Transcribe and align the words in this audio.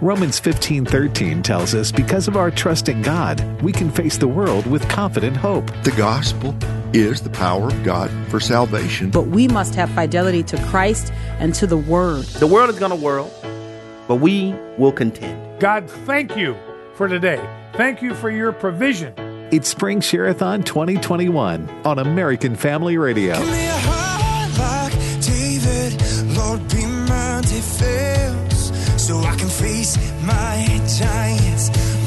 Romans 0.00 0.38
15:13 0.38 1.42
tells 1.42 1.74
us 1.74 1.90
because 1.90 2.28
of 2.28 2.36
our 2.36 2.52
trust 2.52 2.88
in 2.88 3.02
God, 3.02 3.42
we 3.62 3.72
can 3.72 3.90
face 3.90 4.16
the 4.16 4.28
world 4.28 4.64
with 4.64 4.88
confident 4.88 5.36
hope. 5.36 5.66
The 5.82 5.90
gospel 5.90 6.54
is 6.92 7.20
the 7.20 7.30
power 7.30 7.66
of 7.66 7.82
God 7.82 8.08
for 8.28 8.38
salvation. 8.38 9.10
But 9.10 9.26
we 9.26 9.48
must 9.48 9.74
have 9.74 9.90
fidelity 9.90 10.44
to 10.44 10.56
Christ 10.66 11.12
and 11.40 11.52
to 11.56 11.66
the 11.66 11.76
word. 11.76 12.26
The 12.26 12.46
world 12.46 12.70
is 12.70 12.78
going 12.78 12.92
to 12.92 12.96
whirl, 12.96 13.28
but 14.06 14.16
we 14.16 14.54
will 14.76 14.92
contend. 14.92 15.58
God, 15.58 15.90
thank 15.90 16.36
you 16.36 16.54
for 16.94 17.08
today. 17.08 17.40
Thank 17.72 18.00
you 18.00 18.14
for 18.14 18.30
your 18.30 18.52
provision. 18.52 19.14
It's 19.50 19.68
Spring 19.68 20.00
Share-a-thon 20.00 20.62
2021 20.62 21.68
on 21.84 21.98
American 21.98 22.54
Family 22.54 22.98
Radio. 22.98 23.34
So 29.08 29.20
I 29.20 29.34
can 29.36 29.48
face 29.48 29.96
my 30.20 30.66
giants 30.98 31.97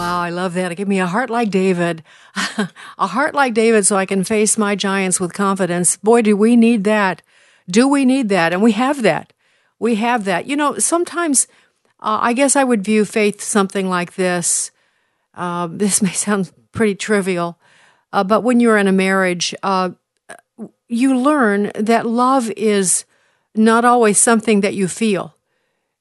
wow, 0.00 0.22
I 0.22 0.30
love 0.30 0.54
that. 0.54 0.74
Give 0.76 0.88
me 0.88 0.98
a 0.98 1.06
heart 1.06 1.28
like 1.28 1.50
David. 1.50 2.02
a 2.98 3.06
heart 3.06 3.34
like 3.34 3.52
David 3.52 3.84
so 3.84 3.96
I 3.96 4.06
can 4.06 4.24
face 4.24 4.56
my 4.56 4.74
giants 4.74 5.20
with 5.20 5.34
confidence. 5.34 5.98
Boy, 5.98 6.22
do 6.22 6.34
we 6.34 6.56
need 6.56 6.84
that. 6.84 7.20
Do 7.68 7.86
we 7.86 8.06
need 8.06 8.30
that? 8.30 8.54
And 8.54 8.62
we 8.62 8.72
have 8.72 9.02
that. 9.02 9.34
We 9.78 9.96
have 9.96 10.24
that. 10.24 10.46
You 10.46 10.56
know, 10.56 10.78
sometimes 10.78 11.46
uh, 12.00 12.18
I 12.22 12.32
guess 12.32 12.56
I 12.56 12.64
would 12.64 12.82
view 12.82 13.04
faith 13.04 13.42
something 13.42 13.90
like 13.90 14.14
this. 14.14 14.70
Uh, 15.34 15.68
this 15.70 16.00
may 16.02 16.12
sound 16.12 16.50
pretty 16.72 16.94
trivial, 16.94 17.58
uh, 18.10 18.24
but 18.24 18.40
when 18.40 18.58
you're 18.58 18.78
in 18.78 18.88
a 18.88 18.92
marriage, 18.92 19.54
uh, 19.62 19.90
you 20.88 21.14
learn 21.14 21.72
that 21.74 22.06
love 22.06 22.50
is 22.52 23.04
not 23.54 23.84
always 23.84 24.16
something 24.18 24.62
that 24.62 24.72
you 24.72 24.88
feel. 24.88 25.34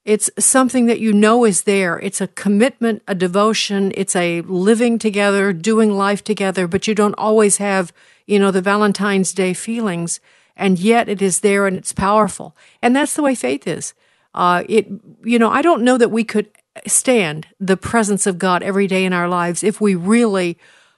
It's 0.09 0.31
something 0.39 0.87
that 0.87 0.99
you 0.99 1.13
know 1.13 1.45
is 1.45 1.65
there. 1.65 1.99
It's 1.99 2.19
a 2.19 2.25
commitment, 2.29 3.03
a 3.07 3.13
devotion. 3.13 3.91
It's 3.95 4.15
a 4.15 4.41
living 4.41 4.97
together, 4.97 5.53
doing 5.53 5.95
life 5.95 6.23
together, 6.23 6.67
but 6.67 6.87
you 6.87 6.95
don't 6.95 7.13
always 7.13 7.57
have, 7.57 7.93
you 8.25 8.39
know, 8.39 8.49
the 8.49 8.59
Valentine's 8.59 9.33
Day 9.33 9.53
feelings. 9.53 10.19
And 10.55 10.79
yet 10.79 11.09
it 11.09 11.21
is 11.21 11.41
there 11.41 11.67
and 11.67 11.77
it's 11.77 11.93
powerful. 11.93 12.57
And 12.81 12.95
that's 12.95 13.13
the 13.13 13.21
way 13.21 13.35
faith 13.35 13.67
is. 13.67 13.93
Uh, 14.33 14.63
it, 14.67 14.87
you 15.23 15.37
know, 15.37 15.51
I 15.51 15.61
don't 15.61 15.83
know 15.83 15.99
that 15.99 16.09
we 16.09 16.23
could 16.23 16.49
stand 16.87 17.45
the 17.59 17.77
presence 17.77 18.25
of 18.25 18.39
God 18.39 18.63
every 18.63 18.87
day 18.87 19.05
in 19.05 19.13
our 19.13 19.29
lives 19.29 19.63
if 19.63 19.79
we 19.79 19.93
really, 19.93 20.57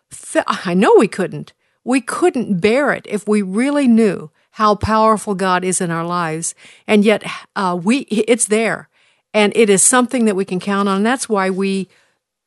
fe- 0.09 0.45
I 0.47 0.73
know 0.73 0.95
we 0.97 1.09
couldn't. 1.09 1.51
We 1.83 1.99
couldn't 1.99 2.61
bear 2.61 2.93
it 2.93 3.05
if 3.09 3.27
we 3.27 3.41
really 3.41 3.89
knew 3.89 4.31
how 4.51 4.75
powerful 4.75 5.35
God 5.35 5.65
is 5.65 5.81
in 5.81 5.91
our 5.91 6.05
lives. 6.05 6.55
And 6.87 7.03
yet, 7.03 7.25
uh, 7.57 7.77
we, 7.81 8.03
it's 8.03 8.45
there 8.45 8.87
and 9.33 9.53
it 9.55 9.69
is 9.69 9.81
something 9.81 10.25
that 10.25 10.35
we 10.35 10.45
can 10.45 10.59
count 10.59 10.89
on. 10.89 10.97
And 10.97 11.05
that's 11.05 11.29
why 11.29 11.49
we 11.49 11.87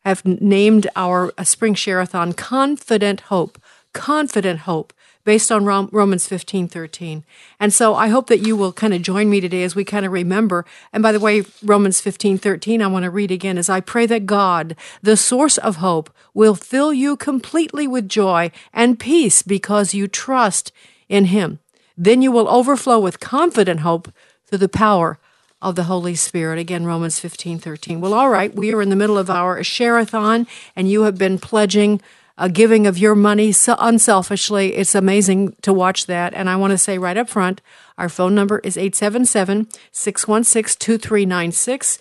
have 0.04 0.24
named 0.24 0.86
our 0.96 1.32
uh, 1.38 1.44
Spring 1.44 1.74
Share-a-thon 1.74 2.34
Confident 2.34 3.20
Hope. 3.20 3.58
Confident 3.92 4.60
Hope, 4.60 4.92
based 5.24 5.52
on 5.52 5.64
Romans 5.64 6.26
15 6.26 6.66
13. 6.66 7.24
And 7.60 7.72
so 7.72 7.94
I 7.94 8.08
hope 8.08 8.26
that 8.26 8.40
you 8.40 8.56
will 8.56 8.72
kind 8.72 8.92
of 8.92 9.02
join 9.02 9.30
me 9.30 9.40
today 9.40 9.62
as 9.62 9.76
we 9.76 9.84
kind 9.84 10.04
of 10.04 10.12
remember. 10.12 10.66
And 10.92 11.02
by 11.02 11.12
the 11.12 11.20
way, 11.20 11.44
Romans 11.62 12.00
15 12.00 12.38
13, 12.38 12.82
I 12.82 12.88
want 12.88 13.04
to 13.04 13.10
read 13.10 13.30
again 13.30 13.56
as 13.56 13.70
I 13.70 13.80
pray 13.80 14.04
that 14.06 14.26
God, 14.26 14.76
the 15.00 15.16
source 15.16 15.58
of 15.58 15.76
hope, 15.76 16.10
will 16.34 16.56
fill 16.56 16.92
you 16.92 17.16
completely 17.16 17.86
with 17.86 18.08
joy 18.08 18.50
and 18.72 18.98
peace 18.98 19.42
because 19.42 19.94
you 19.94 20.08
trust 20.08 20.72
in 21.08 21.26
Him. 21.26 21.60
Then 21.96 22.20
you 22.20 22.32
will 22.32 22.48
overflow 22.48 22.98
with 22.98 23.20
confident 23.20 23.80
hope 23.80 24.12
through 24.44 24.58
the 24.58 24.68
power 24.68 25.18
of 25.64 25.76
the 25.76 25.84
Holy 25.84 26.14
Spirit. 26.14 26.58
Again, 26.58 26.84
Romans 26.84 27.18
15, 27.18 27.58
13. 27.58 28.00
Well, 28.00 28.12
all 28.12 28.28
right, 28.28 28.54
we 28.54 28.72
are 28.74 28.82
in 28.82 28.90
the 28.90 28.96
middle 28.96 29.16
of 29.16 29.30
our 29.30 29.64
share-a-thon, 29.64 30.46
and 30.76 30.90
you 30.90 31.04
have 31.04 31.16
been 31.16 31.38
pledging 31.38 32.02
a 32.36 32.50
giving 32.50 32.86
of 32.86 32.98
your 32.98 33.14
money 33.14 33.50
so 33.50 33.74
unselfishly. 33.78 34.74
It's 34.74 34.94
amazing 34.94 35.56
to 35.62 35.72
watch 35.72 36.06
that. 36.06 36.34
And 36.34 36.50
I 36.50 36.56
want 36.56 36.72
to 36.72 36.78
say 36.78 36.98
right 36.98 37.16
up 37.16 37.30
front, 37.30 37.62
our 37.96 38.10
phone 38.10 38.34
number 38.34 38.58
is 38.58 38.76
877 38.76 39.68
616 39.90 40.78
2396. 40.78 41.98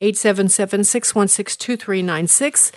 877 0.00 0.84
616 0.84 1.58
2396. 1.58 2.72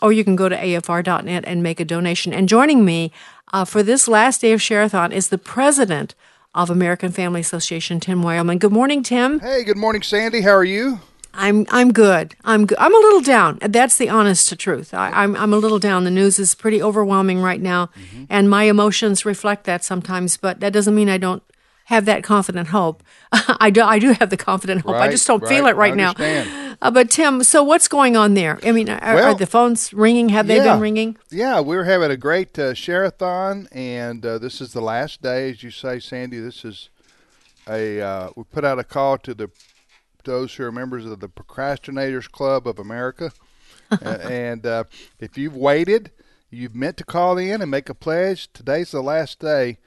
Or 0.00 0.12
you 0.12 0.24
can 0.24 0.36
go 0.36 0.48
to 0.48 0.56
afr.net 0.56 1.44
and 1.44 1.62
make 1.62 1.80
a 1.80 1.84
donation. 1.84 2.32
And 2.32 2.48
joining 2.48 2.84
me 2.84 3.10
uh, 3.52 3.64
for 3.64 3.82
this 3.82 4.06
last 4.06 4.42
day 4.42 4.52
of 4.52 4.62
Share-a-thon 4.62 5.10
is 5.12 5.28
the 5.28 5.38
president 5.38 6.14
of 6.54 6.70
American 6.70 7.12
Family 7.12 7.40
Association, 7.40 8.00
Tim 8.00 8.22
Wildmon. 8.22 8.58
Good 8.58 8.72
morning, 8.72 9.02
Tim. 9.02 9.40
Hey, 9.40 9.64
good 9.64 9.76
morning, 9.76 10.02
Sandy. 10.02 10.40
How 10.40 10.50
are 10.50 10.64
you? 10.64 11.00
I'm 11.32 11.64
I'm 11.70 11.92
good. 11.92 12.34
I'm 12.44 12.66
good. 12.66 12.78
I'm 12.78 12.94
a 12.94 12.98
little 12.98 13.20
down. 13.20 13.58
That's 13.62 13.96
the 13.96 14.08
honest 14.08 14.58
truth. 14.58 14.92
I, 14.92 15.08
am 15.08 15.14
I'm, 15.14 15.36
I'm 15.36 15.52
a 15.52 15.58
little 15.58 15.78
down. 15.78 16.04
The 16.04 16.10
news 16.10 16.38
is 16.40 16.54
pretty 16.54 16.82
overwhelming 16.82 17.40
right 17.40 17.60
now, 17.60 17.86
mm-hmm. 17.86 18.24
and 18.28 18.50
my 18.50 18.64
emotions 18.64 19.24
reflect 19.24 19.64
that 19.64 19.84
sometimes. 19.84 20.36
But 20.36 20.60
that 20.60 20.72
doesn't 20.72 20.94
mean 20.94 21.08
I 21.08 21.18
don't 21.18 21.42
have 21.90 22.04
that 22.04 22.22
confident 22.22 22.68
hope. 22.68 23.02
I 23.32 23.68
do. 23.70 23.82
I 23.82 23.98
do 23.98 24.12
have 24.12 24.30
the 24.30 24.36
confident 24.36 24.82
hope. 24.82 24.94
Right, 24.94 25.08
I 25.08 25.10
just 25.10 25.26
don't 25.26 25.42
right. 25.42 25.48
feel 25.48 25.66
it 25.66 25.74
right 25.74 25.96
now. 25.96 26.14
Uh, 26.80 26.90
but 26.90 27.10
Tim, 27.10 27.42
so 27.42 27.64
what's 27.64 27.88
going 27.88 28.16
on 28.16 28.34
there? 28.34 28.60
I 28.62 28.70
mean, 28.70 28.88
are, 28.88 29.14
well, 29.16 29.34
are 29.34 29.34
the 29.34 29.46
phones 29.46 29.92
ringing? 29.92 30.28
Have 30.28 30.46
they 30.46 30.58
yeah, 30.58 30.72
been 30.72 30.80
ringing? 30.80 31.16
Yeah, 31.30 31.58
we're 31.58 31.84
having 31.84 32.12
a 32.12 32.16
great 32.16 32.56
uh, 32.58 32.74
share-a-thon, 32.74 33.68
and 33.72 34.24
uh, 34.24 34.38
this 34.38 34.60
is 34.60 34.72
the 34.72 34.80
last 34.80 35.20
day, 35.20 35.50
as 35.50 35.64
you 35.64 35.72
say, 35.72 35.98
Sandy. 35.98 36.38
This 36.38 36.64
is 36.64 36.90
a 37.68 38.00
uh, 38.00 38.30
we 38.36 38.44
put 38.44 38.64
out 38.64 38.78
a 38.78 38.84
call 38.84 39.18
to 39.18 39.34
the 39.34 39.50
those 40.22 40.54
who 40.54 40.64
are 40.64 40.72
members 40.72 41.04
of 41.06 41.18
the 41.18 41.28
Procrastinators 41.28 42.30
Club 42.30 42.68
of 42.68 42.78
America, 42.78 43.32
and 44.00 44.64
uh, 44.64 44.84
if 45.18 45.36
you've 45.36 45.56
waited, 45.56 46.12
you've 46.50 46.76
meant 46.76 46.96
to 46.98 47.04
call 47.04 47.36
in 47.36 47.60
and 47.60 47.70
make 47.70 47.88
a 47.88 47.94
pledge. 47.94 48.48
Today's 48.52 48.92
the 48.92 49.02
last 49.02 49.40
day. 49.40 49.78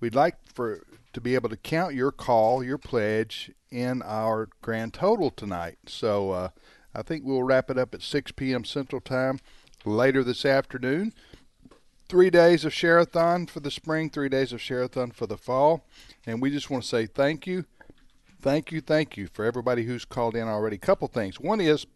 We'd 0.00 0.16
like 0.16 0.34
for 0.52 0.82
to 1.12 1.20
be 1.20 1.34
able 1.34 1.48
to 1.48 1.56
count 1.56 1.94
your 1.94 2.12
call, 2.12 2.64
your 2.64 2.78
pledge 2.78 3.50
in 3.70 4.02
our 4.02 4.48
grand 4.60 4.94
total 4.94 5.30
tonight. 5.30 5.78
So 5.86 6.30
uh, 6.30 6.48
I 6.94 7.02
think 7.02 7.24
we'll 7.24 7.42
wrap 7.42 7.70
it 7.70 7.78
up 7.78 7.94
at 7.94 8.02
6 8.02 8.32
p.m. 8.32 8.64
Central 8.64 9.00
Time 9.00 9.38
later 9.84 10.22
this 10.22 10.44
afternoon 10.44 11.12
three 12.12 12.28
days 12.28 12.62
of 12.66 12.74
Share-a-thon 12.74 13.46
for 13.46 13.60
the 13.60 13.70
spring, 13.70 14.10
three 14.10 14.28
days 14.28 14.52
of 14.52 14.60
Share-a-thon 14.60 15.12
for 15.12 15.26
the 15.26 15.38
fall. 15.38 15.86
And 16.26 16.42
we 16.42 16.50
just 16.50 16.68
want 16.68 16.82
to 16.82 16.88
say 16.88 17.06
thank 17.06 17.46
you, 17.46 17.64
thank 18.38 18.70
you, 18.70 18.82
thank 18.82 19.16
you 19.16 19.28
for 19.32 19.46
everybody 19.46 19.84
who's 19.84 20.04
called 20.04 20.36
in 20.36 20.46
already. 20.46 20.76
A 20.76 20.78
Couple 20.78 21.08
things. 21.08 21.40
One 21.40 21.58
is 21.58 21.86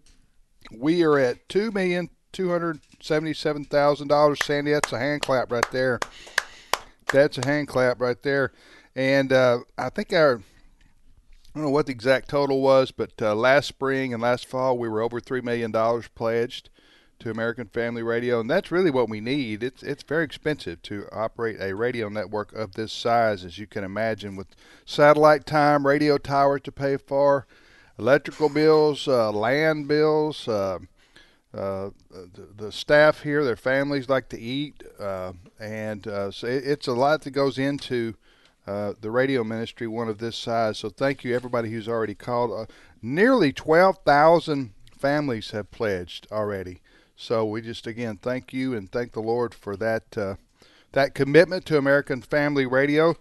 we 0.72 1.03
are 1.03 1.19
at 1.19 1.47
two 1.50 1.71
million 1.71 2.09
two 2.33 2.50
hundred 2.50 2.81
seventy-seven 3.00 3.66
thousand 3.66 4.09
dollars. 4.09 4.38
Sandy, 4.43 4.72
that's 4.72 4.91
a 4.91 4.98
hand 4.98 5.21
clap 5.21 5.53
right 5.53 5.71
there. 5.71 6.00
That's 7.12 7.37
a 7.37 7.47
hand 7.47 7.69
clap 7.69 8.00
right 8.00 8.21
there. 8.22 8.53
And 8.97 9.31
uh, 9.31 9.59
I 9.77 9.91
think 9.91 10.12
our 10.15 10.37
I 10.39 11.59
don't 11.59 11.65
know 11.65 11.71
what 11.71 11.87
the 11.87 11.93
exact 11.93 12.29
total 12.29 12.61
was, 12.61 12.91
but 12.91 13.12
uh, 13.21 13.34
last 13.34 13.67
spring 13.67 14.12
and 14.12 14.23
last 14.23 14.47
fall 14.47 14.77
we 14.77 14.89
were 14.89 15.03
over 15.03 15.21
three 15.21 15.43
million 15.43 15.71
dollars 15.71 16.09
pledged 16.09 16.71
to 17.19 17.31
American 17.31 17.67
Family 17.67 18.03
Radio, 18.03 18.41
and 18.41 18.51
that's 18.51 18.71
really 18.71 18.91
what 18.91 19.09
we 19.09 19.21
need. 19.21 19.63
It's 19.63 19.83
it's 19.83 20.03
very 20.03 20.25
expensive 20.25 20.81
to 20.83 21.07
operate 21.13 21.60
a 21.60 21.75
radio 21.75 22.09
network 22.09 22.54
of 22.54 22.72
this 22.72 22.93
size, 22.93 23.45
as 23.45 23.59
you 23.59 23.66
can 23.66 23.84
imagine, 23.84 24.34
with 24.34 24.48
satellite 24.87 25.45
time, 25.45 25.87
radio 25.87 26.16
towers 26.16 26.63
to 26.63 26.72
pay 26.72 26.97
for, 26.97 27.47
electrical 27.98 28.48
bills, 28.48 29.07
uh, 29.07 29.31
land 29.31 29.89
bills. 29.89 30.48
Uh, 30.48 30.78
uh, 31.54 31.89
the, 32.10 32.48
the, 32.65 32.72
staff 32.72 33.22
here, 33.22 33.43
their 33.43 33.57
families 33.57 34.10
like 34.10 34.28
to 34.28 34.39
eat, 34.39 34.83
uh, 35.01 35.33
and 35.59 36.07
uh, 36.07 36.31
so 36.31 36.47
it, 36.47 36.66
it's 36.66 36.87
a 36.87 36.93
lot 36.93 37.22
that 37.22 37.31
goes 37.31 37.57
into 37.57 38.15
uh, 38.66 38.95
the 39.01 39.10
radio 39.10 39.45
ministry, 39.45 39.86
one 39.86 40.09
of 40.09 40.18
this 40.18 40.36
size. 40.36 40.78
So 40.78 40.89
thank 40.89 41.24
you, 41.24 41.34
everybody 41.34 41.71
who's 41.71 41.89
already 41.89 42.15
called. 42.15 42.71
nearly 43.01 43.53
12,000 43.53 44.72
families 44.97 45.51
have 45.53 45.71
pledged 45.71 46.27
already. 46.33 46.80
So 47.16 47.47
we 47.47 47.63
just 47.63 47.86
again 47.86 48.18
thank 48.21 48.53
you 48.53 48.74
and 48.74 48.92
thank 48.92 49.13
the 49.13 49.22
Lord 49.22 49.54
for 49.54 49.77
that 49.77 50.18
uh, 50.18 50.34
that 50.92 51.15
commitment 51.15 51.65
to 51.66 51.78
American 51.78 52.21
Family 52.21 52.66
Radio. 52.66 53.16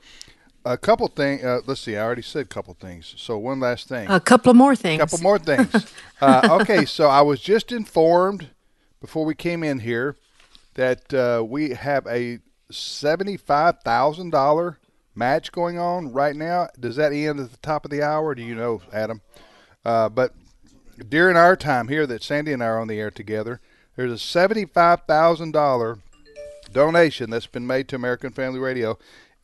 A 0.65 0.77
couple 0.77 1.07
things. 1.07 1.44
Uh, 1.44 1.62
let's 1.65 1.81
see. 1.81 1.95
I 1.95 2.03
already 2.03 2.24
said 2.24 2.41
a 2.41 2.45
couple 2.45 2.74
things. 2.74 3.13
So 3.18 3.38
one 3.38 3.59
last 3.59 3.88
thing. 3.88 4.09
A 4.09 4.19
couple 4.19 4.53
more 4.56 4.75
things. 4.75 5.00
A 5.00 5.06
couple 5.06 5.19
more 5.19 5.38
things. 5.38 5.94
uh, 6.21 6.57
okay. 6.62 6.86
So 6.86 7.07
I 7.07 7.21
was 7.21 7.39
just 7.39 7.71
informed 7.71 8.50
before 9.00 9.25
we 9.25 9.36
came 9.36 9.63
in 9.63 9.80
here 9.80 10.15
that 10.74 11.13
uh, 11.13 11.44
we 11.45 11.69
have 11.69 12.06
a 12.07 12.39
seventy-five 12.71 13.81
thousand 13.81 14.31
dollar 14.31 14.80
match 15.15 15.51
going 15.51 15.79
on 15.79 16.12
right 16.12 16.35
now. 16.35 16.67
Does 16.79 16.97
that 16.97 17.13
end 17.13 17.39
at 17.39 17.51
the 17.51 17.57
top 17.57 17.85
of 17.85 17.91
the 17.91 18.03
hour? 18.03 18.35
Do 18.35 18.44
you 18.44 18.56
know, 18.56 18.81
Adam? 18.91 19.21
Uh, 19.83 20.09
but 20.09 20.33
during 21.09 21.38
our 21.38 21.56
time 21.56 21.88
here 21.88 22.06
that 22.07 22.23
Sandy 22.23 22.53
and 22.53 22.63
I 22.63 22.67
are 22.67 22.79
on 22.79 22.88
the 22.88 23.00
air 23.00 23.12
together, 23.12 23.62
there's 23.95 24.12
a 24.12 24.17
seventy-five 24.17 25.01
thousand 25.07 25.51
dollar 25.51 26.00
donation 26.71 27.29
that's 27.29 27.47
been 27.47 27.67
made 27.67 27.88
to 27.88 27.95
American 27.95 28.31
Family 28.31 28.59
Radio, 28.59 28.97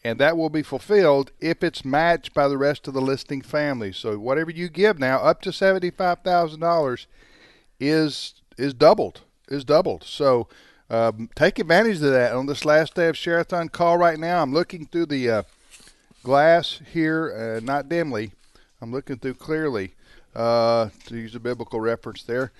and 0.03 0.19
that 0.19 0.35
will 0.35 0.49
be 0.49 0.63
fulfilled 0.63 1.31
if 1.39 1.63
it's 1.63 1.85
matched 1.85 2.33
by 2.33 2.47
the 2.47 2.57
rest 2.57 2.87
of 2.87 2.93
the 2.93 3.01
listing 3.01 3.41
families. 3.41 3.97
So 3.97 4.17
whatever 4.19 4.51
you 4.51 4.67
give 4.69 4.99
now, 4.99 5.19
up 5.19 5.41
to 5.43 5.53
seventy-five 5.53 6.19
thousand 6.19 6.59
dollars, 6.59 7.07
is 7.79 8.35
is 8.57 8.73
doubled. 8.73 9.21
Is 9.47 9.63
doubled. 9.63 10.03
So. 10.03 10.47
Um, 10.89 11.29
take 11.35 11.57
advantage 11.57 11.95
of 11.95 12.11
that 12.11 12.33
on 12.33 12.47
this 12.47 12.65
last 12.65 12.95
day 12.95 13.07
of 13.07 13.15
Share-a-thon. 13.15 13.69
Call 13.69 13.97
right 13.97 14.19
now. 14.19 14.41
I'm 14.41 14.51
looking 14.51 14.85
through 14.85 15.05
the 15.05 15.29
uh, 15.29 15.43
glass 16.23 16.81
here, 16.91 17.57
uh, 17.57 17.59
not 17.63 17.89
dimly. 17.89 18.31
I'm 18.81 18.91
looking 18.91 19.17
through 19.17 19.35
clearly 19.35 19.93
uh, 20.35 20.89
to 21.05 21.15
use 21.15 21.35
a 21.35 21.39
biblical 21.39 21.79
reference 21.79 22.23
there. 22.23 22.51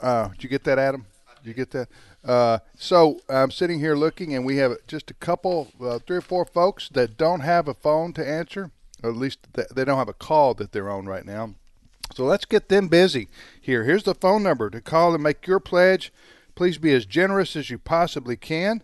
Uh, 0.00 0.28
did 0.28 0.44
you 0.44 0.48
get 0.48 0.64
that, 0.64 0.78
Adam? 0.78 1.06
Did 1.42 1.48
you 1.48 1.54
get 1.54 1.70
that? 1.72 1.88
Uh, 2.24 2.58
so 2.76 3.20
I'm 3.28 3.50
sitting 3.50 3.80
here 3.80 3.96
looking, 3.96 4.34
and 4.34 4.46
we 4.46 4.56
have 4.56 4.76
just 4.86 5.10
a 5.10 5.14
couple, 5.14 5.68
uh, 5.80 5.98
three 5.98 6.16
or 6.16 6.22
four 6.22 6.44
folks 6.44 6.88
that 6.90 7.16
don't 7.16 7.40
have 7.40 7.68
a 7.68 7.74
phone 7.74 8.12
to 8.14 8.26
answer, 8.26 8.70
or 9.02 9.10
at 9.10 9.16
least 9.16 9.40
th- 9.54 9.68
they 9.68 9.84
don't 9.84 9.98
have 9.98 10.08
a 10.08 10.14
call 10.14 10.54
that 10.54 10.72
they're 10.72 10.90
on 10.90 11.06
right 11.06 11.26
now. 11.26 11.54
So 12.14 12.24
let's 12.24 12.44
get 12.44 12.68
them 12.68 12.88
busy 12.88 13.28
here. 13.60 13.84
Here's 13.84 14.04
the 14.04 14.14
phone 14.14 14.42
number 14.42 14.70
to 14.70 14.80
call 14.80 15.14
and 15.14 15.22
make 15.22 15.46
your 15.46 15.60
pledge. 15.60 16.12
Please 16.54 16.78
be 16.78 16.92
as 16.92 17.06
generous 17.06 17.56
as 17.56 17.70
you 17.70 17.78
possibly 17.78 18.36
can, 18.36 18.82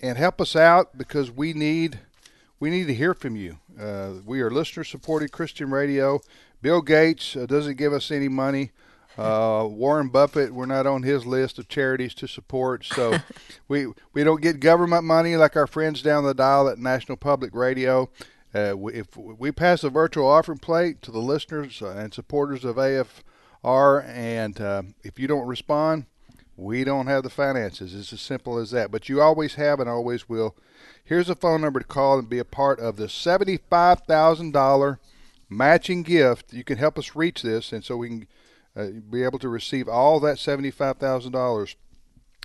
and 0.00 0.16
help 0.16 0.40
us 0.40 0.56
out 0.56 0.96
because 0.96 1.30
we 1.30 1.52
need 1.52 2.00
we 2.60 2.70
need 2.70 2.86
to 2.86 2.94
hear 2.94 3.14
from 3.14 3.34
you. 3.34 3.58
Uh, 3.78 4.12
we 4.24 4.42
are 4.42 4.50
listener 4.50 4.84
supported 4.84 5.32
Christian 5.32 5.70
radio. 5.70 6.20
Bill 6.62 6.82
Gates 6.82 7.34
uh, 7.34 7.46
doesn't 7.46 7.78
give 7.78 7.92
us 7.94 8.10
any 8.10 8.28
money. 8.28 8.70
Uh, 9.18 9.66
Warren 9.68 10.08
Buffett, 10.08 10.54
we're 10.54 10.66
not 10.66 10.86
on 10.86 11.02
his 11.02 11.26
list 11.26 11.58
of 11.58 11.68
charities 11.68 12.14
to 12.14 12.28
support, 12.28 12.84
so 12.84 13.18
we 13.68 13.88
we 14.12 14.22
don't 14.22 14.40
get 14.40 14.60
government 14.60 15.04
money 15.04 15.36
like 15.36 15.56
our 15.56 15.66
friends 15.66 16.00
down 16.00 16.24
the 16.24 16.32
dial 16.32 16.68
at 16.68 16.78
National 16.78 17.16
Public 17.16 17.54
Radio. 17.54 18.08
Uh, 18.54 18.74
we, 18.76 18.94
if 18.94 19.16
we 19.16 19.50
pass 19.50 19.84
a 19.84 19.90
virtual 19.90 20.26
offering 20.26 20.58
plate 20.58 21.02
to 21.02 21.10
the 21.10 21.18
listeners 21.18 21.82
uh, 21.82 21.88
and 21.90 22.14
supporters 22.14 22.64
of 22.64 22.76
AFR, 22.76 24.06
and 24.08 24.60
uh, 24.60 24.82
if 25.02 25.18
you 25.18 25.26
don't 25.26 25.46
respond, 25.46 26.06
we 26.56 26.84
don't 26.84 27.06
have 27.06 27.22
the 27.22 27.30
finances. 27.30 27.94
It's 27.94 28.12
as 28.12 28.20
simple 28.20 28.58
as 28.58 28.70
that. 28.70 28.90
But 28.90 29.08
you 29.08 29.20
always 29.20 29.54
have 29.54 29.80
and 29.80 29.88
always 29.88 30.28
will. 30.28 30.56
Here's 31.10 31.28
a 31.28 31.34
phone 31.34 31.60
number 31.60 31.80
to 31.80 31.86
call 31.86 32.20
and 32.20 32.28
be 32.28 32.38
a 32.38 32.44
part 32.44 32.78
of 32.78 32.94
the 32.94 33.08
seventy-five 33.08 34.02
thousand 34.02 34.52
dollar 34.52 35.00
matching 35.48 36.04
gift. 36.04 36.52
You 36.52 36.62
can 36.62 36.78
help 36.78 36.96
us 36.96 37.16
reach 37.16 37.42
this, 37.42 37.72
and 37.72 37.84
so 37.84 37.96
we 37.96 38.08
can 38.08 38.26
uh, 38.76 38.86
be 39.10 39.24
able 39.24 39.40
to 39.40 39.48
receive 39.48 39.88
all 39.88 40.20
that 40.20 40.38
seventy-five 40.38 40.98
thousand 40.98 41.32
dollars. 41.32 41.74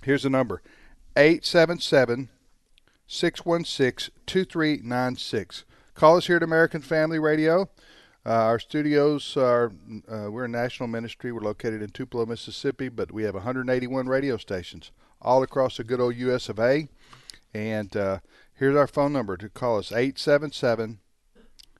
Here's 0.02 0.24
the 0.24 0.30
number: 0.30 0.62
877 1.16 2.28
616 3.06 4.12
2396. 4.26 5.64
Call 5.94 6.16
us 6.16 6.26
here 6.26 6.38
at 6.38 6.42
American 6.42 6.82
Family 6.82 7.20
Radio. 7.20 7.70
Uh, 8.26 8.30
our 8.30 8.58
studios 8.58 9.36
are, 9.36 9.70
uh, 10.10 10.28
we're 10.28 10.46
a 10.46 10.48
national 10.48 10.88
ministry. 10.88 11.30
We're 11.30 11.38
located 11.38 11.82
in 11.82 11.90
Tupelo, 11.90 12.26
Mississippi, 12.26 12.88
but 12.88 13.12
we 13.12 13.22
have 13.22 13.34
181 13.34 14.08
radio 14.08 14.36
stations 14.36 14.90
all 15.22 15.44
across 15.44 15.76
the 15.76 15.84
good 15.84 16.00
old 16.00 16.16
US 16.16 16.48
of 16.48 16.58
A. 16.58 16.88
And 17.54 17.96
uh, 17.96 18.18
here's 18.56 18.76
our 18.76 18.86
phone 18.86 19.12
number 19.12 19.36
to 19.36 19.48
call 19.48 19.78
us 19.78 19.92
877 19.92 20.98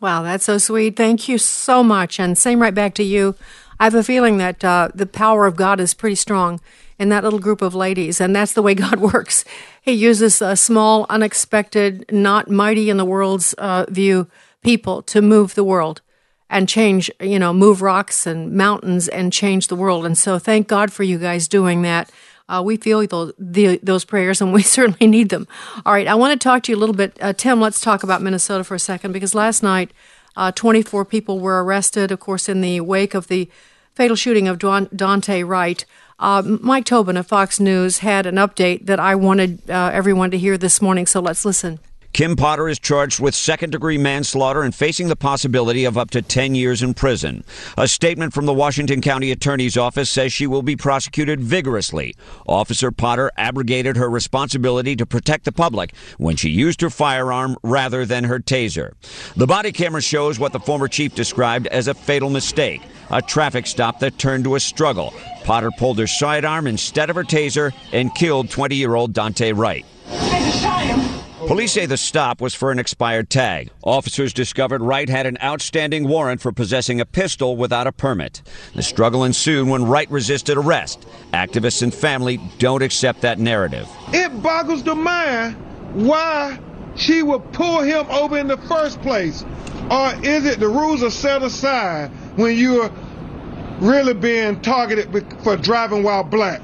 Wow, 0.00 0.22
that's 0.22 0.44
so 0.44 0.58
sweet. 0.58 0.96
Thank 0.96 1.28
you 1.28 1.38
so 1.38 1.82
much. 1.82 2.20
And 2.20 2.36
same 2.36 2.60
right 2.60 2.74
back 2.74 2.94
to 2.94 3.02
you. 3.02 3.34
I 3.80 3.84
have 3.84 3.94
a 3.94 4.04
feeling 4.04 4.38
that 4.38 4.64
uh, 4.64 4.88
the 4.94 5.06
power 5.06 5.46
of 5.46 5.56
God 5.56 5.80
is 5.80 5.94
pretty 5.94 6.16
strong 6.16 6.60
in 6.98 7.08
that 7.10 7.24
little 7.24 7.38
group 7.38 7.62
of 7.62 7.74
ladies, 7.74 8.20
and 8.20 8.34
that's 8.34 8.52
the 8.52 8.62
way 8.62 8.74
God 8.86 9.00
works. 9.00 9.44
He 9.82 9.92
uses 9.92 10.40
a 10.40 10.56
small, 10.56 11.06
unexpected, 11.08 12.04
not 12.10 12.50
mighty 12.50 12.90
in 12.90 12.96
the 12.96 13.04
world's 13.04 13.52
uh, 13.54 13.86
view 13.88 14.28
people 14.62 15.02
to 15.02 15.22
move 15.22 15.54
the 15.54 15.64
world 15.64 16.00
and 16.48 16.68
change, 16.68 17.10
you 17.20 17.38
know, 17.38 17.52
move 17.52 17.82
rocks 17.82 18.26
and 18.26 18.52
mountains 18.52 19.08
and 19.08 19.32
change 19.32 19.68
the 19.68 19.76
world. 19.76 20.06
And 20.06 20.16
so 20.16 20.38
thank 20.38 20.68
God 20.68 20.92
for 20.92 21.02
you 21.02 21.18
guys 21.18 21.48
doing 21.48 21.82
that. 21.82 22.10
Uh, 22.48 22.62
we 22.64 22.76
feel 22.76 23.04
those, 23.06 23.32
the, 23.38 23.78
those 23.82 24.04
prayers 24.04 24.40
and 24.40 24.52
we 24.52 24.62
certainly 24.78 25.06
need 25.06 25.28
them. 25.28 25.48
All 25.84 25.92
right, 25.92 26.06
I 26.06 26.14
want 26.14 26.40
to 26.40 26.44
talk 26.44 26.62
to 26.64 26.72
you 26.72 26.78
a 26.78 26.80
little 26.80 26.94
bit. 26.94 27.16
Uh, 27.20 27.32
Tim, 27.32 27.60
let's 27.60 27.80
talk 27.80 28.02
about 28.02 28.22
Minnesota 28.22 28.62
for 28.64 28.74
a 28.74 28.78
second 28.80 29.12
because 29.12 29.34
last 29.34 29.62
night 29.62 29.90
uh, 30.36 30.52
24 30.52 31.04
people 31.04 31.40
were 31.40 31.64
arrested, 31.64 32.12
of 32.12 32.20
course, 32.20 32.48
in 32.48 32.60
the 32.60 32.80
wake 32.80 33.14
of 33.14 33.26
the 33.28 33.50
fatal 33.94 34.16
shooting 34.16 34.46
of 34.46 34.58
Daunte 34.58 35.46
Wright. 35.46 35.84
Uh, 36.18 36.42
Mike 36.60 36.86
Tobin 36.86 37.16
of 37.16 37.26
Fox 37.26 37.60
News 37.60 37.98
had 37.98 38.24
an 38.26 38.36
update 38.36 38.86
that 38.86 38.98
I 38.98 39.14
wanted 39.14 39.70
uh, 39.70 39.90
everyone 39.92 40.30
to 40.30 40.38
hear 40.38 40.56
this 40.56 40.80
morning, 40.80 41.06
so 41.06 41.20
let's 41.20 41.44
listen. 41.44 41.78
Kim 42.16 42.34
Potter 42.34 42.66
is 42.66 42.78
charged 42.78 43.20
with 43.20 43.34
second 43.34 43.72
degree 43.72 43.98
manslaughter 43.98 44.62
and 44.62 44.74
facing 44.74 45.08
the 45.08 45.16
possibility 45.16 45.84
of 45.84 45.98
up 45.98 46.10
to 46.12 46.22
10 46.22 46.54
years 46.54 46.82
in 46.82 46.94
prison. 46.94 47.44
A 47.76 47.86
statement 47.86 48.32
from 48.32 48.46
the 48.46 48.54
Washington 48.54 49.02
County 49.02 49.30
Attorney's 49.32 49.76
Office 49.76 50.08
says 50.08 50.32
she 50.32 50.46
will 50.46 50.62
be 50.62 50.76
prosecuted 50.76 51.42
vigorously. 51.42 52.16
Officer 52.46 52.90
Potter 52.90 53.30
abrogated 53.36 53.98
her 53.98 54.08
responsibility 54.08 54.96
to 54.96 55.04
protect 55.04 55.44
the 55.44 55.52
public 55.52 55.94
when 56.16 56.36
she 56.36 56.48
used 56.48 56.80
her 56.80 56.88
firearm 56.88 57.54
rather 57.62 58.06
than 58.06 58.24
her 58.24 58.40
taser. 58.40 58.94
The 59.36 59.46
body 59.46 59.70
camera 59.70 60.00
shows 60.00 60.38
what 60.38 60.54
the 60.54 60.60
former 60.60 60.88
chief 60.88 61.14
described 61.14 61.66
as 61.66 61.86
a 61.86 61.92
fatal 61.92 62.30
mistake, 62.30 62.80
a 63.10 63.20
traffic 63.20 63.66
stop 63.66 64.00
that 64.00 64.16
turned 64.16 64.44
to 64.44 64.54
a 64.54 64.60
struggle. 64.60 65.12
Potter 65.44 65.70
pulled 65.76 65.98
her 65.98 66.06
sidearm 66.06 66.66
instead 66.66 67.10
of 67.10 67.16
her 67.16 67.24
taser 67.24 67.74
and 67.92 68.14
killed 68.14 68.48
20 68.48 68.74
year 68.74 68.94
old 68.94 69.12
Daunte 69.12 69.54
Wright. 69.54 69.84
Police 71.46 71.72
say 71.72 71.86
the 71.86 71.96
stop 71.96 72.40
was 72.40 72.54
for 72.54 72.72
an 72.72 72.80
expired 72.80 73.30
tag. 73.30 73.70
Officers 73.84 74.32
discovered 74.32 74.82
Wright 74.82 75.08
had 75.08 75.26
an 75.26 75.38
outstanding 75.40 76.08
warrant 76.08 76.40
for 76.40 76.50
possessing 76.50 77.00
a 77.00 77.06
pistol 77.06 77.56
without 77.56 77.86
a 77.86 77.92
permit. 77.92 78.42
The 78.74 78.82
struggle 78.82 79.22
ensued 79.22 79.68
when 79.68 79.84
Wright 79.84 80.10
resisted 80.10 80.58
arrest. 80.58 81.06
Activists 81.32 81.84
and 81.84 81.94
family 81.94 82.40
don't 82.58 82.82
accept 82.82 83.20
that 83.20 83.38
narrative. 83.38 83.88
It 84.08 84.42
boggles 84.42 84.82
the 84.82 84.96
mind 84.96 85.54
why 85.94 86.58
she 86.96 87.22
would 87.22 87.52
pull 87.52 87.80
him 87.80 88.06
over 88.10 88.36
in 88.36 88.48
the 88.48 88.56
first 88.56 89.00
place. 89.02 89.44
Or 89.88 90.14
is 90.24 90.46
it 90.46 90.58
the 90.58 90.68
rules 90.68 91.04
are 91.04 91.10
set 91.10 91.44
aside 91.44 92.08
when 92.34 92.56
you're 92.56 92.90
really 93.78 94.14
being 94.14 94.60
targeted 94.62 95.24
for 95.44 95.56
driving 95.56 96.02
while 96.02 96.24
black? 96.24 96.60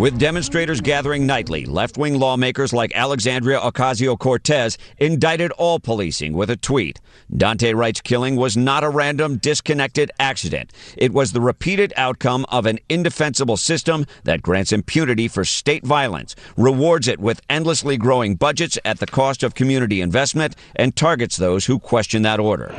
With 0.00 0.18
demonstrators 0.18 0.80
gathering 0.80 1.26
nightly, 1.26 1.66
left 1.66 1.98
wing 1.98 2.18
lawmakers 2.18 2.72
like 2.72 2.90
Alexandria 2.94 3.60
Ocasio 3.60 4.18
Cortez 4.18 4.78
indicted 4.96 5.52
all 5.52 5.78
policing 5.78 6.32
with 6.32 6.48
a 6.48 6.56
tweet. 6.56 6.98
Daunte 7.30 7.74
Wright's 7.74 8.00
killing 8.00 8.36
was 8.36 8.56
not 8.56 8.82
a 8.82 8.88
random, 8.88 9.36
disconnected 9.36 10.10
accident. 10.18 10.72
It 10.96 11.12
was 11.12 11.32
the 11.32 11.42
repeated 11.42 11.92
outcome 11.98 12.46
of 12.48 12.64
an 12.64 12.78
indefensible 12.88 13.58
system 13.58 14.06
that 14.24 14.40
grants 14.40 14.72
impunity 14.72 15.28
for 15.28 15.44
state 15.44 15.84
violence, 15.84 16.34
rewards 16.56 17.06
it 17.06 17.20
with 17.20 17.42
endlessly 17.50 17.98
growing 17.98 18.36
budgets 18.36 18.78
at 18.86 19.00
the 19.00 19.06
cost 19.06 19.42
of 19.42 19.54
community 19.54 20.00
investment, 20.00 20.56
and 20.76 20.96
targets 20.96 21.36
those 21.36 21.66
who 21.66 21.78
question 21.78 22.22
that 22.22 22.40
order. 22.40 22.74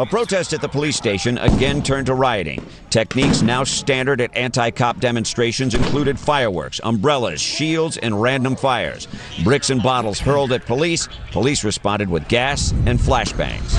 A 0.00 0.06
protest 0.06 0.54
at 0.54 0.62
the 0.62 0.68
police 0.68 0.96
station 0.96 1.36
again 1.36 1.82
turned 1.82 2.06
to 2.06 2.14
rioting. 2.14 2.64
Techniques 2.88 3.42
now 3.42 3.64
standard 3.64 4.22
at 4.22 4.34
anti 4.34 4.70
cop 4.70 4.98
demonstrations 4.98 5.74
included 5.74 6.18
fireworks, 6.18 6.80
umbrellas, 6.84 7.38
shields, 7.38 7.98
and 7.98 8.22
random 8.22 8.56
fires. 8.56 9.06
Bricks 9.44 9.68
and 9.68 9.82
bottles 9.82 10.18
hurled 10.18 10.52
at 10.52 10.64
police. 10.64 11.06
Police 11.32 11.64
responded 11.64 12.08
with 12.08 12.26
gas 12.28 12.72
and 12.86 12.98
flashbangs. 12.98 13.76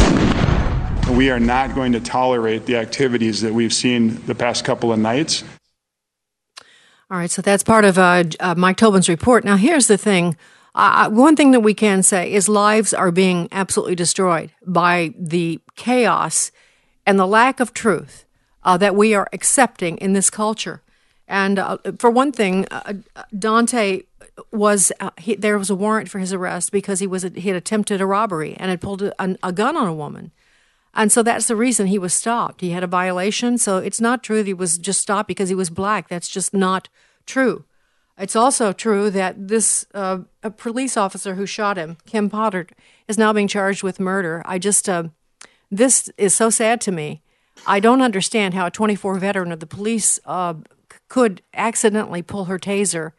We 1.18 1.32
are 1.32 1.40
not 1.40 1.74
going 1.74 1.92
to 1.94 2.00
tolerate 2.00 2.68
the 2.68 2.76
activities 2.76 3.42
that 3.42 3.52
we've 3.52 3.74
seen 3.74 4.24
the 4.28 4.36
past 4.36 4.64
couple 4.64 4.94
of 4.94 5.00
nights. 5.00 5.44
All 7.10 7.18
right, 7.18 7.32
so 7.32 7.42
that's 7.42 7.64
part 7.64 7.84
of 7.84 7.98
uh, 7.98 8.26
uh, 8.40 8.54
Mike 8.56 8.78
Tobin's 8.78 9.10
report. 9.10 9.44
Now, 9.44 9.58
here's 9.58 9.88
the 9.88 9.98
thing 9.98 10.38
uh, 10.74 11.10
one 11.10 11.36
thing 11.36 11.52
that 11.52 11.60
we 11.60 11.74
can 11.74 12.02
say 12.02 12.32
is 12.32 12.48
lives 12.48 12.94
are 12.94 13.12
being 13.12 13.48
absolutely 13.52 13.96
destroyed 13.96 14.52
by 14.66 15.14
the 15.18 15.60
chaos 15.76 16.52
and 17.06 17.20
the 17.20 17.28
lack 17.28 17.60
of 17.60 17.74
truth 17.74 18.26
uh, 18.64 18.78
that 18.78 18.96
we 18.96 19.14
are 19.14 19.28
accepting 19.34 19.98
in 19.98 20.14
this 20.14 20.30
culture. 20.30 20.82
And 21.28 21.60
uh, 21.60 21.78
for 21.98 22.10
one 22.10 22.32
thing, 22.32 22.68
uh, 22.72 22.94
Daunte 23.34 24.06
was 24.52 24.92
uh, 25.00 25.12
he, 25.18 25.36
there 25.36 25.58
was 25.58 25.70
a 25.70 25.76
warrant 25.76 26.10
for 26.10 26.20
his 26.20 26.34
arrest 26.34 26.72
because 26.72 27.00
he 27.00 27.08
was 27.08 27.24
he 27.24 27.48
had 27.48 27.56
attempted 27.56 28.02
a 28.02 28.06
robbery 28.06 28.56
and 28.58 28.70
had 28.70 28.82
pulled 28.82 29.02
a, 29.02 29.38
a, 29.44 29.52
gun 29.52 29.76
on 29.76 29.88
a 29.88 29.94
woman, 29.94 30.32
and 30.94 31.12
so 31.12 31.24
that's 31.24 31.48
the 31.48 31.56
reason 31.56 31.88
he 31.88 32.00
was 32.00 32.14
stopped. 32.14 32.62
He 32.62 32.72
had 32.72 32.84
a 32.84 32.88
violation, 32.88 33.58
so 33.58 33.78
it's 33.78 34.02
not 34.02 34.24
true 34.24 34.38
that 34.38 34.48
he 34.48 34.54
was 34.54 34.78
just 34.78 35.02
stopped 35.02 35.28
because 35.28 35.50
he 35.50 35.56
was 35.56 35.70
black. 35.70 36.08
That's 36.08 36.30
just 36.30 36.54
not 36.54 36.90
true. 37.26 37.66
It's 38.22 38.36
also 38.36 38.72
true 38.72 39.10
that 39.10 39.48
this 39.48 39.88
uh, 39.96 40.20
police 40.58 40.96
officer 40.96 41.34
who 41.34 41.48
shot 41.48 41.78
him, 41.78 41.98
Kim 42.06 42.30
Potter, 42.30 42.68
is 43.08 43.18
now 43.18 43.34
being 43.34 43.48
charged 43.48 43.82
with 43.82 44.00
murder. 44.00 44.44
I 44.46 44.60
just, 44.60 44.88
uh, 44.88 45.06
this 45.72 46.08
is 46.18 46.36
so 46.36 46.52
sad 46.52 46.80
to 46.82 46.92
me. 46.92 47.24
I 47.66 47.80
don't 47.80 48.02
understand 48.02 48.54
how 48.54 48.68
a 48.68 48.72
24 48.72 49.18
veteran 49.18 49.52
of 49.52 49.60
the 49.60 49.66
police 49.66 50.20
uh, 50.26 50.54
could 51.10 51.42
accidentally 51.56 52.22
pull 52.22 52.46
her 52.46 52.60
taser 52.60 53.14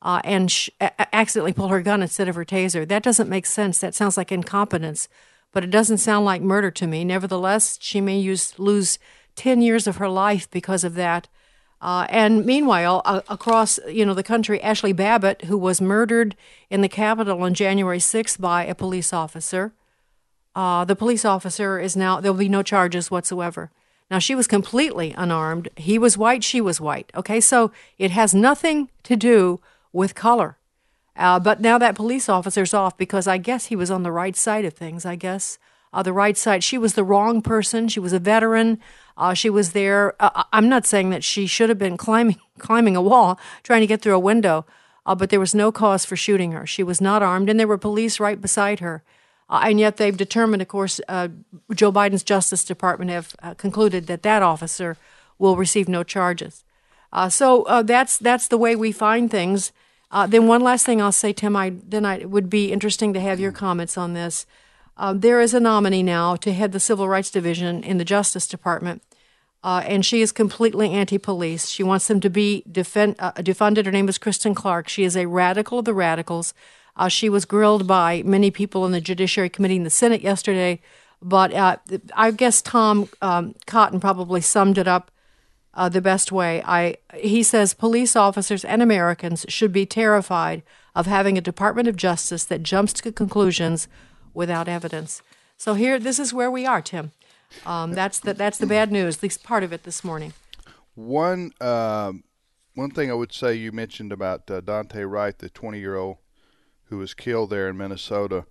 uh, 0.00 0.22
and 0.24 0.50
sh- 0.50 0.70
accidentally 0.80 1.52
pull 1.52 1.68
her 1.68 1.82
gun 1.82 2.00
instead 2.00 2.28
of 2.28 2.34
her 2.34 2.44
taser. 2.44 2.88
That 2.88 3.02
doesn't 3.02 3.28
make 3.28 3.44
sense. 3.44 3.78
That 3.78 3.94
sounds 3.94 4.16
like 4.16 4.32
incompetence, 4.32 5.06
but 5.52 5.64
it 5.64 5.70
doesn't 5.70 5.98
sound 5.98 6.24
like 6.24 6.40
murder 6.40 6.70
to 6.70 6.86
me. 6.86 7.04
Nevertheless, 7.04 7.78
she 7.82 8.00
may 8.00 8.18
use, 8.18 8.58
lose 8.58 8.98
10 9.34 9.60
years 9.60 9.86
of 9.86 9.96
her 9.96 10.08
life 10.08 10.50
because 10.50 10.82
of 10.82 10.94
that. 10.94 11.28
Uh, 11.86 12.04
and 12.10 12.44
meanwhile, 12.44 13.00
uh, 13.04 13.20
across 13.28 13.78
you 13.86 14.04
know 14.04 14.12
the 14.12 14.24
country, 14.24 14.58
Ashli 14.58 14.94
Babbitt, 14.94 15.42
who 15.42 15.56
was 15.56 15.80
murdered 15.80 16.34
in 16.68 16.80
the 16.80 16.88
Capitol 16.88 17.40
on 17.44 17.54
January 17.54 18.00
6th 18.00 18.40
by 18.40 18.64
a 18.64 18.74
police 18.74 19.12
officer, 19.12 19.72
uh, 20.56 20.84
the 20.84 20.96
police 20.96 21.24
officer 21.24 21.78
is 21.78 21.96
now 21.96 22.20
there 22.20 22.32
will 22.32 22.40
be 22.40 22.48
no 22.48 22.64
charges 22.64 23.08
whatsoever. 23.08 23.70
Now 24.10 24.18
she 24.18 24.34
was 24.34 24.48
completely 24.48 25.14
unarmed. 25.16 25.68
He 25.76 25.96
was 25.96 26.18
white. 26.18 26.42
She 26.42 26.60
was 26.60 26.80
white. 26.80 27.12
Okay, 27.14 27.40
so 27.40 27.70
it 27.98 28.10
has 28.10 28.34
nothing 28.34 28.90
to 29.04 29.14
do 29.14 29.60
with 29.92 30.16
color. 30.16 30.58
Uh, 31.14 31.38
but 31.38 31.60
now 31.60 31.78
that 31.78 31.94
police 31.94 32.28
officer's 32.28 32.74
off 32.74 32.96
because 32.96 33.28
I 33.28 33.38
guess 33.38 33.66
he 33.66 33.76
was 33.76 33.92
on 33.92 34.02
the 34.02 34.10
right 34.10 34.34
side 34.34 34.64
of 34.64 34.74
things. 34.74 35.06
I 35.06 35.14
guess 35.14 35.56
uh, 35.92 36.02
the 36.02 36.12
right 36.12 36.36
side. 36.36 36.62
She 36.62 36.78
was 36.78 36.94
the 36.94 37.04
wrong 37.04 37.42
person. 37.42 37.88
She 37.88 38.00
was 38.00 38.12
a 38.12 38.18
veteran. 38.18 38.80
Uh, 39.16 39.34
she 39.34 39.48
was 39.48 39.72
there. 39.72 40.14
Uh, 40.20 40.44
I'm 40.52 40.68
not 40.68 40.86
saying 40.86 41.10
that 41.10 41.24
she 41.24 41.46
should 41.46 41.68
have 41.68 41.78
been 41.78 41.96
climbing 41.96 42.36
climbing 42.58 42.96
a 42.96 43.02
wall 43.02 43.38
trying 43.62 43.80
to 43.80 43.86
get 43.86 44.02
through 44.02 44.14
a 44.14 44.18
window, 44.18 44.66
uh, 45.04 45.14
but 45.14 45.30
there 45.30 45.40
was 45.40 45.54
no 45.54 45.72
cause 45.72 46.04
for 46.04 46.16
shooting 46.16 46.52
her. 46.52 46.66
She 46.66 46.82
was 46.82 47.00
not 47.00 47.22
armed, 47.22 47.48
and 47.48 47.58
there 47.58 47.66
were 47.66 47.78
police 47.78 48.20
right 48.20 48.40
beside 48.40 48.80
her. 48.80 49.02
Uh, 49.48 49.62
and 49.64 49.78
yet 49.78 49.96
they've 49.96 50.16
determined, 50.16 50.60
of 50.60 50.68
course, 50.68 51.00
uh, 51.08 51.28
Joe 51.72 51.92
Biden's 51.92 52.24
Justice 52.24 52.64
Department 52.64 53.12
have 53.12 53.36
uh, 53.42 53.54
concluded 53.54 54.08
that 54.08 54.24
that 54.24 54.42
officer 54.42 54.96
will 55.38 55.56
receive 55.56 55.88
no 55.88 56.02
charges. 56.02 56.64
so 57.28 57.64
that's 57.84 58.18
that's 58.18 58.48
the 58.48 58.58
way 58.58 58.74
we 58.74 58.92
find 58.92 59.30
things. 59.30 59.72
then 60.28 60.46
one 60.48 60.62
last 60.62 60.84
thing 60.84 61.00
I'll 61.00 61.12
say, 61.12 61.32
Tim, 61.32 61.54
I 61.54 61.74
then 61.88 62.04
I 62.04 62.18
it 62.18 62.30
would 62.30 62.50
be 62.50 62.72
interesting 62.72 63.14
to 63.14 63.20
have 63.20 63.38
your 63.40 63.52
comments 63.52 63.96
on 63.96 64.14
this. 64.14 64.46
Uh, 64.96 65.12
there 65.12 65.40
is 65.40 65.52
a 65.52 65.60
nominee 65.60 66.02
now 66.02 66.36
to 66.36 66.52
head 66.52 66.72
the 66.72 66.80
Civil 66.80 67.08
Rights 67.08 67.30
Division 67.30 67.82
in 67.84 67.98
the 67.98 68.04
Justice 68.04 68.46
Department, 68.46 69.02
uh, 69.62 69.82
and 69.86 70.06
she 70.06 70.22
is 70.22 70.32
completely 70.32 70.90
anti 70.90 71.18
police. 71.18 71.68
She 71.68 71.82
wants 71.82 72.08
them 72.08 72.20
to 72.20 72.30
be 72.30 72.62
defend, 72.70 73.16
uh, 73.18 73.32
defunded. 73.32 73.84
Her 73.84 73.92
name 73.92 74.08
is 74.08 74.16
Kristen 74.16 74.54
Clarke. 74.54 74.88
She 74.88 75.04
is 75.04 75.16
a 75.16 75.26
radical 75.26 75.80
of 75.80 75.84
the 75.84 75.94
radicals. 75.94 76.54
Uh, 76.96 77.08
she 77.08 77.28
was 77.28 77.44
grilled 77.44 77.86
by 77.86 78.22
many 78.24 78.50
people 78.50 78.86
in 78.86 78.92
the 78.92 79.00
Judiciary 79.00 79.50
Committee 79.50 79.76
in 79.76 79.84
the 79.84 79.90
Senate 79.90 80.22
yesterday, 80.22 80.80
but 81.20 81.52
uh, 81.52 81.76
I 82.14 82.30
guess 82.30 82.62
Tom 82.62 83.08
um, 83.20 83.54
Cotton 83.66 84.00
probably 84.00 84.40
summed 84.40 84.78
it 84.78 84.88
up 84.88 85.10
uh, 85.74 85.90
the 85.90 86.00
best 86.00 86.32
way. 86.32 86.62
I 86.64 86.96
he 87.14 87.42
says 87.42 87.74
police 87.74 88.16
officers 88.16 88.64
and 88.64 88.82
Americans 88.82 89.44
should 89.48 89.72
be 89.72 89.84
terrified 89.84 90.62
of 90.94 91.04
having 91.04 91.36
a 91.36 91.42
Department 91.42 91.86
of 91.86 91.96
Justice 91.96 92.44
that 92.44 92.62
jumps 92.62 92.94
to 92.94 93.12
conclusions 93.12 93.88
without 94.36 94.68
evidence. 94.68 95.22
So 95.56 95.74
here, 95.74 95.98
this 95.98 96.18
is 96.18 96.32
where 96.32 96.50
we 96.50 96.66
are, 96.66 96.82
Tim. 96.82 97.12
Um, 97.64 97.92
that's 97.92 98.20
the 98.20 98.34
that's 98.34 98.58
the 98.58 98.66
bad 98.66 98.92
news. 98.92 99.16
At 99.16 99.22
least 99.22 99.42
part 99.42 99.62
of 99.62 99.72
it 99.72 99.84
this 99.84 100.04
morning. 100.04 100.34
One 100.94 101.52
uh, 101.60 102.12
one 102.74 102.90
thing 102.90 103.10
I 103.10 103.14
would 103.14 103.32
say 103.32 103.54
you 103.54 103.72
mentioned 103.72 104.12
about 104.12 104.50
uh, 104.50 104.60
Daunte 104.60 105.10
Wright, 105.10 105.36
the 105.36 105.48
20 105.48 105.78
year 105.78 105.96
old 105.96 106.18
who 106.84 106.98
was 106.98 107.14
killed 107.14 107.50
there 107.50 107.68
in 107.68 107.76
Minnesota. 107.76 108.44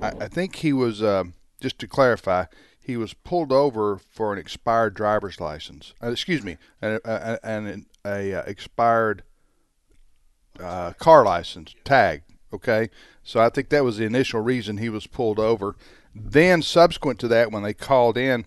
I, 0.00 0.12
I 0.20 0.28
think 0.28 0.56
he 0.56 0.72
was 0.72 1.02
uh, 1.02 1.24
just 1.60 1.78
to 1.80 1.88
clarify. 1.88 2.44
He 2.78 2.96
was 2.96 3.12
pulled 3.12 3.50
over 3.50 3.98
for 3.98 4.32
an 4.32 4.38
expired 4.38 4.94
driver's 4.94 5.40
license. 5.40 5.92
Uh, 6.02 6.10
excuse 6.10 6.44
me, 6.44 6.56
an 6.80 7.00
a, 7.04 7.38
a, 8.04 8.34
uh, 8.34 8.42
expired 8.46 9.24
uh, 10.60 10.92
car 10.92 11.24
license 11.24 11.74
tag. 11.84 12.22
Okay, 12.52 12.90
so 13.24 13.40
I 13.40 13.48
think 13.48 13.70
that 13.70 13.84
was 13.84 13.96
the 13.96 14.04
initial 14.04 14.40
reason 14.40 14.76
he 14.76 14.88
was 14.88 15.06
pulled 15.06 15.38
over. 15.38 15.76
Then, 16.14 16.62
subsequent 16.62 17.18
to 17.20 17.28
that, 17.28 17.50
when 17.50 17.62
they 17.62 17.74
called 17.74 18.16
in 18.16 18.46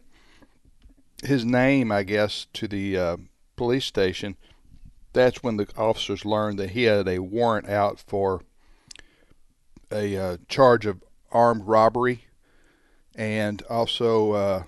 his 1.23 1.45
name, 1.45 1.91
I 1.91 2.03
guess, 2.03 2.47
to 2.53 2.67
the 2.67 2.97
uh, 2.97 3.17
police 3.57 3.85
station, 3.85 4.37
that's 5.11 5.43
when 5.43 5.57
the 5.57 5.67
officers 5.77 6.23
learned 6.23 6.59
that 6.59 6.71
he 6.71 6.83
had 6.83 7.07
a 7.07 7.19
warrant 7.19 7.67
out 7.67 7.99
for 7.99 8.41
a 9.91 10.15
uh, 10.17 10.37
charge 10.47 10.85
of 10.85 11.03
armed 11.31 11.65
robbery, 11.65 12.25
and 13.15 13.61
also, 13.69 14.31
uh, 14.31 14.63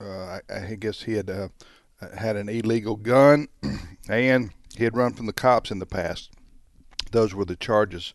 uh 0.00 0.38
I, 0.48 0.54
I, 0.54 0.74
guess 0.76 1.02
he 1.02 1.14
had 1.14 1.28
uh, 1.28 1.48
had 2.16 2.36
an 2.36 2.48
illegal 2.48 2.96
gun, 2.96 3.48
and 4.08 4.52
he 4.76 4.84
had 4.84 4.96
run 4.96 5.14
from 5.14 5.26
the 5.26 5.32
cops 5.32 5.70
in 5.70 5.78
the 5.78 5.86
past. 5.86 6.30
Those 7.10 7.34
were 7.34 7.44
the 7.44 7.56
charges 7.56 8.12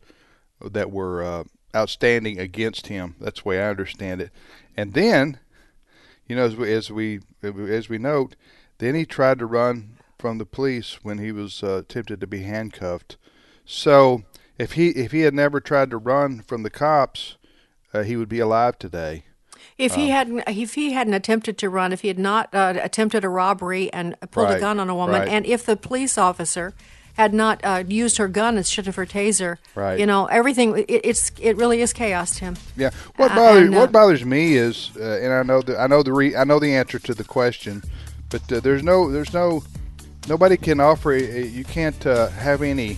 that 0.70 0.92
were 0.92 1.24
uh, 1.24 1.44
outstanding 1.76 2.40
against 2.40 2.88
him. 2.88 3.16
That's 3.20 3.42
the 3.42 3.50
way 3.50 3.62
I 3.62 3.70
understand 3.70 4.22
it. 4.22 4.32
And 4.76 4.94
then, 4.94 5.40
you 6.28 6.36
know, 6.36 6.46
as 6.46 6.56
we 6.56 6.74
as 6.74 6.92
we, 6.92 7.20
as 7.44 7.90
we 7.90 7.98
note, 7.98 8.36
then 8.78 8.96
he 8.96 9.06
tried 9.06 9.40
to 9.40 9.46
run 9.46 9.98
from 10.18 10.38
the 10.38 10.46
police 10.46 11.00
when 11.04 11.18
he 11.18 11.32
was 11.32 11.64
uh, 11.64 11.78
attempted 11.78 12.22
to 12.22 12.28
be 12.28 12.44
handcuffed. 12.44 13.18
So 13.66 14.24
if 14.58 14.74
he 14.74 14.90
if 14.90 15.12
he 15.12 15.22
had 15.22 15.34
never 15.34 15.60
tried 15.60 15.90
to 15.92 15.98
run 15.98 16.42
from 16.42 16.64
the 16.64 16.70
cops, 16.70 17.38
uh, 17.94 18.04
he 18.04 18.16
would 18.16 18.30
be 18.30 18.40
alive 18.40 18.78
today. 18.78 19.26
If 19.78 19.96
he 19.96 20.06
um, 20.06 20.10
hadn't, 20.10 20.44
if 20.48 20.74
he 20.76 20.94
hadn't 20.94 21.14
attempted 21.14 21.58
to 21.60 21.70
run, 21.70 21.92
if 21.92 22.02
he 22.02 22.08
had 22.08 22.20
not 22.20 22.54
uh, 22.54 22.74
attempted 22.82 23.24
a 23.24 23.30
robbery 23.30 23.92
and 23.92 24.16
pulled 24.32 24.50
right, 24.50 24.58
a 24.58 24.60
gun 24.60 24.80
on 24.80 24.90
a 24.90 24.96
woman, 24.96 25.22
right. 25.22 25.30
and 25.30 25.46
if 25.46 25.66
the 25.66 25.76
police 25.76 26.18
officer 26.18 26.74
had 27.22 27.34
not 27.34 27.60
uh, 27.64 27.84
used 27.88 28.18
her 28.18 28.28
gun 28.28 28.58
instead 28.58 28.88
of 28.88 28.96
her 28.96 29.06
taser. 29.06 29.58
Right. 29.76 30.00
You 30.00 30.06
know, 30.06 30.26
everything. 30.26 30.78
It, 30.88 31.02
it's 31.10 31.32
it 31.40 31.56
really 31.58 31.82
is 31.82 31.94
chaos, 31.94 32.30
Tim. 32.40 32.56
Yeah. 32.76 32.92
What 33.18 33.32
Uh, 33.32 33.36
bothers 33.36 33.70
uh, 33.70 33.80
What 33.80 33.92
bothers 33.92 34.24
me 34.26 34.56
is, 34.68 34.92
uh, 35.00 35.20
and 35.24 35.32
I 35.34 35.44
know 35.44 35.62
the 35.62 35.74
I 35.80 35.88
know 35.88 36.04
the 36.04 36.14
re, 36.14 36.36
I 36.36 36.44
know 36.44 36.60
the 36.60 36.74
answer 36.82 37.00
to 37.00 37.14
the 37.14 37.24
question, 37.24 37.84
but 38.30 38.42
uh, 38.52 38.60
there's 38.60 38.84
no 38.84 38.98
there's 39.12 39.34
no 39.34 39.64
nobody 40.28 40.58
can 40.58 40.80
offer. 40.80 41.12
a- 41.14 41.32
a- 41.42 41.46
You 41.60 41.64
can't 41.64 42.06
uh, 42.06 42.30
have 42.48 42.62
any 42.62 42.98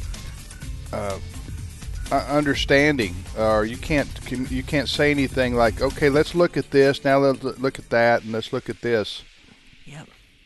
uh, 0.91 1.19
uh, 2.11 2.25
understanding, 2.39 3.13
or 3.37 3.65
you 3.65 3.77
can't 3.77 4.09
can, 4.25 4.47
you 4.49 4.63
can't 4.63 4.89
say 4.89 5.11
anything 5.11 5.55
like, 5.55 5.81
okay, 5.81 6.09
let's 6.09 6.33
look 6.35 6.57
at 6.57 6.69
this 6.71 7.03
now. 7.03 7.17
Let's 7.19 7.43
look 7.43 7.79
at 7.79 7.89
that, 7.89 8.23
and 8.23 8.31
let's 8.31 8.51
look 8.53 8.69
at 8.69 8.81
this. 8.81 9.23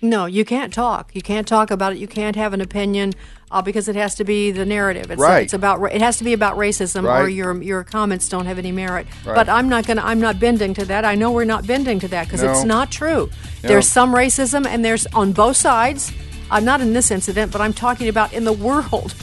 No, 0.02 0.26
you 0.26 0.46
can't 0.46 0.72
talk. 0.74 1.16
You 1.16 1.22
can't 1.22 1.48
talk 1.48 1.72
about 1.72 1.94
it. 1.94 1.98
You 1.98 2.08
can't 2.08 2.36
have 2.36 2.54
an 2.54 2.62
opinion 2.62 3.14
uh, 3.50 3.62
because 3.62 3.88
it 3.88 3.96
has 3.96 4.14
to 4.16 4.24
be 4.24 4.52
the 4.52 4.66
narrative. 4.66 5.10
It's, 5.10 5.20
Right. 5.20 5.44
it's 5.44 5.54
about 5.54 5.82
it 5.92 6.02
has 6.02 6.18
to 6.18 6.24
be 6.24 6.34
about 6.34 6.56
racism, 6.58 7.04
or 7.12 7.28
your 7.28 7.62
your 7.64 7.84
comments 7.84 8.30
don't 8.30 8.46
have 8.46 8.60
any 8.60 8.72
merit. 8.72 9.08
Right. 9.26 9.36
But 9.36 9.50
I'm 9.50 9.70
not 9.70 9.88
gonna. 9.88 10.04
I'm 10.04 10.20
not 10.20 10.40
bending 10.40 10.74
to 10.76 10.86
that. 10.86 11.04
I 11.06 11.16
know 11.16 11.32
we're 11.32 11.46
not 11.46 11.66
bending 11.66 12.00
to 12.02 12.08
that 12.10 12.26
because 12.26 12.44
it's 12.44 12.64
not 12.64 12.92
true. 12.92 13.30
No. 13.64 13.70
There's 13.70 13.88
some 13.90 14.14
racism, 14.14 14.68
and 14.68 14.86
there's 14.86 15.08
on 15.08 15.32
both 15.32 15.58
sides. 15.58 16.12
I'm 16.52 16.64
not 16.64 16.80
in 16.80 16.94
this 16.94 17.10
incident, 17.12 17.52
but 17.52 17.60
I'm 17.60 17.74
talking 17.74 18.08
about 18.08 18.34
in 18.34 18.44
the 18.44 18.54
world. 18.54 19.16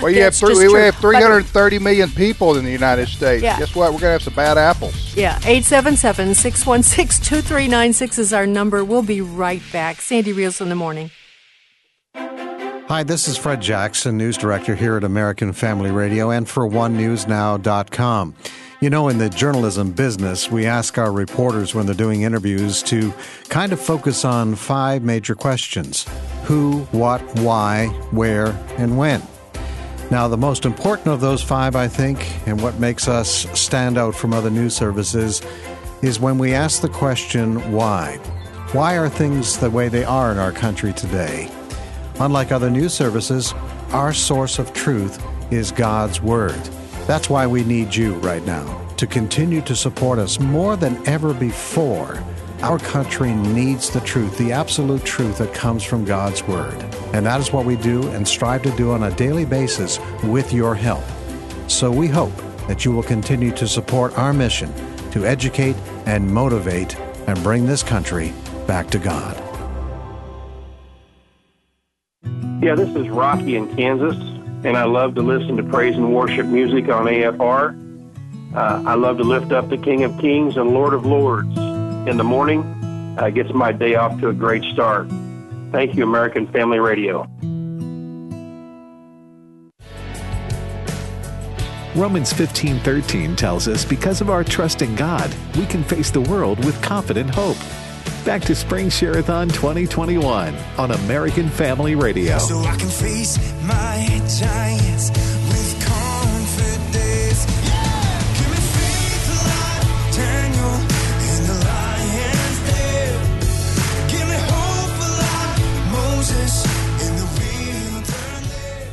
Well, 0.00 0.12
you 0.12 0.22
have 0.22 0.34
three, 0.34 0.50
just 0.50 0.60
we 0.60 0.68
true. 0.68 0.80
have 0.80 0.94
330 0.96 1.78
million 1.80 2.08
people 2.10 2.56
in 2.56 2.64
the 2.64 2.70
United 2.70 3.08
States. 3.08 3.42
Yeah. 3.42 3.58
Guess 3.58 3.74
what? 3.74 3.92
We're 3.92 3.98
gonna 3.98 4.12
have 4.12 4.22
some 4.22 4.34
bad 4.34 4.56
apples. 4.56 5.16
Yeah, 5.16 5.36
877 5.38 6.34
616 6.34 7.24
2396 7.24 8.18
is 8.18 8.32
our 8.32 8.46
number. 8.46 8.84
We'll 8.84 9.02
be 9.02 9.20
right 9.20 9.62
back. 9.72 10.00
Sandy 10.00 10.32
Rios 10.32 10.60
in 10.60 10.68
the 10.68 10.76
morning. 10.76 11.10
Hi, 12.14 13.02
this 13.02 13.28
is 13.28 13.36
Fred 13.36 13.60
Jackson, 13.60 14.16
news 14.16 14.38
director 14.38 14.74
here 14.74 14.96
at 14.96 15.04
American 15.04 15.52
Family 15.52 15.90
Radio 15.90 16.30
and 16.30 16.48
for 16.48 16.66
OneNewsNow.com. 16.66 18.34
You 18.80 18.90
know, 18.90 19.08
in 19.08 19.18
the 19.18 19.28
journalism 19.28 19.90
business, 19.90 20.50
we 20.50 20.64
ask 20.64 20.96
our 20.96 21.12
reporters 21.12 21.74
when 21.74 21.84
they're 21.84 21.94
doing 21.94 22.22
interviews 22.22 22.82
to 22.84 23.12
kind 23.48 23.72
of 23.72 23.80
focus 23.80 24.24
on 24.24 24.54
five 24.54 25.02
major 25.02 25.34
questions 25.34 26.06
who, 26.44 26.78
what, 26.92 27.20
why, 27.40 27.88
where, 28.10 28.56
and 28.78 28.96
when. 28.96 29.20
Now, 30.10 30.26
the 30.26 30.38
most 30.38 30.64
important 30.64 31.08
of 31.08 31.20
those 31.20 31.42
five, 31.42 31.76
I 31.76 31.86
think, 31.86 32.26
and 32.46 32.62
what 32.62 32.80
makes 32.80 33.08
us 33.08 33.46
stand 33.58 33.98
out 33.98 34.14
from 34.14 34.32
other 34.32 34.48
news 34.48 34.74
services, 34.74 35.42
is 36.00 36.18
when 36.18 36.38
we 36.38 36.54
ask 36.54 36.80
the 36.80 36.88
question, 36.88 37.72
why? 37.72 38.16
Why 38.72 38.96
are 38.96 39.10
things 39.10 39.58
the 39.58 39.70
way 39.70 39.88
they 39.88 40.04
are 40.04 40.32
in 40.32 40.38
our 40.38 40.52
country 40.52 40.94
today? 40.94 41.50
Unlike 42.20 42.52
other 42.52 42.70
news 42.70 42.94
services, 42.94 43.52
our 43.90 44.14
source 44.14 44.58
of 44.58 44.72
truth 44.72 45.22
is 45.52 45.72
God's 45.72 46.22
Word. 46.22 46.62
That's 47.06 47.28
why 47.28 47.46
we 47.46 47.62
need 47.62 47.94
you 47.94 48.14
right 48.16 48.44
now 48.46 48.86
to 48.96 49.06
continue 49.06 49.60
to 49.62 49.76
support 49.76 50.18
us 50.18 50.40
more 50.40 50.76
than 50.76 51.06
ever 51.06 51.34
before. 51.34 52.22
Our 52.62 52.80
country 52.80 53.32
needs 53.34 53.88
the 53.88 54.00
truth, 54.00 54.36
the 54.36 54.50
absolute 54.50 55.04
truth 55.04 55.38
that 55.38 55.54
comes 55.54 55.84
from 55.84 56.04
God's 56.04 56.42
Word. 56.42 56.74
And 57.14 57.24
that 57.24 57.38
is 57.40 57.52
what 57.52 57.64
we 57.64 57.76
do 57.76 58.08
and 58.08 58.26
strive 58.26 58.62
to 58.62 58.72
do 58.72 58.90
on 58.90 59.04
a 59.04 59.14
daily 59.14 59.44
basis 59.44 60.00
with 60.24 60.52
your 60.52 60.74
help. 60.74 61.04
So 61.68 61.88
we 61.88 62.08
hope 62.08 62.34
that 62.66 62.84
you 62.84 62.90
will 62.90 63.04
continue 63.04 63.52
to 63.52 63.68
support 63.68 64.18
our 64.18 64.32
mission 64.32 64.74
to 65.12 65.24
educate 65.24 65.76
and 66.04 66.28
motivate 66.28 66.98
and 67.28 67.40
bring 67.44 67.64
this 67.64 67.84
country 67.84 68.32
back 68.66 68.90
to 68.90 68.98
God. 68.98 69.36
Yeah, 72.60 72.74
this 72.74 72.90
is 72.96 73.08
Rocky 73.08 73.54
in 73.54 73.72
Kansas, 73.76 74.16
and 74.64 74.76
I 74.76 74.82
love 74.82 75.14
to 75.14 75.22
listen 75.22 75.56
to 75.58 75.62
praise 75.62 75.94
and 75.94 76.12
worship 76.12 76.46
music 76.46 76.88
on 76.88 77.04
AFR. 77.04 77.84
Uh, 78.52 78.82
I 78.84 78.94
love 78.94 79.18
to 79.18 79.24
lift 79.24 79.52
up 79.52 79.68
the 79.68 79.78
King 79.78 80.02
of 80.02 80.18
Kings 80.18 80.56
and 80.56 80.70
Lord 80.70 80.92
of 80.92 81.06
Lords 81.06 81.67
in 82.08 82.16
the 82.16 82.24
morning. 82.24 82.62
Uh, 83.18 83.30
gets 83.30 83.52
my 83.52 83.72
day 83.72 83.94
off 83.94 84.18
to 84.20 84.28
a 84.28 84.32
great 84.32 84.64
start. 84.72 85.08
Thank 85.70 85.94
you, 85.94 86.04
American 86.04 86.46
Family 86.48 86.78
Radio. 86.78 87.28
Romans 91.94 92.32
15:13 92.32 93.34
tells 93.34 93.66
us 93.66 93.84
because 93.84 94.20
of 94.20 94.30
our 94.30 94.44
trust 94.44 94.82
in 94.82 94.94
God, 94.94 95.34
we 95.56 95.66
can 95.66 95.82
face 95.82 96.10
the 96.10 96.20
world 96.20 96.64
with 96.64 96.80
confident 96.80 97.28
hope. 97.34 97.56
Back 98.24 98.42
to 98.42 98.54
Spring 98.54 98.88
Share-a-thon 98.88 99.48
2021 99.48 100.54
on 100.76 100.90
American 100.92 101.48
Family 101.48 101.94
Radio. 101.96 102.38
So 102.38 102.62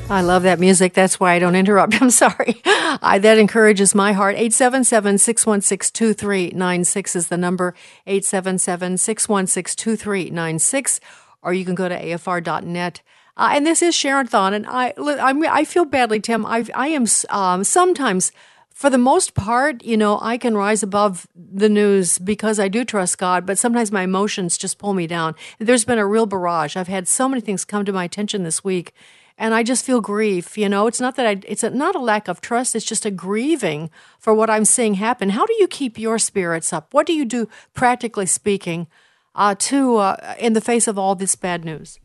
I 0.07 0.21
love 0.21 0.43
that 0.43 0.59
music. 0.59 0.93
That's 0.93 1.19
why 1.19 1.33
I 1.33 1.39
don't 1.39 1.55
interrupt. 1.55 1.93
I'm 2.01 2.11
sorry. 2.11 2.61
I, 2.63 3.17
that 3.19 3.39
encourages 3.39 3.95
my 3.95 4.13
heart. 4.13 4.35
877 4.35 5.17
616 5.17 5.93
2396 5.93 7.15
is 7.15 7.27
the 7.29 7.37
number. 7.37 7.73
877 8.05 8.99
616 8.99 9.75
2396. 9.75 10.99
Or 11.41 11.53
you 11.53 11.65
can 11.65 11.73
go 11.73 11.89
to 11.89 11.99
afr.net. 11.99 13.01
Uh, 13.35 13.49
and 13.51 13.65
this 13.65 13.81
is 13.81 13.95
Share-a-thon. 13.95 14.53
And 14.53 14.67
I, 14.67 14.93
I'm, 14.97 15.43
I 15.43 15.65
feel 15.65 15.85
badly, 15.85 16.19
Tim. 16.19 16.45
I, 16.45 16.65
I 16.75 16.89
am 16.89 17.07
um, 17.29 17.63
sometimes, 17.63 18.31
for 18.69 18.91
the 18.91 18.99
most 18.99 19.33
part, 19.33 19.83
you 19.83 19.97
know, 19.97 20.19
I 20.21 20.37
can 20.37 20.55
rise 20.55 20.83
above 20.83 21.27
the 21.35 21.67
news 21.67 22.19
because 22.19 22.59
I 22.59 22.67
do 22.67 22.85
trust 22.85 23.17
God, 23.17 23.45
but 23.47 23.57
sometimes 23.57 23.91
my 23.91 24.03
emotions 24.03 24.57
just 24.57 24.77
pull 24.77 24.93
me 24.93 25.07
down. 25.07 25.33
There's 25.57 25.83
been 25.83 25.97
a 25.97 26.05
real 26.05 26.27
barrage. 26.27 26.77
I've 26.77 26.87
had 26.87 27.07
so 27.07 27.27
many 27.27 27.41
things 27.41 27.65
come 27.65 27.85
to 27.85 27.91
my 27.91 28.03
attention 28.03 28.43
this 28.43 28.63
week 28.63 28.93
and 29.37 29.53
I 29.53 29.63
just 29.63 29.85
feel 29.85 30.01
grief. 30.01 30.57
You 30.57 30.69
know, 30.69 30.87
it's 30.87 31.01
not 31.01 31.15
that 31.15 31.25
I, 31.25 31.41
it's 31.47 31.63
a, 31.63 31.69
not 31.69 31.95
a 31.95 31.99
lack 31.99 32.27
of 32.27 32.41
trust. 32.41 32.75
It's 32.75 32.85
just 32.85 33.05
a 33.05 33.11
grieving 33.11 33.89
for 34.19 34.33
what 34.33 34.49
I'm 34.49 34.65
seeing 34.65 34.95
happen. 34.95 35.29
How 35.29 35.45
do 35.45 35.53
you 35.59 35.67
keep 35.67 35.99
your 35.99 36.19
spirits 36.19 36.71
up? 36.71 36.93
What 36.93 37.05
do 37.05 37.13
you 37.13 37.25
do, 37.25 37.49
practically 37.73 38.25
speaking, 38.25 38.87
uh, 39.33 39.55
to 39.59 39.97
uh, 39.97 40.35
in 40.39 40.53
the 40.53 40.61
face 40.61 40.87
of 40.87 40.97
all 40.97 41.15
this 41.15 41.35
bad 41.35 41.65
news? 41.65 41.99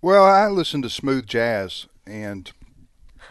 Well, 0.00 0.24
I 0.24 0.46
listen 0.48 0.82
to 0.82 0.90
smooth 0.90 1.26
jazz, 1.26 1.86
and 2.06 2.52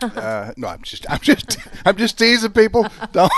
uh, 0.01 0.51
no, 0.57 0.67
I'm 0.67 0.81
just, 0.81 1.09
I'm 1.09 1.19
just, 1.19 1.57
I'm 1.85 1.95
just 1.95 2.17
teasing 2.17 2.51
people. 2.51 2.87
Don't, 3.11 3.31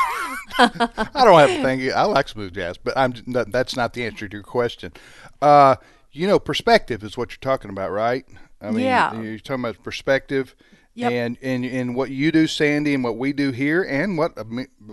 I 0.58 1.26
don't 1.26 1.40
have 1.40 1.50
to 1.50 1.62
think. 1.62 1.92
I 1.94 2.04
like 2.04 2.30
smooth 2.30 2.54
jazz, 2.54 2.78
but 2.78 2.96
I'm 2.96 3.14
that's 3.28 3.76
not 3.76 3.94
the 3.94 4.06
answer 4.06 4.30
to 4.30 4.38
your 4.38 4.44
question. 4.44 4.94
Uh, 5.42 5.76
you 6.14 6.28
know, 6.28 6.40
perspective 6.40 7.04
is 7.04 7.18
what 7.18 7.32
you're 7.32 7.40
talking 7.42 7.70
about, 7.70 7.92
right? 7.92 8.26
I 8.66 8.72
mean, 8.72 8.86
Yeah. 8.86 9.20
you're 9.22 9.40
talking 9.40 9.64
about 9.66 9.84
perspective, 9.84 10.56
Yep. 10.96 11.12
and 11.12 11.38
and 11.42 11.66
and 11.66 11.96
what 11.96 12.10
you 12.12 12.32
do, 12.32 12.48
Sandy, 12.48 12.94
and 12.94 13.04
what 13.04 13.18
we 13.18 13.34
do 13.34 13.52
here, 13.52 13.84
and 13.84 14.18
what 14.18 14.38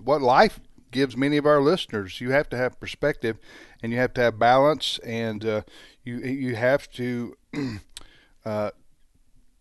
what 0.04 0.20
life 0.22 0.61
gives 0.90 1.16
many 1.16 1.37
of 1.38 1.46
our 1.46 1.61
listeners. 1.61 2.20
You 2.20 2.30
have 2.32 2.48
to 2.50 2.56
have 2.56 2.78
perspective, 2.80 3.38
and 3.82 3.92
you 3.92 3.98
have 3.98 4.12
to 4.14 4.20
have 4.20 4.38
balance, 4.38 4.98
and 5.04 5.44
uh, 5.44 5.62
you 6.04 6.18
you 6.18 6.56
have 6.56 6.90
to 6.92 7.37
uh, 8.44 8.70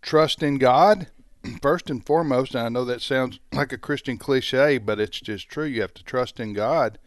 trust 0.02 0.42
in 0.44 0.58
God 0.58 1.08
first 1.62 1.90
and 1.90 2.06
foremost. 2.06 2.56
And 2.56 2.66
I 2.66 2.70
know 2.70 2.86
that 2.86 3.02
sounds 3.02 3.40
like 3.54 3.72
a 3.72 3.78
Christian 3.78 4.18
cliche, 4.18 4.78
but 4.78 5.00
it's 5.00 5.20
just 5.20 5.48
true. 5.50 5.66
You 5.66 5.82
have 5.82 5.94
to 5.96 6.04
trust 6.04 6.40
in 6.40 6.54
God 6.54 6.98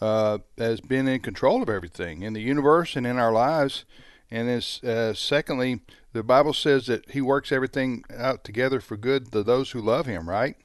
uh, 0.00 0.38
as 0.58 0.80
being 0.80 1.08
in 1.08 1.20
control 1.20 1.62
of 1.62 1.68
everything 1.68 2.22
in 2.22 2.32
the 2.32 2.42
universe 2.42 2.96
and 2.96 3.06
in 3.06 3.18
our 3.18 3.32
lives. 3.32 3.84
And 4.32 4.48
as 4.48 4.82
uh, 4.82 5.12
secondly, 5.12 5.80
the 6.14 6.22
Bible 6.22 6.54
says 6.54 6.86
that 6.86 7.10
He 7.10 7.20
works 7.20 7.52
everything 7.52 8.02
out 8.16 8.44
together 8.44 8.80
for 8.80 8.96
good 8.96 9.30
to 9.32 9.42
those 9.42 9.72
who 9.72 9.80
love 9.82 10.06
Him. 10.06 10.26
Right. 10.26 10.56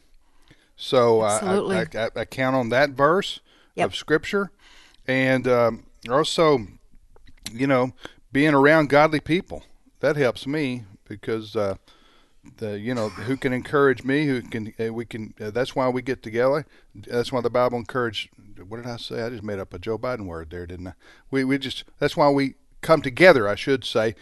So 0.78 1.20
I, 1.20 1.36
Absolutely. 1.36 1.76
I, 1.76 2.06
I, 2.06 2.10
I 2.16 2.26
count 2.26 2.56
on 2.56 2.70
that 2.70 2.92
verse 2.92 3.42
of 3.76 3.94
Scripture, 3.94 4.52
and 5.06 5.48
um, 5.50 5.86
also, 6.10 6.66
you 7.52 7.68
know, 7.68 7.92
being 8.32 8.54
around 8.54 8.90
godly 8.90 9.20
people 9.20 9.64
that 10.00 10.16
helps 10.16 10.48
me 10.48 10.84
because 11.06 11.56
uh, 11.58 11.76
the 12.58 12.80
you 12.80 12.96
know 12.96 13.10
who 13.10 13.36
can 13.36 13.52
encourage 13.52 14.06
me, 14.06 14.28
who 14.28 14.44
can 14.44 14.74
uh, 14.80 14.94
we 14.94 15.04
can. 15.04 15.34
Uh, 15.42 15.52
that's 15.52 15.76
why 15.76 15.90
we 15.90 16.02
get 16.02 16.24
together. 16.24 16.66
That's 16.96 17.34
why 17.34 17.42
the 17.42 17.50
Bible 17.50 17.80
encouraged. 17.80 18.30
What 18.66 18.78
did 18.78 18.90
I 18.90 18.96
say? 18.96 19.24
I 19.24 19.30
just 19.30 19.44
made 19.44 19.60
up 19.60 19.74
a 19.74 19.80
Joe 19.80 19.98
Biden 19.98 20.26
word 20.26 20.52
there, 20.52 20.66
didn't 20.66 20.88
I? 20.88 20.94
We 21.30 21.44
we 21.44 21.58
just 21.58 21.84
that's 22.00 22.16
why 22.16 22.30
we 22.30 22.56
come 22.82 23.02
together. 23.02 23.48
I 23.48 23.56
should 23.56 23.84
say, 23.86 24.16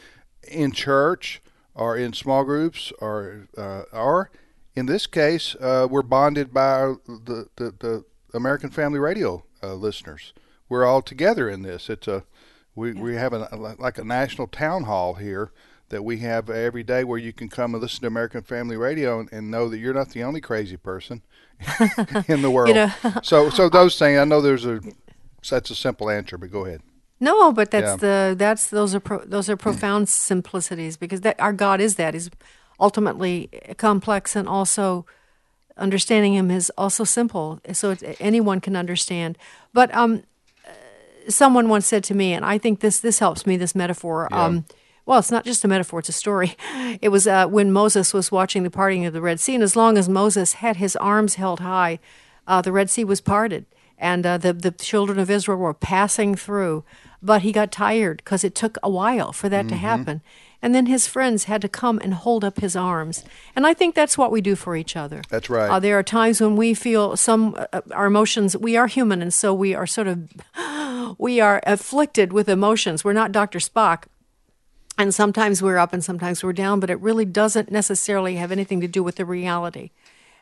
in 0.48 0.72
church 0.72 1.42
or 1.74 1.98
in 1.98 2.14
small 2.14 2.44
groups 2.44 2.92
or 3.00 3.48
uh, 3.58 3.84
or 3.92 4.32
in 4.76 4.86
this 4.86 5.08
case, 5.08 5.56
uh, 5.56 5.88
we're 5.90 6.02
bonded 6.02 6.54
by 6.54 6.68
our, 6.72 7.00
the, 7.08 7.48
the 7.56 7.74
the 7.80 8.06
American 8.34 8.70
Family 8.70 9.00
Radio 9.00 9.44
uh, 9.64 9.74
listeners. 9.74 10.34
We're 10.68 10.86
all 10.86 11.02
together 11.02 11.50
in 11.50 11.62
this. 11.62 11.90
It's 11.90 12.08
a 12.08 12.24
we 12.76 12.94
we 12.94 13.16
have 13.16 13.34
a 13.34 13.50
like 13.80 13.98
a 13.98 14.04
national 14.04 14.48
town 14.48 14.84
hall 14.84 15.16
here 15.16 15.52
that 15.90 16.04
we 16.04 16.18
have 16.18 16.50
every 16.50 16.84
day 16.84 17.04
where 17.04 17.20
you 17.20 17.32
can 17.32 17.48
come 17.48 17.74
and 17.76 17.82
listen 17.82 18.02
to 18.02 18.08
American 18.08 18.42
Family 18.42 18.76
Radio 18.76 19.20
and, 19.20 19.32
and 19.32 19.52
know 19.52 19.70
that 19.70 19.78
you're 19.78 19.94
not 19.94 20.10
the 20.10 20.24
only 20.24 20.42
crazy 20.42 20.78
person 20.78 21.22
in 22.28 22.42
the 22.42 22.50
world. 22.50 22.76
know- 22.76 22.92
so, 23.22 23.50
so 23.50 23.70
those 23.80 23.98
things, 24.00 24.18
I 24.20 24.26
know 24.26 24.42
there's 24.42 24.66
a, 24.66 24.82
that's 25.48 25.70
a 25.70 25.76
simple 25.76 26.10
answer, 26.10 26.38
but 26.38 26.52
go 26.52 26.66
ahead. 26.66 26.82
No, 27.28 27.52
but 27.60 27.68
that's 27.74 27.94
Yeah. 27.94 28.06
the 28.08 28.36
that's 28.44 28.64
those 28.78 28.92
are 28.98 29.00
pro, 29.08 29.18
those 29.36 29.48
are 29.52 29.58
profound 29.58 30.04
simplicities 30.32 30.98
because 31.04 31.22
that 31.22 31.36
our 31.40 31.54
God 31.66 31.80
is 31.88 31.96
that 31.96 32.14
he's 32.14 32.30
ultimately 32.80 33.50
complex 33.78 34.36
and 34.36 34.48
also 34.48 35.06
understanding 35.78 36.34
him 36.40 36.50
is 36.52 36.72
also 36.78 37.04
simple, 37.04 37.60
so 37.74 37.86
it's, 37.94 38.04
anyone 38.20 38.60
can 38.62 38.76
understand. 38.76 39.38
But 39.74 39.90
um, 40.02 40.24
someone 41.28 41.70
once 41.70 41.86
said 41.88 42.04
to 42.06 42.16
me, 42.16 42.34
and 42.34 42.46
I 42.46 42.58
think 42.58 42.80
this 42.80 43.00
this 43.00 43.20
helps 43.20 43.46
me. 43.46 43.58
This 43.58 43.76
metaphor. 43.76 44.28
Um, 44.34 44.66
well, 45.06 45.20
it's 45.20 45.32
not 45.32 45.46
just 45.46 45.64
a 45.66 45.68
metaphor; 45.68 46.00
it's 46.00 46.10
a 46.10 46.14
story. 46.14 46.56
It 47.02 47.10
was 47.10 47.28
uh, 47.28 47.48
when 47.48 47.72
Moses 47.72 48.14
was 48.14 48.32
watching 48.32 48.64
the 48.64 48.70
parting 48.72 49.06
of 49.08 49.14
the 49.14 49.22
Red 49.22 49.40
Sea, 49.40 49.56
and 49.56 49.64
as 49.64 49.76
long 49.76 49.98
as 49.98 50.08
Moses 50.08 50.54
had 50.54 50.76
his 50.78 50.96
arms 50.96 51.36
held 51.36 51.60
high, 51.60 52.00
uh, 52.48 52.62
the 52.62 52.72
Red 52.72 52.90
Sea 52.90 53.04
was 53.04 53.22
parted, 53.22 53.66
and 53.98 54.26
uh, 54.26 54.38
the 54.38 54.54
the 54.54 54.72
children 54.72 55.20
of 55.20 55.30
Israel 55.30 55.58
were 55.60 55.74
passing 55.74 56.36
through. 56.36 56.84
But 57.26 57.42
he 57.42 57.52
got 57.52 57.72
tired 57.72 58.18
because 58.18 58.44
it 58.44 58.54
took 58.54 58.78
a 58.84 58.90
while 58.90 59.32
for 59.34 59.50
that 59.50 59.68
to 59.70 59.74
Mm-hmm. 59.76 59.82
happen. 59.90 60.22
And 60.62 60.74
then 60.76 60.86
his 60.86 61.06
friends 61.08 61.44
had 61.46 61.62
to 61.62 61.70
come 61.70 62.00
and 62.04 62.14
hold 62.14 62.44
up 62.44 62.60
his 62.60 62.76
arms. 62.76 63.24
And 63.56 63.68
I 63.68 63.74
think 63.74 63.94
that's 63.94 64.18
what 64.18 64.32
we 64.32 64.42
do 64.42 64.56
for 64.56 64.76
each 64.76 64.96
other. 64.96 65.22
That's 65.30 65.50
right. 65.50 65.70
Uh, 65.70 65.80
there 65.80 65.98
are 66.00 66.04
times 66.04 66.40
when 66.42 66.56
we 66.56 66.74
feel 66.74 67.16
some, 67.18 67.56
uh, 67.74 67.82
our 67.92 68.06
emotions, 68.08 68.56
we 68.58 68.78
are 68.78 68.88
human, 68.88 69.22
and 69.22 69.34
so 69.34 69.54
we 69.54 69.76
are 69.76 69.88
sort 69.88 70.08
of, 70.08 70.18
we 71.20 71.40
are 71.40 71.62
afflicted 71.66 72.32
with 72.34 72.48
emotions. 72.50 73.04
We're 73.04 73.14
not 73.22 73.32
Dr. 73.32 73.60
Spock. 73.60 74.06
And 74.98 75.14
sometimes 75.14 75.62
we're 75.62 75.78
up 75.78 75.94
and 75.94 76.04
sometimes 76.04 76.44
we're 76.44 76.54
down, 76.54 76.80
but 76.80 76.90
it 76.90 77.00
really 77.02 77.26
doesn't 77.26 77.70
necessarily 77.72 78.36
have 78.38 78.52
anything 78.52 78.82
to 78.82 78.88
do 78.88 79.04
with 79.04 79.16
the 79.18 79.26
reality. 79.26 79.92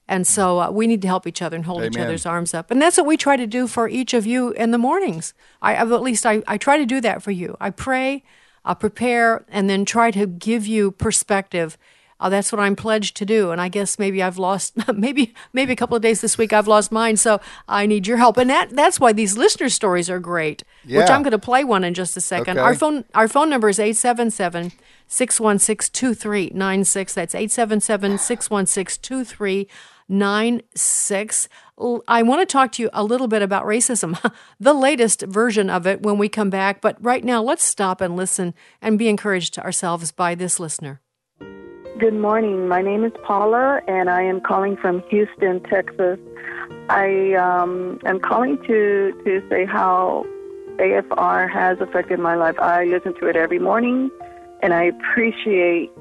And 0.08 0.28
so 0.28 0.60
uh, 0.60 0.70
we 0.72 0.86
need 0.88 1.02
to 1.04 1.08
help 1.08 1.26
each 1.26 1.42
other 1.42 1.56
and 1.56 1.66
hold 1.66 1.84
each 1.84 1.98
other's 1.98 2.26
arms 2.26 2.54
up. 2.54 2.70
And 2.70 2.82
that's 2.82 2.98
what 2.98 3.06
we 3.06 3.16
try 3.16 3.38
to 3.38 3.48
do 3.48 3.68
for 3.68 3.88
each 3.88 4.13
of 4.13 4.26
you 4.26 4.52
in 4.52 4.72
the 4.72 4.78
mornings. 4.78 5.34
I, 5.62 5.76
at 5.76 5.89
least 5.89 6.26
I, 6.26 6.44
I 6.46 6.58
try 6.58 6.78
to 6.78 6.86
do 6.86 7.00
that 7.02 7.24
for 7.24 7.32
you. 7.32 7.56
I 7.62 7.70
pray, 7.70 8.24
I 8.66 8.74
prepare, 8.74 9.46
and 9.48 9.70
then 9.70 9.86
try 9.86 10.12
to 10.12 10.28
give 10.28 10.68
you 10.68 10.92
perspective. 10.92 11.78
Uh, 12.20 12.30
that's 12.30 12.52
what 12.52 12.60
I'm 12.60 12.76
pledged 12.76 13.18
to 13.18 13.26
do. 13.26 13.52
And 13.52 13.60
I 13.60 13.70
guess 13.70 13.98
maybe 13.98 14.22
I've 14.22 14.38
lost, 14.38 14.76
maybe 14.94 15.34
maybe 15.52 15.74
a 15.74 15.76
couple 15.76 15.96
of 15.96 16.02
days 16.02 16.22
this 16.22 16.38
week 16.38 16.54
I've 16.54 16.68
lost 16.68 16.92
mine. 16.92 17.18
So 17.18 17.39
I 17.68 17.86
need 17.86 18.06
your 18.06 18.18
help. 18.18 18.38
And 18.38 18.50
that 18.50 18.72
that's 18.72 19.00
why 19.00 19.13
these 19.13 19.38
listener 19.38 19.70
stories 19.70 20.10
are 20.10 20.20
great. 20.20 20.63
Which 21.02 21.10
I'm 21.10 21.24
going 21.24 21.32
to 21.32 21.39
play 21.39 21.63
one 21.63 21.84
in 21.84 21.94
just 21.94 22.16
a 22.16 22.22
second. 22.22 22.58
Okay. 22.58 22.66
Our 22.66 22.76
phone 22.76 23.06
our 23.13 23.28
phone 23.28 23.50
number 23.50 23.68
is 23.68 23.80
877 23.80 24.72
616 25.08 25.92
2396. 25.92 27.13
That's 27.13 27.36
877 27.36 28.18
616 28.18 29.02
2396. 29.02 29.92
I 32.08 32.21
want 32.23 32.41
to 32.41 32.45
talk 32.45 32.71
to 32.73 32.84
you 32.84 32.89
a 32.93 33.04
little 33.04 33.28
bit 33.28 33.41
about 33.41 33.65
racism, 33.65 34.17
the 34.60 34.73
latest 34.73 35.23
version 35.23 35.69
of 35.69 35.88
it 35.88 36.04
when 36.04 36.17
we 36.17 36.30
come 36.30 36.49
back. 36.49 36.82
But 36.82 37.04
right 37.04 37.23
now, 37.23 37.41
let's 37.41 37.63
stop 37.63 38.02
and 38.02 38.15
listen 38.15 38.54
and 38.82 38.99
be 38.99 39.10
encouraged 39.10 39.58
ourselves 39.58 40.12
by 40.12 40.36
this 40.36 40.60
listener. 40.60 41.02
Good 41.99 42.13
morning. 42.13 42.67
My 42.67 42.82
name 42.82 43.04
is 43.04 43.12
Paula, 43.23 43.82
and 43.88 44.10
I 44.10 44.23
am 44.23 44.41
calling 44.41 44.78
from 44.78 45.04
Houston, 45.10 45.62
Texas. 45.63 46.19
I 46.89 47.34
um, 47.34 47.99
am 48.06 48.19
calling 48.19 48.58
to 48.67 49.13
to 49.26 49.43
say 49.49 49.65
how 49.65 50.26
AFR 50.78 51.52
has 51.52 51.80
affected 51.80 52.19
my 52.19 52.36
life. 52.36 52.60
I 52.60 52.86
listen 52.86 53.13
to 53.19 53.28
it 53.28 53.36
every 53.36 53.60
morning, 53.60 54.10
and 54.62 54.73
I 54.73 54.84
appreciate 54.84 55.91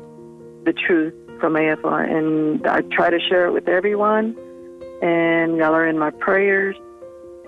the 0.64 0.72
truth 0.72 1.14
from 1.42 1.54
AFR, 1.54 2.08
and 2.08 2.64
I 2.68 2.82
try 2.82 3.10
to 3.10 3.18
share 3.18 3.46
it 3.46 3.52
with 3.52 3.68
everyone. 3.68 4.36
And 5.02 5.56
y'all 5.56 5.74
are 5.74 5.84
in 5.84 5.98
my 5.98 6.10
prayers, 6.10 6.76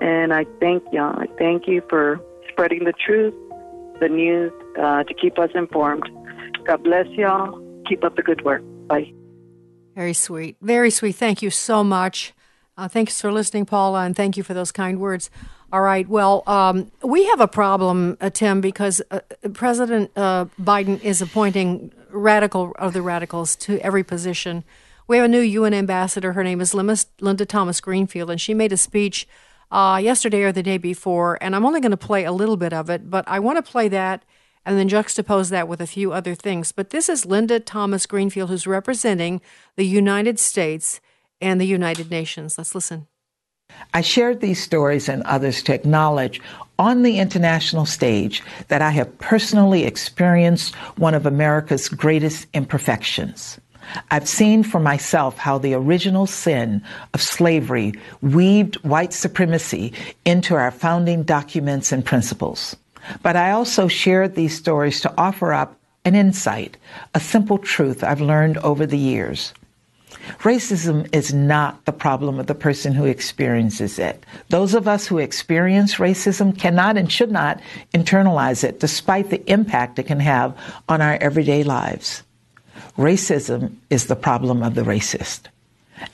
and 0.01 0.35
I 0.35 0.45
thank 0.59 0.83
y'all. 0.93 1.17
I 1.17 1.27
thank 1.39 1.69
you 1.69 1.81
for 1.89 2.21
spreading 2.51 2.83
the 2.83 2.93
truth, 2.93 3.33
the 4.01 4.09
news, 4.09 4.53
uh, 4.77 5.05
to 5.05 5.15
keep 5.15 5.39
us 5.39 5.51
informed. 5.55 6.11
God 6.67 6.83
bless 6.83 7.07
y'all. 7.11 7.63
Keep 7.89 8.03
up 8.03 8.17
the 8.17 8.23
good 8.23 8.45
work. 8.45 8.63
Bye. 8.89 9.13
Very 9.95 10.15
sweet. 10.15 10.57
Very 10.61 10.91
sweet. 10.91 11.15
Thank 11.15 11.41
you 11.41 11.51
so 11.51 11.85
much. 11.85 12.35
Uh, 12.77 12.89
thanks 12.89 13.21
for 13.21 13.31
listening, 13.31 13.65
Paula, 13.65 14.01
and 14.01 14.17
thank 14.17 14.37
you 14.37 14.43
for 14.43 14.55
those 14.55 14.73
kind 14.73 14.99
words. 14.99 15.31
All 15.73 15.81
right. 15.81 16.09
Well, 16.09 16.43
um, 16.49 16.91
we 17.05 17.27
have 17.27 17.41
a 17.41 17.47
problem, 17.47 18.17
uh, 18.21 18.31
Tim, 18.31 18.61
because 18.61 19.01
uh, 19.13 19.21
President 19.53 20.11
uh, 20.17 20.47
Biden 20.61 21.01
is 21.03 21.23
appointing 21.23 21.93
radical 22.15 22.73
of 22.79 22.93
the 22.93 23.03
radicals 23.03 23.57
to 23.57 23.79
every 23.81 24.05
position. 24.05 24.65
We 25.07 25.17
have 25.17 25.27
a 25.27 25.29
new 25.29 25.41
UN 25.41 25.75
ambassador. 25.75 26.33
Her 26.33 26.45
name 26.45 26.61
is 26.61 26.75
Linda 26.75 27.45
Thomas 27.45 27.81
Greenfield, 27.81 28.31
and 28.31 28.41
she 28.41 28.55
made 28.55 28.73
a 28.73 28.77
speech 28.77 29.29
uh, 29.71 30.01
yesterday 30.03 30.43
or 30.43 30.53
the 30.53 30.63
day 30.63 30.79
before. 30.79 31.37
And 31.43 31.55
I'm 31.55 31.67
only 31.67 31.81
going 31.81 31.91
to 31.91 31.97
play 31.97 32.25
a 32.25 32.33
little 32.33 32.57
bit 32.57 32.73
of 32.73 32.89
it, 32.89 33.11
but 33.11 33.25
I 33.29 33.41
want 33.41 33.63
to 33.65 33.71
play 33.71 33.89
that 33.89 34.25
and 34.65 34.79
then 34.79 34.89
juxtapose 34.89 35.51
that 35.51 35.69
with 35.69 35.81
a 35.81 35.87
few 35.87 36.13
other 36.13 36.35
things. 36.35 36.73
But 36.73 36.91
this 36.91 37.09
is 37.09 37.27
Linda 37.27 37.61
Thomas 37.61 38.07
Greenfield, 38.07 38.49
who's 38.49 38.67
representing 38.67 39.43
the 39.77 39.85
United 39.85 40.39
States 40.39 41.01
and 41.41 41.61
the 41.61 41.67
United 41.67 42.11
Nations. 42.11 42.57
Let's 42.57 42.75
listen. 42.75 43.07
I 43.93 44.01
shared 44.01 44.41
these 44.41 44.63
stories 44.63 45.09
and 45.09 45.23
others 45.25 45.63
to 45.65 45.75
acknowledge 45.75 46.41
on 46.79 47.03
the 47.03 47.19
international 47.19 47.87
stage 47.87 48.43
that 48.69 48.83
I 48.83 48.91
have 48.91 49.19
personally 49.19 49.85
experienced 49.85 50.75
one 50.97 51.15
of 51.15 51.27
America's 51.27 51.89
greatest 51.89 52.47
imperfections. 52.55 53.61
I've 54.11 54.29
seen 54.29 54.63
for 54.63 54.81
myself 54.81 55.37
how 55.37 55.59
the 55.59 55.75
original 55.75 56.27
sin 56.27 56.83
of 57.13 57.23
slavery 57.23 57.93
weaved 58.23 58.77
white 58.77 59.13
supremacy 59.13 59.93
into 60.25 60.55
our 60.55 60.71
founding 60.71 61.23
documents 61.23 61.93
and 61.93 62.05
principles. 62.05 62.77
But 63.23 63.37
I 63.37 63.51
also 63.51 63.87
shared 63.87 64.35
these 64.35 64.57
stories 64.57 65.01
to 65.03 65.13
offer 65.19 65.53
up 65.53 65.79
an 66.05 66.15
insight, 66.15 66.77
a 67.15 67.21
simple 67.21 67.59
truth 67.59 68.03
I've 68.03 68.21
learned 68.21 68.59
over 68.59 68.87
the 68.87 68.99
years. 68.99 69.53
Racism 70.41 71.09
is 71.15 71.33
not 71.33 71.85
the 71.85 71.93
problem 71.93 72.39
of 72.39 72.47
the 72.47 72.55
person 72.55 72.93
who 72.93 73.05
experiences 73.05 73.99
it. 73.99 74.25
Those 74.49 74.75
of 74.75 74.89
us 74.89 75.07
who 75.07 75.19
experience 75.19 75.97
racism 75.97 76.59
cannot 76.59 76.97
and 76.97 77.11
should 77.11 77.31
not 77.31 77.61
internalize 77.93 78.65
it, 78.65 78.81
despite 78.81 79.31
the 79.31 79.45
impact 79.51 79.99
it 79.99 80.05
can 80.05 80.21
have 80.21 80.57
on 80.89 81.03
our 81.03 81.17
everyday 81.21 81.63
lives. 81.63 82.23
Racism 82.97 83.75
is 83.91 84.07
the 84.07 84.17
problem 84.17 84.63
of 84.63 84.75
the 84.75 84.83
racist, 84.83 85.41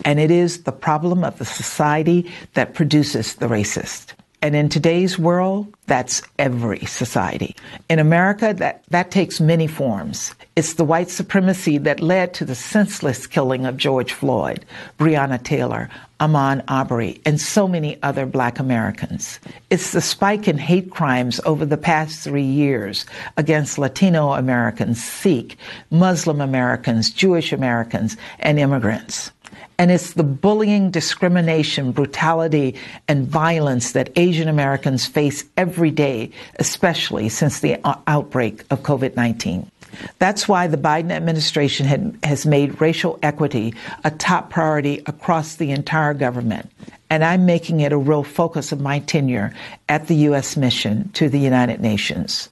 and 0.05 0.19
it 0.19 0.31
is 0.31 0.63
the 0.63 0.73
problem 0.73 1.25
of 1.25 1.39
the 1.39 1.45
society 1.45 2.31
that 2.55 2.75
produces 2.75 3.35
the 3.35 3.47
racist. 3.47 4.13
And 4.43 4.57
in 4.57 4.71
today's 4.71 5.19
world, 5.19 5.75
that's 5.87 6.23
every 6.39 6.81
society. 6.87 7.55
In 7.91 7.99
America, 7.99 8.55
that, 8.57 8.85
that 8.89 9.11
takes 9.11 9.39
many 9.39 9.67
forms. 9.67 10.35
It's 10.57 10.75
the 10.75 10.85
white 10.85 11.11
supremacy 11.11 11.77
that 11.79 12.01
led 12.01 12.33
to 12.35 12.47
the 12.47 12.55
senseless 12.55 13.27
killing 13.27 13.67
of 13.67 13.77
George 13.77 14.15
Floyd, 14.15 14.65
Breonna 14.99 15.43
Taylor, 15.43 15.91
Ahmaud 16.21 16.65
Arbery, 16.69 17.21
and 17.27 17.39
so 17.39 17.69
many 17.69 18.03
other 18.03 18.25
black 18.25 18.59
Americans. 18.59 19.41
It's 19.69 19.93
the 19.93 20.01
spike 20.01 20.49
in 20.49 20.57
hate 20.57 20.91
crimes 20.91 21.41
over 21.45 21.67
the 21.67 21.77
past 21.77 22.21
three 22.21 22.43
years 22.43 23.05
against 23.37 23.79
Latino 23.79 24.33
Americans, 24.33 25.03
Sikh, 25.03 25.59
Muslim 25.91 26.41
Americans, 26.41 27.11
Jewish 27.11 27.53
Americans, 27.53 28.17
and 28.39 28.59
immigrants. 28.59 29.33
And 29.79 29.91
it's 29.91 30.13
the 30.13 30.23
bullying, 30.23 30.91
discrimination, 30.91 31.93
brutality, 31.93 32.77
and 33.09 33.27
violence 33.27 33.93
that 33.93 34.11
Asian 34.17 34.49
Americans 34.49 35.07
face 35.07 35.45
every 35.57 35.91
day, 35.91 36.31
especially 36.59 37.29
since 37.29 37.61
the 37.61 37.81
outbreak 38.07 38.65
of 38.71 38.83
COVID 38.83 39.17
19. 39.17 39.71
That's 40.19 40.47
why 40.47 40.67
the 40.67 40.77
Biden 40.77 41.11
administration 41.11 41.87
had, 41.87 42.19
has 42.23 42.47
made 42.47 42.81
racial 42.81 43.19
equity 43.23 43.75
a 44.05 44.11
top 44.11 44.51
priority 44.51 45.03
across 45.07 45.57
the 45.57 45.71
entire 45.71 46.15
government. 46.15 46.71
And 47.09 47.25
I'm 47.25 47.45
making 47.45 47.81
it 47.81 47.93
a 47.93 47.99
real 47.99 48.23
focus 48.23 48.73
of 48.73 48.81
my 48.81 49.01
tenure 49.01 49.53
at 49.89 50.07
the 50.07 50.15
U.S. 50.17 50.57
mission 50.57 51.11
to 51.15 51.29
the 51.29 51.41
United 51.41 51.81
Nations. 51.81 52.51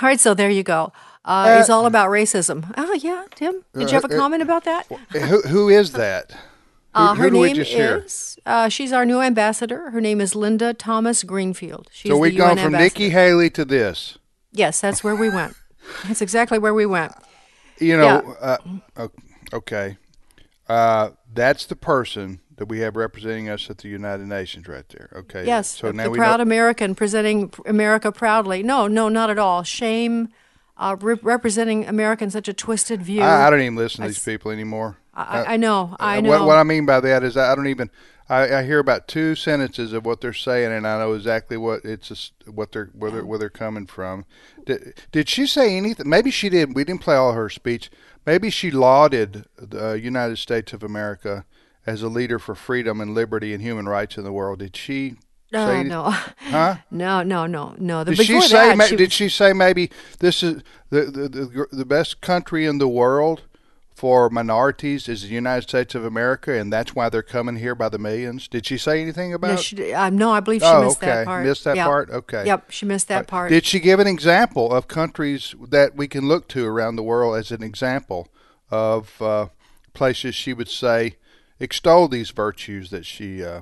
All 0.00 0.08
right, 0.08 0.20
so 0.20 0.34
there 0.34 0.50
you 0.50 0.62
go. 0.62 0.92
Uh, 1.24 1.58
it's 1.60 1.70
all 1.70 1.86
about 1.86 2.10
racism. 2.10 2.72
Oh, 2.76 2.92
yeah, 2.94 3.24
Tim. 3.34 3.64
Did 3.74 3.90
you 3.90 3.94
have 3.94 4.04
a 4.04 4.08
Uh, 4.12 4.16
uh, 4.16 4.18
comment 4.18 4.42
about 4.42 4.64
that? 4.64 4.86
Who, 5.12 5.42
who 5.42 5.68
is 5.68 5.92
that? 5.92 6.32
Who, 6.32 6.38
Uh, 6.94 7.14
who 7.14 7.22
her 7.22 7.28
we 7.30 7.52
name 7.52 7.60
is. 7.60 8.38
Uh, 8.44 8.68
she's 8.68 8.92
our 8.92 9.04
new 9.06 9.20
ambassador. 9.20 9.90
Her 9.90 10.00
name 10.00 10.20
is 10.20 10.34
Linda 10.34 10.74
Thomas 10.74 11.22
Greenfield. 11.22 11.88
She's 11.92 12.10
so 12.10 12.16
the 12.16 12.20
we've 12.20 12.32
UN 12.34 12.38
gone 12.38 12.56
from 12.56 12.66
ambassador. 12.74 12.82
Nikki 12.84 13.08
Haley 13.10 13.50
to 13.50 13.64
this. 13.64 14.18
Yes, 14.50 14.80
that's 14.80 15.02
where 15.04 15.14
we 15.14 15.28
went. 15.30 15.54
That's 16.06 16.20
exactly 16.20 16.58
where 16.58 16.74
we 16.74 16.86
went. 16.86 17.12
You 17.78 17.96
know, 17.96 18.36
Yeah. 18.42 18.56
uh, 18.96 19.08
okay. 19.52 19.96
Uh, 20.68 21.10
that's 21.32 21.66
the 21.66 21.76
person 21.76 22.40
that 22.56 22.66
we 22.66 22.80
have 22.80 22.96
representing 22.96 23.48
us 23.48 23.70
at 23.70 23.78
the 23.78 23.88
United 23.88 24.26
Nations 24.26 24.68
right 24.68 24.88
there. 24.90 25.10
Okay. 25.16 25.46
Yes, 25.46 25.68
So 25.78 25.86
the, 25.88 25.92
now 25.94 26.04
the 26.04 26.10
we 26.10 26.18
proud 26.18 26.36
know, 26.38 26.42
American 26.42 26.94
presenting 26.94 27.52
America 27.64 28.12
proudly. 28.12 28.62
No, 28.62 28.86
no, 28.88 29.08
not 29.08 29.30
at 29.30 29.38
all. 29.38 29.62
Shame. 29.62 30.28
Uh, 30.82 30.96
re- 31.00 31.18
representing 31.22 31.86
America 31.86 32.24
in 32.24 32.30
such 32.30 32.48
a 32.48 32.52
twisted 32.52 33.00
view. 33.02 33.22
I, 33.22 33.46
I 33.46 33.50
don't 33.50 33.60
even 33.60 33.76
listen 33.76 34.00
to 34.00 34.04
I 34.04 34.08
these 34.08 34.24
people 34.24 34.50
anymore. 34.50 34.98
I, 35.14 35.54
I 35.54 35.56
know. 35.56 35.96
I 36.00 36.18
Uh, 36.18 36.20
know. 36.22 36.30
What, 36.30 36.46
what 36.46 36.56
I 36.58 36.62
mean 36.62 36.86
by 36.86 37.00
that 37.00 37.22
is 37.22 37.36
I 37.36 37.54
don't 37.54 37.68
even. 37.68 37.90
I, 38.28 38.58
I 38.58 38.62
hear 38.62 38.78
about 38.78 39.08
two 39.08 39.34
sentences 39.34 39.92
of 39.92 40.06
what 40.06 40.20
they're 40.22 40.32
saying, 40.32 40.72
and 40.72 40.86
I 40.86 40.98
know 40.98 41.12
exactly 41.12 41.56
what 41.56 41.84
it's 41.84 42.32
what 42.46 42.72
they're 42.72 42.90
where 42.94 43.10
they're 43.10 43.26
where 43.26 43.38
they're 43.38 43.50
coming 43.50 43.86
from. 43.86 44.24
Did, 44.64 44.94
did 45.10 45.28
she 45.28 45.46
say 45.46 45.76
anything? 45.76 46.08
Maybe 46.08 46.30
she 46.30 46.48
did. 46.48 46.74
We 46.74 46.84
didn't 46.84 47.02
play 47.02 47.16
all 47.16 47.32
her 47.32 47.50
speech. 47.50 47.90
Maybe 48.24 48.48
she 48.48 48.70
lauded 48.70 49.46
the 49.58 49.92
United 49.94 50.38
States 50.38 50.72
of 50.72 50.82
America 50.82 51.44
as 51.84 52.02
a 52.02 52.08
leader 52.08 52.38
for 52.38 52.54
freedom 52.54 53.00
and 53.00 53.12
liberty 53.12 53.52
and 53.52 53.60
human 53.62 53.88
rights 53.88 54.16
in 54.16 54.24
the 54.24 54.32
world. 54.32 54.60
Did 54.60 54.76
she? 54.76 55.16
Say 55.52 55.80
Uh, 55.80 55.82
no. 55.82 56.02
Huh? 56.10 56.76
No, 56.90 57.22
no, 57.22 57.46
no, 57.46 57.74
no. 57.78 58.04
The, 58.04 58.14
Did 58.14 58.26
she 58.26 58.40
say? 58.40 58.68
that, 58.68 58.76
ma- 58.78 58.84
she- 58.84 58.96
did 58.96 59.12
she 59.12 59.28
say 59.28 59.52
maybe 59.52 59.90
this 60.20 60.42
is 60.42 60.62
the, 60.90 61.02
the 61.02 61.28
the 61.28 61.66
the 61.72 61.84
best 61.84 62.20
country 62.20 62.66
in 62.66 62.78
the 62.78 62.88
world 62.88 63.42
for 63.94 64.28
minorities 64.30 65.08
is 65.08 65.22
the 65.22 65.28
United 65.28 65.62
States 65.68 65.94
of 65.94 66.04
America, 66.04 66.52
and 66.52 66.72
that's 66.72 66.94
why 66.94 67.08
they're 67.08 67.22
coming 67.22 67.56
here 67.56 67.74
by 67.74 67.88
the 67.88 67.98
millions? 67.98 68.48
Did 68.48 68.66
she 68.66 68.76
say 68.76 69.00
anything 69.00 69.32
about? 69.32 69.50
No, 69.50 69.56
she, 69.56 69.92
uh, 69.92 70.10
no, 70.10 70.32
I 70.32 70.40
believe 70.40 70.60
she 70.62 70.66
Oh, 70.66 70.82
missed 70.84 70.96
okay. 71.02 71.06
that 71.06 71.26
part. 71.26 71.44
Missed 71.46 71.64
that 71.64 71.76
Yep. 71.76 71.86
part? 71.86 72.10
Okay. 72.10 72.46
Yep, 72.46 72.70
she 72.70 72.86
missed 72.86 73.08
that 73.08 73.26
part. 73.28 73.50
Did 73.50 73.64
she 73.64 73.78
give 73.78 74.00
an 74.00 74.06
example 74.08 74.72
of 74.72 74.88
countries 74.88 75.54
that 75.68 75.94
we 75.96 76.08
can 76.08 76.26
look 76.26 76.48
to 76.48 76.66
around 76.66 76.96
the 76.96 77.02
world 77.02 77.36
as 77.36 77.52
an 77.52 77.62
example 77.62 78.28
of 78.70 79.20
uh, 79.22 79.46
places 79.94 80.34
she 80.34 80.52
would 80.52 80.68
say 80.68 81.16
extol 81.60 82.08
these 82.08 82.30
virtues 82.30 82.90
that 82.90 83.06
she 83.06 83.44
uh, 83.44 83.60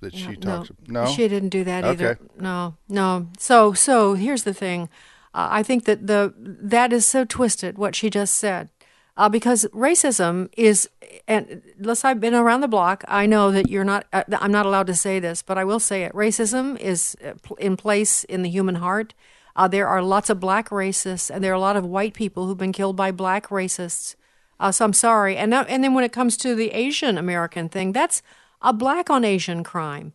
that 0.00 0.14
she 0.14 0.36
talks 0.36 0.70
about? 0.70 0.88
No, 0.88 1.06
she 1.06 1.28
didn't 1.28 1.50
do 1.50 1.64
that 1.64 1.84
either. 1.84 2.18
No, 2.38 2.76
no. 2.88 3.28
So, 3.38 3.72
so 3.72 4.14
here's 4.14 4.44
the 4.44 4.54
thing. 4.54 4.88
Uh, 5.32 5.48
I 5.50 5.62
think 5.62 5.84
that 5.84 6.06
the 6.06 6.34
that 6.36 6.92
is 6.92 7.06
so 7.06 7.24
twisted 7.24 7.78
what 7.78 7.94
she 7.94 8.10
just 8.10 8.34
said, 8.34 8.70
uh, 9.16 9.28
because 9.28 9.66
racism 9.72 10.48
is. 10.56 10.88
And 11.26 11.62
unless 11.78 12.04
I've 12.04 12.20
been 12.20 12.34
around 12.34 12.60
the 12.60 12.68
block, 12.68 13.04
I 13.08 13.26
know 13.26 13.50
that 13.50 13.68
you're 13.68 13.84
not. 13.84 14.06
Uh, 14.12 14.24
I'm 14.32 14.52
not 14.52 14.66
allowed 14.66 14.86
to 14.88 14.94
say 14.94 15.20
this, 15.20 15.42
but 15.42 15.58
I 15.58 15.64
will 15.64 15.80
say 15.80 16.04
it. 16.04 16.12
Racism 16.12 16.78
is 16.80 17.16
uh, 17.24 17.34
in 17.58 17.76
place 17.76 18.24
in 18.24 18.42
the 18.42 18.50
human 18.50 18.76
heart. 18.76 19.14
Uh, 19.56 19.68
there 19.68 19.88
are 19.88 20.02
lots 20.02 20.30
of 20.30 20.40
black 20.40 20.70
racists, 20.70 21.30
and 21.30 21.42
there 21.42 21.52
are 21.52 21.54
a 21.54 21.60
lot 21.60 21.76
of 21.76 21.84
white 21.84 22.14
people 22.14 22.46
who've 22.46 22.58
been 22.58 22.72
killed 22.72 22.96
by 22.96 23.10
black 23.10 23.48
racists. 23.48 24.14
Uh, 24.58 24.70
so 24.70 24.84
I'm 24.84 24.92
sorry. 24.92 25.36
And 25.36 25.52
that, 25.52 25.68
and 25.68 25.82
then 25.82 25.94
when 25.94 26.04
it 26.04 26.12
comes 26.12 26.36
to 26.38 26.54
the 26.54 26.70
Asian 26.70 27.18
American 27.18 27.68
thing, 27.68 27.92
that's 27.92 28.22
a 28.62 28.72
black 28.72 29.10
on 29.10 29.24
Asian 29.24 29.62
crime. 29.64 30.12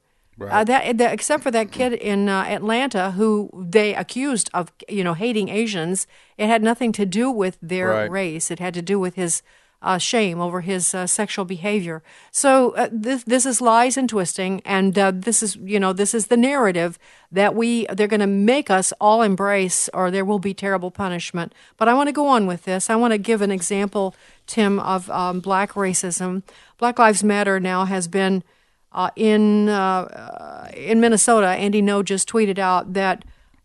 Uh, 0.52 0.66
that, 0.66 0.98
that 0.98 1.14
except 1.14 1.44
for 1.44 1.52
that 1.52 1.72
kid 1.72 1.94
in 1.94 2.28
uh, 2.28 2.44
Atlanta 2.44 3.12
who 3.12 3.50
they 3.54 3.96
accused 3.96 4.50
of 4.54 4.70
you 4.90 5.02
know 5.02 5.14
hating 5.14 5.48
Asians, 5.48 6.08
it 6.38 6.48
had 6.48 6.62
nothing 6.62 6.92
to 6.92 7.06
do 7.06 7.32
with 7.32 7.58
their 7.62 7.90
Right. 7.90 8.12
race. 8.12 8.52
It 8.52 8.60
had 8.60 8.74
to 8.74 8.82
do 8.82 9.00
with 9.00 9.16
his 9.16 9.42
uh, 9.82 9.98
shame 9.98 10.42
over 10.42 10.62
his 10.62 10.94
uh, 10.96 11.06
sexual 11.08 11.46
behavior. 11.46 12.02
So 12.32 12.72
uh, 12.72 12.90
this 12.92 13.24
this 13.24 13.46
is 13.46 13.62
lies 13.62 13.96
and 13.98 14.10
twisting, 14.10 14.62
and 14.66 14.98
uh, 15.00 15.12
this 15.16 15.42
is 15.42 15.56
you 15.56 15.80
know 15.80 15.94
this 15.94 16.14
is 16.14 16.28
the 16.28 16.38
narrative 16.38 16.98
that 17.32 17.56
we 17.56 17.86
they're 17.94 18.08
going 18.08 18.20
to 18.20 18.28
make 18.28 18.70
us 18.70 18.92
all 19.00 19.22
embrace, 19.22 19.90
or 19.94 20.12
there 20.12 20.26
will 20.26 20.40
be 20.40 20.54
terrible 20.54 20.92
punishment. 20.92 21.54
But 21.78 21.88
I 21.88 21.94
want 21.94 22.08
to 22.10 22.14
go 22.14 22.28
on 22.28 22.46
with 22.46 22.64
this. 22.64 22.90
I 22.90 22.96
want 22.98 23.14
to 23.14 23.18
give 23.18 23.42
an 23.42 23.52
example, 23.52 24.16
Tim, 24.48 24.80
of 24.80 25.10
um, 25.12 25.40
black 25.40 25.74
racism. 25.74 26.44
Black 26.78 27.00
Lives 27.00 27.24
Matter 27.24 27.60
now 27.60 27.86
has 27.86 28.08
been 28.08 28.44
uh, 28.92 29.10
in 29.16 29.70
uh, 29.70 30.70
in 30.76 31.00
Minnesota. 31.00 31.48
Andy 31.48 31.82
Ngo 31.82 32.04
just 32.04 32.30
tweeted 32.30 32.60
out 32.60 32.94
that. 32.94 33.24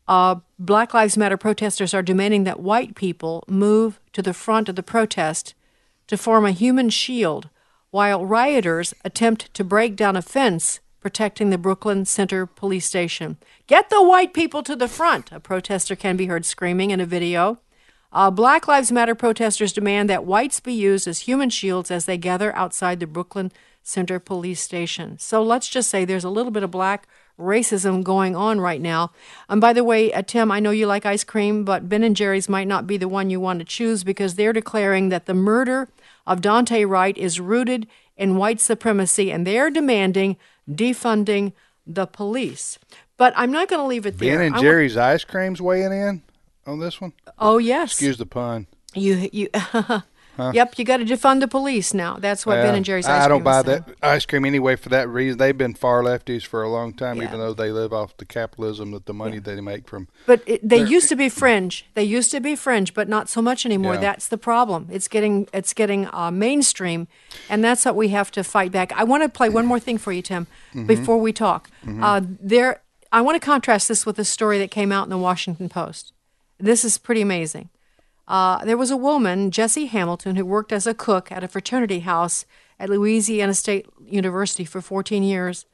Uh, 0.08 0.40
Black 0.58 0.92
Lives 0.92 1.16
Matter 1.16 1.36
protesters 1.36 1.94
are 1.94 2.02
demanding 2.02 2.42
that 2.42 2.58
white 2.58 2.96
people 2.96 3.44
move 3.46 4.00
to 4.12 4.20
the 4.20 4.34
front 4.34 4.68
of 4.68 4.74
the 4.74 4.82
protest 4.82 5.54
to 6.08 6.16
form 6.16 6.44
a 6.44 6.50
human 6.50 6.90
shield 6.90 7.48
while 7.90 8.26
rioters 8.26 8.92
attempt 9.04 9.54
to 9.54 9.62
break 9.62 9.94
down 9.94 10.16
a 10.16 10.22
fence 10.22 10.80
protecting 11.00 11.50
the 11.50 11.58
Brooklyn 11.58 12.04
Center 12.04 12.44
police 12.44 12.86
station. 12.86 13.36
Get 13.66 13.88
the 13.88 14.02
white 14.02 14.34
people 14.34 14.62
to 14.64 14.76
the 14.76 14.88
front, 14.88 15.32
a 15.32 15.40
protester 15.40 15.96
can 15.96 16.16
be 16.16 16.26
heard 16.26 16.44
screaming 16.44 16.90
in 16.90 17.00
a 17.00 17.06
video. 17.06 17.58
Uh, 18.12 18.30
Black 18.30 18.66
Lives 18.66 18.90
Matter 18.90 19.14
protesters 19.14 19.72
demand 19.72 20.10
that 20.10 20.24
whites 20.24 20.58
be 20.60 20.72
used 20.72 21.06
as 21.06 21.20
human 21.20 21.50
shields 21.50 21.90
as 21.90 22.06
they 22.06 22.18
gather 22.18 22.54
outside 22.56 22.98
the 22.98 23.06
Brooklyn 23.06 23.52
Center 23.82 24.18
police 24.18 24.60
station. 24.60 25.18
So 25.18 25.42
let's 25.42 25.68
just 25.68 25.88
say 25.90 26.04
there's 26.04 26.24
a 26.24 26.30
little 26.30 26.50
bit 26.50 26.62
of 26.62 26.70
black 26.70 27.06
racism 27.38 28.02
going 28.02 28.36
on 28.36 28.60
right 28.60 28.80
now. 28.80 29.12
And 29.48 29.60
by 29.60 29.72
the 29.72 29.84
way, 29.84 30.12
uh, 30.12 30.22
Tim, 30.22 30.50
I 30.50 30.60
know 30.60 30.70
you 30.70 30.86
like 30.86 31.06
ice 31.06 31.24
cream, 31.24 31.64
but 31.64 31.88
Ben 31.88 32.02
and 32.02 32.16
Jerry's 32.16 32.48
might 32.48 32.68
not 32.68 32.86
be 32.86 32.96
the 32.96 33.08
one 33.08 33.30
you 33.30 33.40
want 33.40 33.60
to 33.60 33.64
choose 33.64 34.04
because 34.04 34.34
they're 34.34 34.52
declaring 34.52 35.08
that 35.08 35.26
the 35.26 35.34
murder 35.34 35.88
of 36.26 36.40
Daunte 36.40 36.86
Wright 36.86 37.16
is 37.16 37.40
rooted 37.40 37.86
in 38.16 38.36
white 38.36 38.60
supremacy 38.60 39.32
and 39.32 39.46
they're 39.46 39.70
demanding 39.70 40.36
defunding 40.68 41.52
the 41.86 42.06
police. 42.06 42.78
But 43.16 43.32
I'm 43.36 43.50
not 43.50 43.68
going 43.68 43.80
to 43.80 43.86
leave 43.86 44.04
it 44.04 44.18
there. 44.18 44.38
Ben 44.38 44.52
and 44.52 44.60
Jerry's 44.60 44.96
ice 44.96 45.24
creams 45.24 45.62
weighing 45.62 45.92
in 45.92 46.22
on 46.66 46.78
this 46.80 47.00
one. 47.00 47.12
Oh, 47.38 47.58
yes. 47.58 47.92
Excuse 47.92 48.18
the 48.18 48.26
pun. 48.26 48.66
You 48.94 49.28
you. 49.32 49.48
Yep, 50.38 50.78
you 50.78 50.84
got 50.86 50.98
to 50.98 51.04
defund 51.04 51.40
the 51.40 51.48
police 51.48 51.92
now. 51.92 52.16
That's 52.16 52.46
what 52.46 52.54
Ben 52.54 52.74
and 52.74 52.82
Jerry's 52.82 53.04
ice 53.04 53.24
I 53.24 53.28
don't 53.28 53.42
buy 53.42 53.62
saying. 53.62 53.84
that 53.86 53.96
ice 54.02 54.24
cream 54.24 54.46
anyway 54.46 54.74
for 54.76 54.88
that 54.88 55.06
reason. 55.06 55.36
They've 55.36 55.58
been 55.58 55.74
far 55.74 56.02
lefties 56.02 56.46
for 56.46 56.62
a 56.62 56.68
long 56.70 56.94
time, 56.94 57.22
even 57.22 57.38
though 57.38 57.52
they 57.52 57.70
live 57.70 57.92
off 57.92 58.16
the 58.16 58.24
capitalism 58.24 58.92
that 58.92 59.04
the 59.04 59.12
money 59.12 59.38
they 59.38 59.60
make 59.60 59.86
from. 59.86 60.08
But 60.24 60.42
it, 60.46 60.66
they 60.66 60.82
used 60.82 61.10
to 61.10 61.16
be 61.16 61.28
fringe. 61.28 61.84
They 61.92 62.04
used 62.04 62.30
to 62.30 62.40
be 62.40 62.56
fringe, 62.56 62.94
but 62.94 63.06
not 63.06 63.28
so 63.28 63.42
much 63.42 63.66
anymore. 63.66 63.94
Yeah. 63.94 64.00
That's 64.00 64.28
the 64.28 64.38
problem. 64.38 64.88
It's 64.90 65.08
getting 65.08 65.46
it's 65.52 65.74
getting 65.74 66.08
uh, 66.10 66.30
mainstream, 66.30 67.06
and 67.50 67.62
that's 67.62 67.84
what 67.84 67.96
we 67.96 68.08
have 68.08 68.30
to 68.30 68.42
fight 68.42 68.72
back. 68.72 68.92
I 68.92 69.04
want 69.04 69.22
to 69.24 69.28
play 69.28 69.50
one 69.50 69.66
more 69.66 69.80
thing 69.80 69.98
for 69.98 70.10
you, 70.12 70.22
Tim, 70.22 70.46
Mhm. 70.74 70.86
before 70.86 71.18
we 71.20 71.34
talk. 71.34 71.68
Mhm. 71.84 72.02
Uh, 72.02 72.22
there, 72.40 72.80
I 73.12 73.20
want 73.20 73.34
to 73.38 73.44
contrast 73.44 73.88
this 73.88 74.06
with 74.06 74.18
a 74.18 74.24
story 74.24 74.58
that 74.60 74.70
came 74.70 74.90
out 74.90 75.04
in 75.04 75.10
the 75.10 75.18
Washington 75.18 75.68
Post. 75.68 76.14
This 76.60 76.84
is 76.84 76.98
pretty 76.98 77.20
amazing. 77.20 77.70
Uh, 78.28 78.64
there 78.64 78.76
was 78.76 78.90
a 78.90 78.96
woman, 78.96 79.50
Jessie 79.50 79.86
Hamilton, 79.86 80.36
who 80.36 80.44
worked 80.44 80.72
as 80.72 80.86
a 80.86 80.94
cook 80.94 81.32
at 81.32 81.42
a 81.42 81.48
fraternity 81.48 82.00
house 82.00 82.44
at 82.78 82.88
Louisiana 82.88 83.54
State 83.54 83.86
University 84.06 84.64
for 84.64 84.80
14 84.80 85.22
years. 85.22 85.66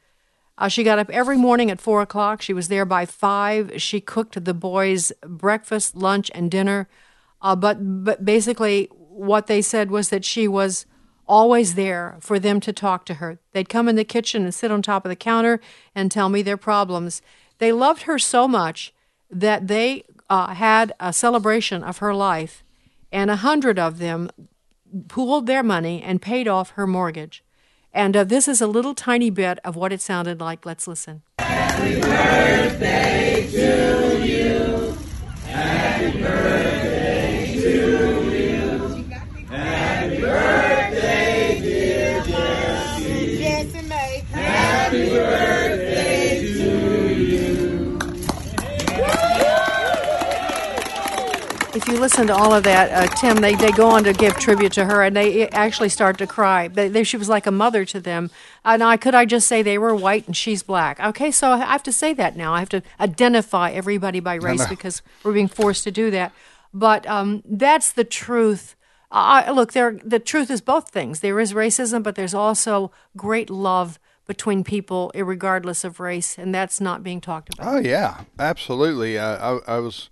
Uh, 0.59 0.69
she 0.69 0.83
got 0.83 0.99
up 0.99 1.11
every 1.11 1.37
morning 1.37 1.71
at 1.71 1.81
four 1.81 2.01
o'clock. 2.01 2.41
She 2.41 2.55
was 2.55 2.69
there 2.69 2.87
by 2.87 3.05
five. 3.05 3.73
She 3.77 4.01
cooked 4.01 4.43
the 4.43 4.55
boys 4.55 5.13
breakfast, 5.23 5.97
lunch, 5.97 6.31
and 6.35 6.51
dinner. 6.51 6.89
Uh, 7.43 7.55
but 7.55 8.05
but 8.05 8.25
basically, 8.25 8.89
what 8.93 9.49
they 9.49 9.61
said 9.61 9.91
was 9.91 10.09
that 10.09 10.25
she 10.25 10.49
was 10.49 10.87
always 11.29 11.75
there 11.75 12.17
for 12.21 12.39
them 12.39 12.61
to 12.61 12.73
talk 12.73 13.05
to 13.05 13.15
her. 13.15 13.39
They'd 13.53 13.69
come 13.69 13.89
in 13.89 13.97
the 13.97 14.05
kitchen 14.05 14.45
and 14.45 14.55
sit 14.55 14.71
on 14.71 14.81
top 14.81 15.05
of 15.05 15.11
the 15.11 15.17
counter 15.17 15.61
and 15.95 16.11
tell 16.11 16.29
me 16.29 16.41
their 16.41 16.57
problems. 16.57 17.21
They 17.59 17.73
loved 17.73 18.03
her 18.03 18.19
so 18.19 18.49
much 18.49 18.95
that 19.31 19.67
they 19.67 20.05
uh, 20.29 20.55
had 20.55 20.93
a 21.01 21.13
celebration 21.13 21.83
of 21.83 21.99
her 21.99 22.15
life, 22.15 22.63
and 23.13 23.31
a 23.31 23.37
hundred 23.37 23.79
of 23.79 23.99
them 23.99 24.31
pooled 25.09 25.47
their 25.47 25.63
money 25.63 26.03
and 26.03 26.23
paid 26.23 26.49
off 26.49 26.71
her 26.71 26.87
mortgage. 26.87 27.43
And 27.93 28.17
uh, 28.17 28.25
this 28.25 28.47
is 28.47 28.61
a 28.61 28.67
little 28.67 28.95
tiny 28.95 29.31
bit 29.31 29.59
of 29.65 29.77
what 29.77 29.93
it 29.93 30.01
sounded 30.01 30.41
like. 30.41 30.67
Let's 30.67 30.87
listen. 30.87 31.23
birthday 31.39 33.49
to 33.51 34.27
you. 34.27 34.97
Happy 35.47 36.21
birthday 36.21 37.55
to 37.55 38.31
you. 38.31 39.05
Happy 39.49 40.21
birthday, 40.21 40.46
If 51.87 51.93
you 51.93 52.01
listen 52.01 52.27
to 52.27 52.35
all 52.35 52.53
of 52.53 52.65
that, 52.65 52.91
uh, 52.91 53.15
Tim, 53.15 53.37
they, 53.37 53.55
they 53.55 53.71
go 53.71 53.89
on 53.89 54.03
to 54.03 54.13
give 54.13 54.37
tribute 54.41 54.73
to 54.73 54.87
her, 54.87 55.05
and 55.05 55.17
they 55.17 55.49
actually 55.51 55.89
start 55.89 56.19
to 56.19 56.27
cry. 56.27 56.67
They, 56.67 56.89
they, 56.89 57.05
she 57.05 57.17
was 57.17 57.29
like 57.29 57.47
a 57.47 57.53
mother 57.53 57.85
to 57.85 58.01
them. 58.01 58.33
And 58.65 58.83
I 58.83 58.97
could 58.97 59.15
I 59.15 59.25
just 59.25 59.47
say 59.47 59.63
they 59.63 59.79
were 59.79 59.95
white 59.95 60.27
and 60.27 60.37
she's 60.37 60.65
black? 60.65 60.99
Okay, 60.99 61.31
so 61.31 61.53
I 61.53 61.59
have 61.59 61.85
to 61.85 61.93
say 61.93 62.13
that 62.15 62.35
now. 62.35 62.53
I 62.53 62.59
have 62.59 62.69
to 62.71 62.83
identify 62.99 63.71
everybody 63.71 64.19
by 64.19 64.35
race 64.35 64.67
because 64.67 65.01
we're 65.23 65.33
being 65.33 65.47
forced 65.47 65.85
to 65.85 65.93
do 65.93 66.11
that. 66.11 66.33
But 66.75 67.07
um, 67.07 67.45
that's 67.47 67.93
the 67.93 68.03
truth. 68.03 68.75
Uh, 69.13 69.53
look, 69.55 69.73
there 69.73 69.93
the 70.05 70.19
truth 70.19 70.51
is 70.51 70.61
both 70.61 70.89
things. 70.91 71.21
There 71.21 71.39
is 71.39 71.53
racism, 71.53 72.03
but 72.03 72.17
there's 72.17 72.35
also 72.35 72.91
great 73.17 73.49
love 73.49 74.01
between 74.27 74.65
people, 74.65 75.13
regardless 75.15 75.85
of 75.85 76.01
race, 76.01 76.37
and 76.37 76.53
that's 76.53 76.81
not 76.81 77.05
being 77.05 77.21
talked 77.21 77.55
about. 77.55 77.77
Oh 77.77 77.79
yeah, 77.79 78.25
absolutely. 78.41 79.17
Uh, 79.17 79.61
I, 79.69 79.77
I 79.77 79.79
was 79.79 80.11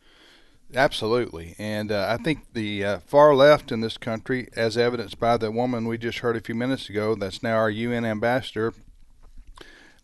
absolutely, 0.74 1.54
and 1.58 1.90
uh, 1.90 2.06
I 2.08 2.22
think 2.22 2.52
the 2.52 2.84
uh, 2.84 2.98
far 3.00 3.34
left 3.34 3.72
in 3.72 3.80
this 3.80 3.96
country, 3.96 4.48
as 4.56 4.76
evidenced 4.76 5.18
by 5.18 5.36
the 5.36 5.50
woman 5.50 5.86
we 5.86 5.98
just 5.98 6.18
heard 6.18 6.36
a 6.36 6.40
few 6.40 6.54
minutes 6.54 6.88
ago, 6.88 7.14
that's 7.14 7.42
now 7.42 7.56
our 7.56 7.70
UN 7.70 8.04
ambassador. 8.04 8.74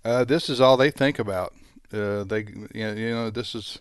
Uh, 0.05 0.25
this 0.25 0.49
is 0.49 0.61
all 0.61 0.77
they 0.77 0.91
think 0.91 1.19
about. 1.19 1.55
Uh, 1.93 2.25
they, 2.25 2.47
you 2.75 2.87
know, 2.87 2.93
you 2.93 3.11
know, 3.11 3.31
this 3.31 3.55
is 3.55 3.81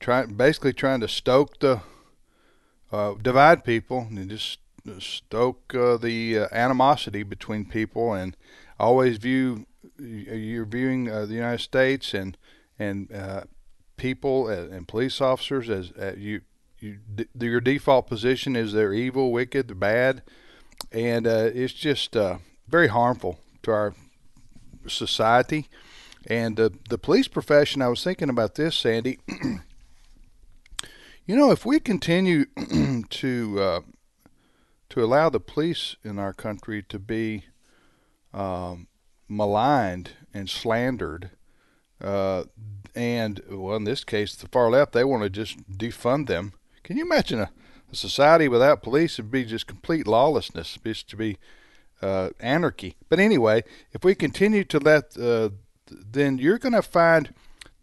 trying, 0.00 0.34
basically 0.34 0.72
trying 0.72 1.00
to 1.00 1.08
stoke 1.08 1.60
the 1.60 1.80
uh, 2.92 3.14
divide 3.22 3.64
people 3.64 4.06
and 4.10 4.28
just 4.28 4.58
stoke 4.98 5.74
uh, 5.74 5.96
the 5.96 6.46
animosity 6.52 7.22
between 7.22 7.64
people 7.64 8.12
and 8.12 8.36
always 8.78 9.16
view 9.16 9.66
you're 9.98 10.64
viewing 10.64 11.04
the 11.04 11.26
United 11.34 11.60
States 11.60 12.12
and 12.12 12.36
and 12.78 13.08
people 13.96 14.48
and, 14.48 14.86
police 14.88 15.20
officers 15.20 15.70
as 15.70 15.92
uh, 15.92 16.14
you 16.16 16.42
you 16.80 16.98
your 17.38 17.60
default 17.60 18.06
position 18.06 18.56
is 18.56 18.72
they're 18.72 18.92
evil, 18.92 19.32
wicked, 19.32 19.78
bad, 19.78 20.22
and 20.92 21.26
uh, 21.26 21.50
it's 21.54 21.72
just 21.72 22.16
uh, 22.16 22.38
very 22.68 22.88
harmful 22.88 23.40
to 23.62 23.70
our 23.70 23.94
society. 24.86 25.68
And 26.26 26.58
uh, 26.58 26.70
the 26.88 26.98
police 26.98 27.28
profession, 27.28 27.82
I 27.82 27.88
was 27.88 28.02
thinking 28.02 28.30
about 28.30 28.54
this, 28.54 28.74
Sandy. 28.76 29.18
you 31.26 31.36
know, 31.36 31.50
if 31.50 31.66
we 31.66 31.80
continue 31.80 32.46
to 33.10 33.60
uh, 33.60 33.80
to 34.90 35.04
allow 35.04 35.28
the 35.28 35.40
police 35.40 35.96
in 36.04 36.18
our 36.18 36.32
country 36.32 36.82
to 36.82 36.98
be 36.98 37.44
um, 38.32 38.86
maligned 39.28 40.12
and 40.32 40.48
slandered, 40.48 41.30
uh, 42.00 42.44
and 42.94 43.40
well, 43.50 43.76
in 43.76 43.84
this 43.84 44.04
case, 44.04 44.34
the 44.34 44.48
far 44.48 44.70
left, 44.70 44.92
they 44.92 45.04
want 45.04 45.22
to 45.22 45.30
just 45.30 45.58
defund 45.70 46.26
them. 46.26 46.52
Can 46.82 46.96
you 46.96 47.04
imagine 47.04 47.40
a, 47.40 47.50
a 47.92 47.96
society 47.96 48.48
without 48.48 48.82
police? 48.82 49.18
It'd 49.18 49.30
be 49.30 49.44
just 49.44 49.66
complete 49.66 50.06
lawlessness. 50.06 50.78
It'd 50.84 51.08
to 51.08 51.16
be 51.16 51.38
uh, 52.02 52.30
anarchy. 52.40 52.96
But 53.08 53.18
anyway, 53.18 53.64
if 53.92 54.04
we 54.04 54.14
continue 54.14 54.64
to 54.64 54.78
let, 54.78 55.16
uh, 55.18 55.50
then 55.90 56.38
you're 56.38 56.58
going 56.58 56.72
to 56.72 56.82
find 56.82 57.34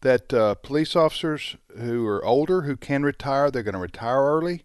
that 0.02 0.34
uh, 0.34 0.56
police 0.56 0.96
officers 0.96 1.56
who 1.78 2.06
are 2.08 2.24
older 2.26 2.64
who 2.64 2.76
can 2.76 3.04
retire, 3.04 3.52
they're 3.52 3.64
going 3.64 3.74
to 3.74 3.80
retire 3.80 4.22
early. 4.22 4.64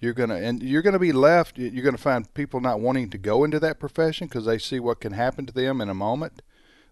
You're 0.00 0.12
gonna 0.12 0.36
and 0.36 0.62
you're 0.62 0.82
gonna 0.82 1.00
be 1.00 1.10
left. 1.10 1.58
You're 1.58 1.84
gonna 1.84 1.98
find 1.98 2.32
people 2.32 2.60
not 2.60 2.78
wanting 2.78 3.10
to 3.10 3.18
go 3.18 3.42
into 3.42 3.58
that 3.58 3.80
profession 3.80 4.28
because 4.28 4.44
they 4.44 4.58
see 4.58 4.78
what 4.78 5.00
can 5.00 5.12
happen 5.12 5.44
to 5.46 5.52
them 5.52 5.80
in 5.80 5.88
a 5.88 5.94
moment. 5.94 6.40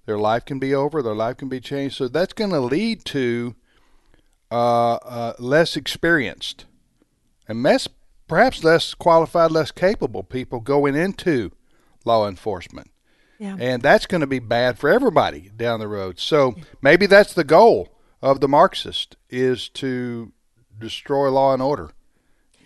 Their 0.07 0.19
life 0.19 0.45
can 0.45 0.59
be 0.59 0.75
over. 0.75 1.03
Their 1.03 1.15
life 1.15 1.37
can 1.37 1.49
be 1.49 1.61
changed. 1.61 1.97
So 1.97 2.09
that's 2.09 2.33
going 2.33 2.53
to 2.53 2.61
lead 2.61 3.05
to 3.07 3.55
uh, 4.51 4.95
uh, 4.95 5.33
less 5.39 5.77
experienced 5.77 6.65
and 7.49 7.63
less, 7.63 7.89
perhaps 8.29 8.65
less 8.65 8.95
qualified, 8.95 9.51
less 9.51 9.73
capable 9.73 10.23
people 10.23 10.61
going 10.61 10.95
into 10.95 11.51
law 12.05 12.29
enforcement. 12.29 12.91
Yeah. 13.39 13.57
And 13.61 13.83
that's 13.83 14.07
going 14.07 14.23
to 14.23 14.27
be 14.27 14.39
bad 14.39 14.79
for 14.79 14.89
everybody 14.89 15.51
down 15.55 15.81
the 15.81 15.89
road. 15.89 16.19
So 16.19 16.55
maybe 16.81 17.07
that's 17.07 17.35
the 17.35 17.45
goal 17.45 17.89
of 18.23 18.41
the 18.41 18.49
Marxist 18.49 19.17
is 19.29 19.69
to 19.71 20.33
destroy 20.79 21.29
law 21.31 21.53
and 21.53 21.63
order 21.63 21.91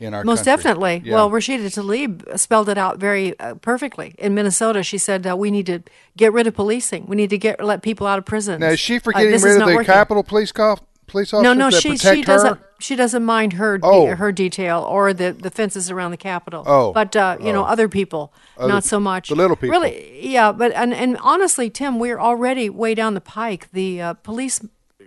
in 0.01 0.15
our 0.15 0.25
Most 0.25 0.45
country. 0.45 0.57
definitely. 0.57 1.03
Yeah. 1.05 1.15
Well, 1.15 1.31
Rashida 1.31 1.67
Tlaib 1.67 2.39
spelled 2.39 2.69
it 2.69 2.79
out 2.79 2.99
very 2.99 3.39
uh, 3.39 3.55
perfectly. 3.57 4.15
In 4.19 4.35
Minnesota, 4.35 4.83
she 4.83 4.99
said 4.99 5.27
uh, 5.27 5.37
we 5.37 5.51
need 5.51 5.67
to 5.67 5.83
get 6.17 6.33
rid 6.33 6.47
of 6.47 6.55
policing. 6.55 7.07
We 7.07 7.17
need 7.17 7.31
to 7.31 7.39
get 7.39 7.63
let 7.63 7.83
people 7.83 8.07
out 8.07 8.19
of 8.19 8.25
prison. 8.25 8.61
now 8.61 8.69
is 8.71 8.81
she 8.81 8.99
for 8.99 9.13
getting 9.13 9.31
this 9.31 9.45
rid 9.45 9.61
of 9.61 9.69
the 9.69 9.75
working. 9.75 9.93
Capitol 9.93 10.23
Police 10.25 10.53
call, 10.53 10.81
police 11.07 11.33
officers 11.33 11.45
No, 11.45 11.53
no, 11.53 11.71
she 11.71 11.97
she 11.97 12.23
doesn't 12.23 12.59
she 12.79 12.97
doesn't 12.97 13.25
mind 13.25 13.53
her 13.55 13.77
de- 13.77 13.87
Oh. 13.87 14.15
her 14.15 14.33
detail 14.33 14.81
or 14.89 15.13
the 15.13 15.33
the 15.33 15.51
fences 15.51 15.91
around 15.91 16.13
the 16.13 16.17
Capitol. 16.17 16.65
Oh. 16.67 16.93
but 16.93 17.15
uh, 17.15 17.37
you 17.39 17.53
know 17.53 17.63
Oh. 17.63 17.75
other 17.75 17.89
people, 17.89 18.33
Other- 18.57 18.73
not 18.73 18.85
so 18.85 18.99
much. 18.99 19.29
the 19.29 19.35
little 19.35 19.57
people. 19.57 19.73
really, 19.79 20.27
yeah. 20.27 20.51
But 20.53 20.73
and 20.73 20.95
and 20.95 21.19
honestly, 21.19 21.69
Tim, 21.69 21.99
we're 21.99 22.19
already 22.19 22.71
way 22.71 22.95
down 22.95 23.13
the 23.15 23.21
pike. 23.21 23.69
The 23.73 24.01
uh, 24.01 24.15
police 24.15 24.61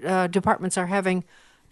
uh, 0.06 0.28
departments 0.28 0.78
are 0.78 0.88
having 0.88 1.24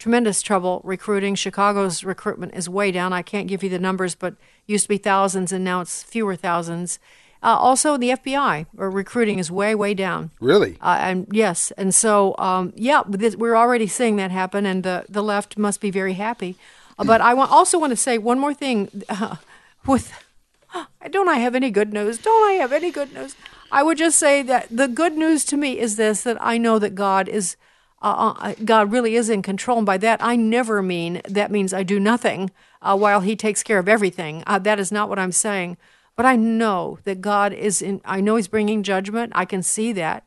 tremendous 0.02 0.42
trouble 0.42 0.80
recruiting. 0.82 1.36
Chicago's 1.36 2.02
recruitment 2.02 2.52
is 2.56 2.68
way 2.68 2.90
down. 2.90 3.12
I 3.12 3.22
can't 3.22 3.46
give 3.46 3.62
you 3.62 3.70
the 3.70 3.78
numbers, 3.78 4.16
but 4.16 4.34
used 4.66 4.86
to 4.86 4.88
be 4.88 4.98
thousands 4.98 5.52
and 5.52 5.64
now 5.64 5.80
it's 5.80 6.02
fewer 6.02 6.34
thousands. 6.34 6.98
Uh, 7.40 7.56
also, 7.56 7.96
the 7.96 8.10
FBI 8.10 8.66
or 8.76 8.90
recruiting 8.90 9.38
is 9.38 9.48
way 9.48 9.76
way 9.76 9.94
down. 9.94 10.32
Really? 10.40 10.76
Uh, 10.80 10.98
and 11.00 11.28
yes, 11.30 11.70
and 11.76 11.94
so 11.94 12.34
um, 12.38 12.72
yeah, 12.74 13.02
this, 13.08 13.36
we're 13.36 13.56
already 13.56 13.86
seeing 13.86 14.16
that 14.16 14.32
happen, 14.32 14.66
and 14.66 14.82
the 14.82 15.04
the 15.08 15.22
left 15.22 15.56
must 15.56 15.80
be 15.80 15.90
very 15.90 16.14
happy. 16.14 16.56
Uh, 16.98 17.04
but 17.04 17.20
I 17.20 17.34
want, 17.34 17.50
also 17.52 17.78
want 17.78 17.90
to 17.90 17.96
say 17.96 18.18
one 18.18 18.38
more 18.40 18.54
thing. 18.54 19.04
Uh, 19.08 19.36
with 19.86 20.12
don't 21.10 21.28
I 21.28 21.38
have 21.38 21.54
any 21.54 21.70
good 21.70 21.92
news? 21.92 22.18
Don't 22.18 22.50
I 22.50 22.54
have 22.54 22.72
any 22.72 22.90
good 22.90 23.12
news? 23.12 23.36
I 23.70 23.82
would 23.82 23.98
just 23.98 24.18
say 24.18 24.42
that 24.42 24.66
the 24.68 24.88
good 24.88 25.14
news 25.16 25.44
to 25.46 25.56
me 25.56 25.78
is 25.78 25.94
this: 25.94 26.22
that 26.22 26.38
I 26.40 26.58
know 26.58 26.80
that 26.80 26.96
God 26.96 27.28
is. 27.28 27.56
Uh, 28.02 28.34
uh, 28.38 28.54
God 28.64 28.90
really 28.90 29.14
is 29.14 29.30
in 29.30 29.42
control. 29.42 29.78
And 29.78 29.86
by 29.86 29.96
that, 29.98 30.22
I 30.22 30.36
never 30.36 30.82
mean 30.82 31.22
that 31.28 31.50
means 31.50 31.72
I 31.72 31.84
do 31.84 32.00
nothing 32.00 32.50
uh, 32.82 32.96
while 32.96 33.20
He 33.20 33.36
takes 33.36 33.62
care 33.62 33.78
of 33.78 33.88
everything. 33.88 34.42
Uh, 34.46 34.58
that 34.58 34.80
is 34.80 34.90
not 34.90 35.08
what 35.08 35.18
I'm 35.18 35.32
saying. 35.32 35.76
But 36.16 36.26
I 36.26 36.36
know 36.36 36.98
that 37.04 37.20
God 37.20 37.52
is 37.52 37.80
in, 37.80 38.00
I 38.04 38.20
know 38.20 38.36
He's 38.36 38.48
bringing 38.48 38.82
judgment. 38.82 39.32
I 39.34 39.44
can 39.44 39.62
see 39.62 39.92
that. 39.92 40.26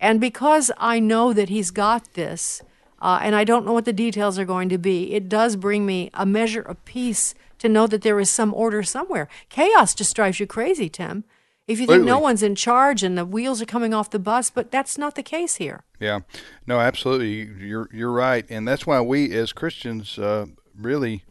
And 0.00 0.20
because 0.20 0.70
I 0.78 0.98
know 0.98 1.32
that 1.32 1.48
He's 1.48 1.70
got 1.70 2.14
this, 2.14 2.62
uh, 3.00 3.20
and 3.22 3.34
I 3.34 3.44
don't 3.44 3.64
know 3.64 3.72
what 3.72 3.84
the 3.84 3.92
details 3.92 4.38
are 4.38 4.44
going 4.44 4.68
to 4.68 4.78
be, 4.78 5.14
it 5.14 5.28
does 5.28 5.56
bring 5.56 5.86
me 5.86 6.10
a 6.14 6.26
measure 6.26 6.60
of 6.62 6.84
peace 6.84 7.34
to 7.58 7.68
know 7.68 7.86
that 7.86 8.02
there 8.02 8.18
is 8.18 8.30
some 8.30 8.52
order 8.52 8.82
somewhere. 8.82 9.28
Chaos 9.48 9.94
just 9.94 10.16
drives 10.16 10.40
you 10.40 10.46
crazy, 10.46 10.88
Tim. 10.88 11.24
If 11.68 11.78
you 11.78 11.86
think 11.86 12.04
no 12.04 12.18
one's 12.18 12.42
in 12.42 12.56
charge 12.56 13.02
and 13.02 13.16
the 13.16 13.24
wheels 13.24 13.62
are 13.62 13.66
coming 13.66 13.94
off 13.94 14.10
the 14.10 14.18
bus, 14.18 14.50
but 14.50 14.70
that's 14.72 14.98
not 14.98 15.14
the 15.14 15.22
case 15.22 15.56
here. 15.56 15.84
Yeah, 16.00 16.20
no, 16.66 16.80
absolutely. 16.80 17.66
You're 17.66 17.88
you're 17.92 18.10
right, 18.10 18.44
and 18.50 18.66
that's 18.66 18.86
why 18.86 19.00
we 19.00 19.32
as 19.32 19.52
Christians 19.52 20.18
uh, 20.18 20.46
really, 20.76 21.24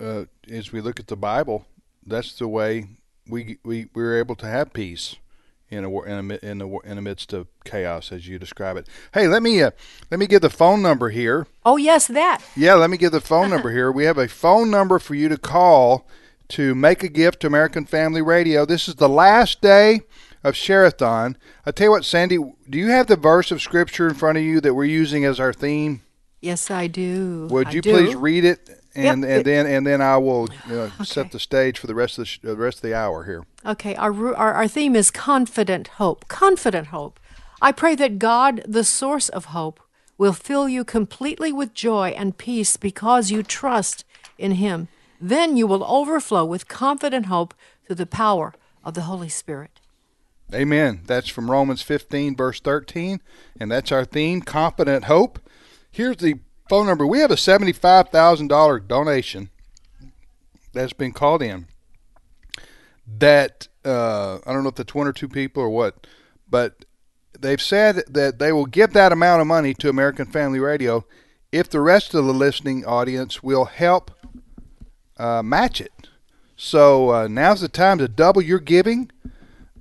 uh, 0.00 0.24
as 0.50 0.72
we 0.72 0.80
look 0.80 0.98
at 0.98 1.08
the 1.08 1.16
Bible, 1.16 1.66
that's 2.06 2.32
the 2.38 2.48
way 2.48 2.86
we 3.28 3.58
we 3.62 3.88
we're 3.94 4.18
able 4.18 4.34
to 4.36 4.46
have 4.46 4.72
peace 4.72 5.16
in 5.70 5.84
a 5.84 5.90
wor- 5.90 6.06
in 6.06 6.30
a, 6.30 6.34
in 6.36 6.58
the 6.58 6.78
in 6.84 6.96
the 6.96 7.02
midst 7.02 7.32
of 7.32 7.46
chaos, 7.64 8.12
as 8.12 8.26
you 8.26 8.38
describe 8.38 8.76
it. 8.76 8.88
Hey, 9.14 9.28
let 9.28 9.42
me 9.42 9.62
uh, 9.62 9.70
let 10.10 10.18
me 10.18 10.26
give 10.26 10.40
the 10.40 10.50
phone 10.50 10.82
number 10.82 11.10
here. 11.10 11.46
Oh, 11.64 11.76
yes, 11.76 12.06
that. 12.08 12.42
Yeah, 12.56 12.74
let 12.74 12.90
me 12.90 12.96
give 12.96 13.12
the 13.12 13.20
phone 13.20 13.50
number 13.50 13.70
here. 13.70 13.92
We 13.92 14.04
have 14.04 14.18
a 14.18 14.26
phone 14.28 14.70
number 14.70 14.98
for 14.98 15.14
you 15.14 15.28
to 15.28 15.36
call 15.36 16.08
to 16.50 16.74
make 16.74 17.02
a 17.02 17.08
gift 17.08 17.40
to 17.40 17.46
American 17.46 17.86
Family 17.86 18.22
Radio. 18.22 18.64
This 18.66 18.88
is 18.88 18.96
the 18.96 19.08
last 19.08 19.60
day 19.60 20.02
of 20.42 20.56
Share-a-thon. 20.56 21.36
I 21.64 21.70
tell 21.70 21.86
you 21.86 21.90
what, 21.92 22.04
Sandy, 22.04 22.38
do 22.68 22.78
you 22.78 22.88
have 22.88 23.06
the 23.06 23.16
verse 23.16 23.50
of 23.50 23.62
scripture 23.62 24.08
in 24.08 24.14
front 24.14 24.38
of 24.38 24.44
you 24.44 24.60
that 24.60 24.74
we're 24.74 24.84
using 24.84 25.24
as 25.24 25.38
our 25.38 25.52
theme? 25.52 26.02
Yes, 26.40 26.70
I 26.70 26.86
do. 26.86 27.46
Would 27.50 27.68
I 27.68 27.70
you 27.72 27.80
do. 27.82 27.92
please 27.92 28.14
read 28.16 28.44
it, 28.44 28.68
and 28.94 29.22
Yep, 29.22 29.30
and 29.30 29.44
then 29.44 29.66
and 29.66 29.86
then 29.86 30.00
I 30.00 30.16
will 30.16 30.48
uh, 30.70 30.88
set 31.04 31.32
the 31.32 31.38
stage 31.38 31.78
for 31.78 31.86
the 31.86 31.94
rest 31.94 32.18
of 32.18 32.22
the, 32.22 32.26
sh- 32.26 32.40
uh, 32.42 32.48
the 32.48 32.56
rest 32.56 32.78
of 32.78 32.82
the 32.82 32.94
hour 32.94 33.24
here. 33.24 33.44
Okay, 33.64 33.94
our, 33.96 34.34
our 34.34 34.54
our 34.54 34.66
theme 34.68 34.96
is 34.96 35.10
confident 35.10 35.88
hope. 35.98 36.26
Confident 36.28 36.88
hope. 36.88 37.20
I 37.60 37.72
pray 37.72 37.94
that 37.96 38.18
God, 38.18 38.62
the 38.66 38.84
source 38.84 39.28
of 39.28 39.46
hope, 39.46 39.80
will 40.16 40.32
fill 40.32 40.66
you 40.66 40.82
completely 40.82 41.52
with 41.52 41.74
joy 41.74 42.14
and 42.16 42.38
peace 42.38 42.78
because 42.78 43.30
you 43.30 43.42
trust 43.42 44.04
in 44.38 44.52
Him. 44.52 44.88
Then 45.20 45.56
you 45.56 45.66
will 45.66 45.84
overflow 45.84 46.44
with 46.44 46.68
confident 46.68 47.26
hope 47.26 47.54
through 47.86 47.96
the 47.96 48.06
power 48.06 48.54
of 48.82 48.94
the 48.94 49.02
Holy 49.02 49.28
Spirit. 49.28 49.80
Amen. 50.54 51.02
That's 51.06 51.28
from 51.28 51.50
Romans 51.50 51.82
15, 51.82 52.34
verse 52.36 52.60
13, 52.60 53.20
and 53.60 53.70
that's 53.70 53.92
our 53.92 54.04
theme, 54.04 54.40
confident 54.40 55.04
hope. 55.04 55.38
Here's 55.90 56.16
the 56.16 56.40
phone 56.68 56.86
number. 56.86 57.06
We 57.06 57.20
have 57.20 57.30
a 57.30 57.36
$75,000 57.36 58.88
donation 58.88 59.50
that's 60.72 60.92
been 60.92 61.12
called 61.12 61.42
in. 61.42 61.66
That 63.06 63.68
uh, 63.84 64.38
I 64.46 64.52
don't 64.52 64.62
know 64.62 64.68
if 64.68 64.76
that's 64.76 64.94
one 64.94 65.06
or 65.06 65.12
two 65.12 65.28
people 65.28 65.62
or 65.62 65.70
what, 65.70 66.06
but 66.48 66.84
they've 67.38 67.60
said 67.60 68.02
that 68.08 68.38
they 68.38 68.52
will 68.52 68.66
give 68.66 68.92
that 68.92 69.12
amount 69.12 69.40
of 69.40 69.46
money 69.46 69.74
to 69.74 69.88
American 69.88 70.26
Family 70.26 70.60
Radio 70.60 71.04
if 71.50 71.68
the 71.68 71.80
rest 71.80 72.14
of 72.14 72.24
the 72.24 72.34
listening 72.34 72.84
audience 72.84 73.42
will 73.42 73.64
help 73.64 74.12
uh, 75.20 75.42
match 75.42 75.80
it. 75.80 75.92
So 76.56 77.10
uh, 77.10 77.28
now's 77.28 77.60
the 77.60 77.68
time 77.68 77.98
to 77.98 78.08
double 78.08 78.42
your 78.42 78.58
giving, 78.58 79.10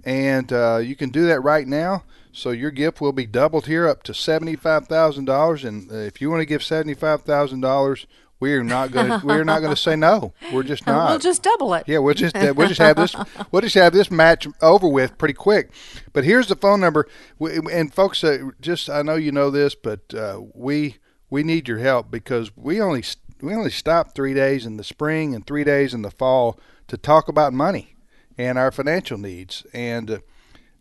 and 0.04 0.52
uh, 0.52 0.78
you 0.78 0.96
can 0.96 1.10
do 1.10 1.26
that 1.28 1.42
right 1.42 1.68
now. 1.68 2.04
So 2.32 2.52
your 2.52 2.72
gift 2.72 3.02
will 3.02 3.12
be 3.12 3.26
doubled 3.26 3.66
here 3.66 3.88
up 3.88 4.04
to 4.04 4.14
seventy-five 4.14 4.88
thousand 4.88 5.26
dollars, 5.26 5.64
and 5.64 5.92
uh, 5.92 5.96
if 5.96 6.22
you 6.22 6.30
want 6.30 6.42
to 6.42 6.46
give 6.46 6.64
seventy-five 6.64 7.24
thousand 7.24 7.62
dollars, 7.62 8.06
we're 8.40 8.64
not 8.64 8.92
going 8.92 9.08
to 9.08 9.26
we're 9.26 9.44
not 9.44 9.60
going 9.60 9.76
to 9.76 9.82
say 9.82 9.96
no. 9.96 10.34
We're 10.54 10.64
just 10.64 10.86
not. 10.88 11.10
We'll 11.10 11.20
just 11.20 11.44
double 11.44 11.74
it. 11.74 11.86
Yeah, 11.88 12.00
we'll 12.00 12.14
just 12.14 12.36
uh, 12.36 12.54
we'll 12.56 12.68
just 12.68 12.80
have 12.80 12.96
this 12.96 13.16
we'll 13.52 13.62
just 13.62 13.76
have 13.76 13.94
this 13.94 14.12
match 14.12 14.48
over 14.62 14.88
with 14.88 15.18
pretty 15.18 15.34
quick. 15.34 15.72
But 16.14 16.24
here's 16.24 16.48
the 16.48 16.56
phone 16.56 16.80
number, 16.80 17.08
and 17.40 17.94
folks, 17.94 18.24
uh, 18.24 18.52
just 18.62 18.90
I 18.90 19.02
know 19.02 19.16
you 19.16 19.32
know 19.32 19.50
this, 19.50 19.76
but 19.76 20.14
uh, 20.14 20.42
we 20.54 20.98
we 21.30 21.44
need 21.44 21.68
your 21.68 21.80
help 21.80 22.12
because 22.12 22.56
we 22.56 22.80
only 22.80 23.04
we 23.42 23.54
only 23.54 23.72
stop 23.72 24.14
three 24.14 24.34
days 24.34 24.66
in 24.66 24.78
the 24.78 24.84
spring 24.84 25.34
and 25.34 25.46
three 25.46 25.64
days 25.64 25.94
in 25.94 26.02
the 26.02 26.12
fall 26.12 26.60
to 26.88 26.98
talk 26.98 27.28
about 27.28 27.54
money 27.54 27.96
and 28.38 28.58
our 28.58 28.72
financial 28.72 29.18
needs, 29.18 29.66
and 29.74 30.10
uh, 30.10 30.20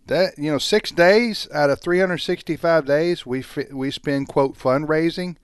that 0.06 0.38
you 0.38 0.50
know 0.50 0.58
six 0.58 0.90
days 0.90 1.48
out 1.52 1.70
of 1.70 1.80
365 1.80 2.86
days 2.86 3.26
we 3.26 3.44
we 3.72 3.90
spend 3.90 4.28
quote 4.28 4.58
fundraising. 4.58 5.36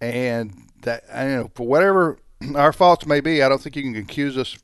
And 0.00 0.68
that 0.82 1.04
I 1.12 1.22
don't 1.22 1.36
know 1.36 1.50
for 1.54 1.66
whatever 1.66 2.18
our 2.54 2.72
faults 2.72 3.06
may 3.06 3.20
be, 3.20 3.42
I 3.42 3.48
don't 3.48 3.60
think 3.60 3.76
you 3.76 3.82
can 3.82 3.96
accuse 3.96 4.36
us 4.36 4.58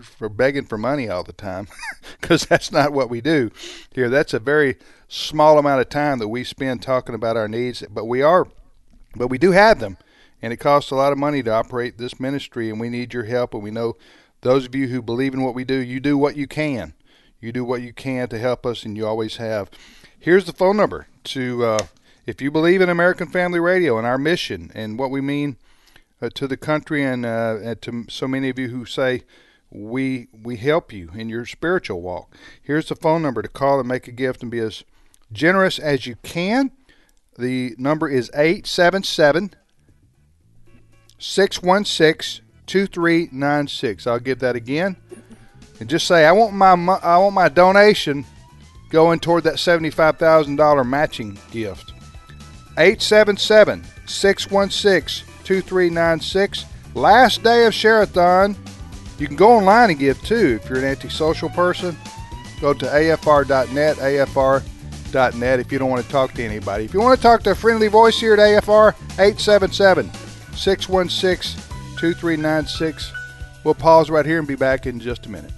for 0.00 0.28
begging 0.28 0.64
for 0.64 0.78
money 0.78 1.08
all 1.08 1.22
the 1.22 1.32
time 1.32 1.68
because 2.20 2.46
that's 2.46 2.72
not 2.72 2.92
what 2.92 3.10
we 3.10 3.20
do 3.20 3.50
here. 3.92 4.08
That's 4.08 4.32
a 4.32 4.38
very 4.38 4.76
small 5.08 5.58
amount 5.58 5.80
of 5.80 5.88
time 5.88 6.18
that 6.18 6.28
we 6.28 6.44
spend 6.44 6.82
talking 6.82 7.14
about 7.14 7.36
our 7.36 7.48
needs, 7.48 7.84
but 7.90 8.06
we 8.06 8.22
are, 8.22 8.46
but 9.14 9.28
we 9.28 9.38
do 9.38 9.50
have 9.50 9.80
them, 9.80 9.98
and 10.42 10.52
it 10.52 10.58
costs 10.58 10.90
a 10.90 10.96
lot 10.96 11.12
of 11.12 11.18
money 11.18 11.42
to 11.44 11.52
operate 11.52 11.96
this 11.96 12.18
ministry, 12.20 12.68
and 12.68 12.80
we 12.80 12.90
need 12.90 13.14
your 13.14 13.24
help. 13.24 13.54
And 13.54 13.62
we 13.62 13.70
know 13.70 13.96
those 14.42 14.66
of 14.66 14.74
you 14.74 14.88
who 14.88 15.00
believe 15.00 15.32
in 15.32 15.42
what 15.42 15.54
we 15.54 15.64
do, 15.64 15.76
you 15.76 16.00
do 16.00 16.18
what 16.18 16.36
you 16.36 16.46
can. 16.46 16.94
You 17.40 17.52
do 17.52 17.64
what 17.64 17.82
you 17.82 17.92
can 17.92 18.28
to 18.28 18.38
help 18.38 18.66
us, 18.66 18.84
and 18.84 18.96
you 18.96 19.06
always 19.06 19.36
have. 19.36 19.70
Here's 20.18 20.44
the 20.44 20.52
phone 20.52 20.76
number 20.76 21.06
to 21.24 21.64
uh, 21.64 21.86
if 22.26 22.40
you 22.40 22.50
believe 22.50 22.80
in 22.80 22.88
American 22.88 23.28
Family 23.28 23.60
Radio 23.60 23.98
and 23.98 24.06
our 24.06 24.18
mission 24.18 24.70
and 24.74 24.98
what 24.98 25.10
we 25.10 25.20
mean 25.20 25.56
uh, 26.20 26.28
to 26.34 26.46
the 26.46 26.56
country, 26.56 27.02
and, 27.02 27.26
uh, 27.26 27.58
and 27.62 27.82
to 27.82 28.04
so 28.08 28.28
many 28.28 28.48
of 28.48 28.58
you 28.58 28.68
who 28.68 28.84
say 28.84 29.22
we 29.70 30.28
we 30.42 30.56
help 30.56 30.92
you 30.92 31.10
in 31.14 31.28
your 31.28 31.46
spiritual 31.46 32.00
walk. 32.00 32.34
Here's 32.62 32.88
the 32.88 32.96
phone 32.96 33.22
number 33.22 33.42
to 33.42 33.48
call 33.48 33.80
and 33.80 33.88
make 33.88 34.06
a 34.06 34.12
gift 34.12 34.42
and 34.42 34.50
be 34.50 34.58
as 34.60 34.84
generous 35.32 35.78
as 35.78 36.06
you 36.06 36.16
can. 36.22 36.70
The 37.38 37.74
number 37.78 38.08
is 38.08 38.30
877 38.34 39.54
616 41.22 42.44
2396. 42.66 44.06
I'll 44.08 44.18
give 44.18 44.40
that 44.40 44.56
again. 44.56 44.96
And 45.78 45.88
just 45.88 46.06
say 46.06 46.26
I 46.26 46.32
want 46.32 46.52
my 46.52 46.72
I 46.72 47.16
want 47.18 47.34
my 47.34 47.48
donation 47.48 48.24
going 48.90 49.20
toward 49.20 49.44
that 49.44 49.54
$75,000 49.54 50.86
matching 50.86 51.38
gift. 51.50 51.92
877 52.76 53.84
616 54.06 55.26
2396. 55.44 56.64
Last 56.94 57.42
day 57.42 57.66
of 57.66 57.74
Share-a-thon. 57.74 58.56
You 59.18 59.26
can 59.26 59.36
go 59.36 59.52
online 59.52 59.90
and 59.90 59.98
give 59.98 60.20
too 60.22 60.58
if 60.60 60.68
you're 60.68 60.80
an 60.80 60.84
antisocial 60.84 61.48
person. 61.50 61.96
Go 62.60 62.74
to 62.74 62.86
afr.net, 62.86 63.96
afr.net 63.96 65.60
if 65.60 65.72
you 65.72 65.78
don't 65.78 65.90
want 65.90 66.04
to 66.04 66.10
talk 66.10 66.32
to 66.34 66.42
anybody. 66.42 66.84
If 66.84 66.92
you 66.92 67.00
want 67.00 67.16
to 67.16 67.22
talk 67.22 67.42
to 67.44 67.52
a 67.52 67.54
friendly 67.54 67.88
voice 67.88 68.18
here 68.18 68.34
at 68.34 68.40
AFR, 68.40 68.94
877 69.12 70.10
616 70.54 71.60
2396. 71.98 73.12
We'll 73.64 73.74
pause 73.74 74.10
right 74.10 74.26
here 74.26 74.38
and 74.38 74.48
be 74.48 74.56
back 74.56 74.86
in 74.86 75.00
just 75.00 75.26
a 75.26 75.30
minute. 75.30 75.52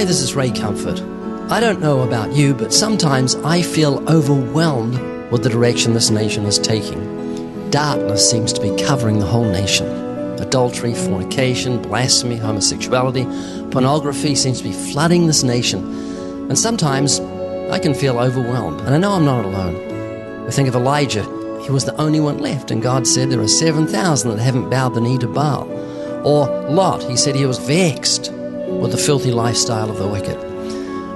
Hi, 0.00 0.06
this 0.06 0.22
is 0.22 0.34
Ray 0.34 0.50
Comfort. 0.50 0.98
I 1.52 1.60
don't 1.60 1.82
know 1.82 2.00
about 2.00 2.32
you, 2.32 2.54
but 2.54 2.72
sometimes 2.72 3.34
I 3.34 3.60
feel 3.60 4.02
overwhelmed 4.08 4.98
with 5.30 5.42
the 5.42 5.50
direction 5.50 5.92
this 5.92 6.08
nation 6.08 6.46
is 6.46 6.58
taking. 6.58 7.68
Darkness 7.68 8.30
seems 8.30 8.54
to 8.54 8.62
be 8.62 8.74
covering 8.82 9.18
the 9.18 9.26
whole 9.26 9.44
nation. 9.44 9.86
Adultery, 10.40 10.94
fornication, 10.94 11.82
blasphemy, 11.82 12.38
homosexuality, 12.38 13.24
pornography 13.70 14.34
seems 14.34 14.62
to 14.62 14.64
be 14.64 14.72
flooding 14.72 15.26
this 15.26 15.42
nation. 15.42 15.84
And 16.48 16.58
sometimes 16.58 17.20
I 17.70 17.78
can 17.78 17.92
feel 17.92 18.18
overwhelmed, 18.18 18.80
and 18.80 18.94
I 18.94 18.96
know 18.96 19.12
I'm 19.12 19.26
not 19.26 19.44
alone. 19.44 20.46
We 20.46 20.50
think 20.50 20.66
of 20.66 20.76
Elijah, 20.76 21.24
he 21.62 21.70
was 21.70 21.84
the 21.84 22.00
only 22.00 22.20
one 22.20 22.38
left, 22.38 22.70
and 22.70 22.80
God 22.80 23.06
said 23.06 23.28
there 23.28 23.42
are 23.42 23.46
7,000 23.46 24.30
that 24.30 24.42
haven't 24.42 24.70
bowed 24.70 24.94
the 24.94 25.02
knee 25.02 25.18
to 25.18 25.28
Baal. 25.28 25.70
Or 26.24 26.46
Lot, 26.70 27.02
he 27.02 27.18
said 27.18 27.34
he 27.34 27.44
was 27.44 27.58
vexed 27.58 28.32
with 28.78 28.92
the 28.92 28.98
filthy 28.98 29.30
lifestyle 29.30 29.90
of 29.90 29.98
the 29.98 30.06
wicked. 30.06 30.38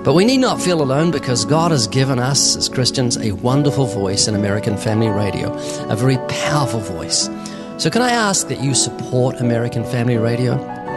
But 0.04 0.14
we 0.14 0.24
need 0.24 0.38
not 0.38 0.60
feel 0.60 0.82
alone 0.82 1.10
because 1.10 1.44
God 1.44 1.70
has 1.70 1.86
given 1.86 2.18
us, 2.18 2.56
as 2.56 2.68
Christians, 2.68 3.16
a 3.16 3.32
wonderful 3.32 3.86
voice 3.86 4.28
in 4.28 4.34
American 4.34 4.76
Family 4.76 5.08
Radio, 5.08 5.50
a 5.88 5.96
very 5.96 6.18
powerful 6.28 6.80
voice. 6.80 7.30
So, 7.78 7.88
can 7.90 8.02
I 8.02 8.10
ask 8.10 8.48
that 8.48 8.60
you 8.60 8.74
support 8.74 9.40
American 9.40 9.82
Family 9.84 10.18
Radio 10.18 10.56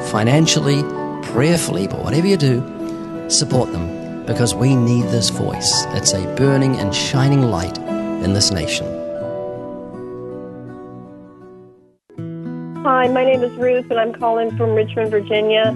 financially, 0.09 0.83
prayerfully, 1.23 1.87
but 1.87 2.03
whatever 2.03 2.27
you 2.27 2.37
do, 2.37 2.61
support 3.29 3.71
them 3.71 4.25
because 4.25 4.53
we 4.53 4.75
need 4.75 5.03
this 5.05 5.29
voice. 5.29 5.85
It's 5.91 6.13
a 6.13 6.23
burning 6.35 6.75
and 6.75 6.93
shining 6.93 7.43
light 7.43 7.77
in 7.77 8.33
this 8.33 8.51
nation. 8.51 8.85
Hi, 12.83 13.07
my 13.07 13.23
name 13.23 13.41
is 13.41 13.55
Ruth, 13.57 13.89
and 13.89 13.99
I'm 13.99 14.13
calling 14.13 14.55
from 14.57 14.71
Richmond, 14.71 15.11
Virginia. 15.11 15.73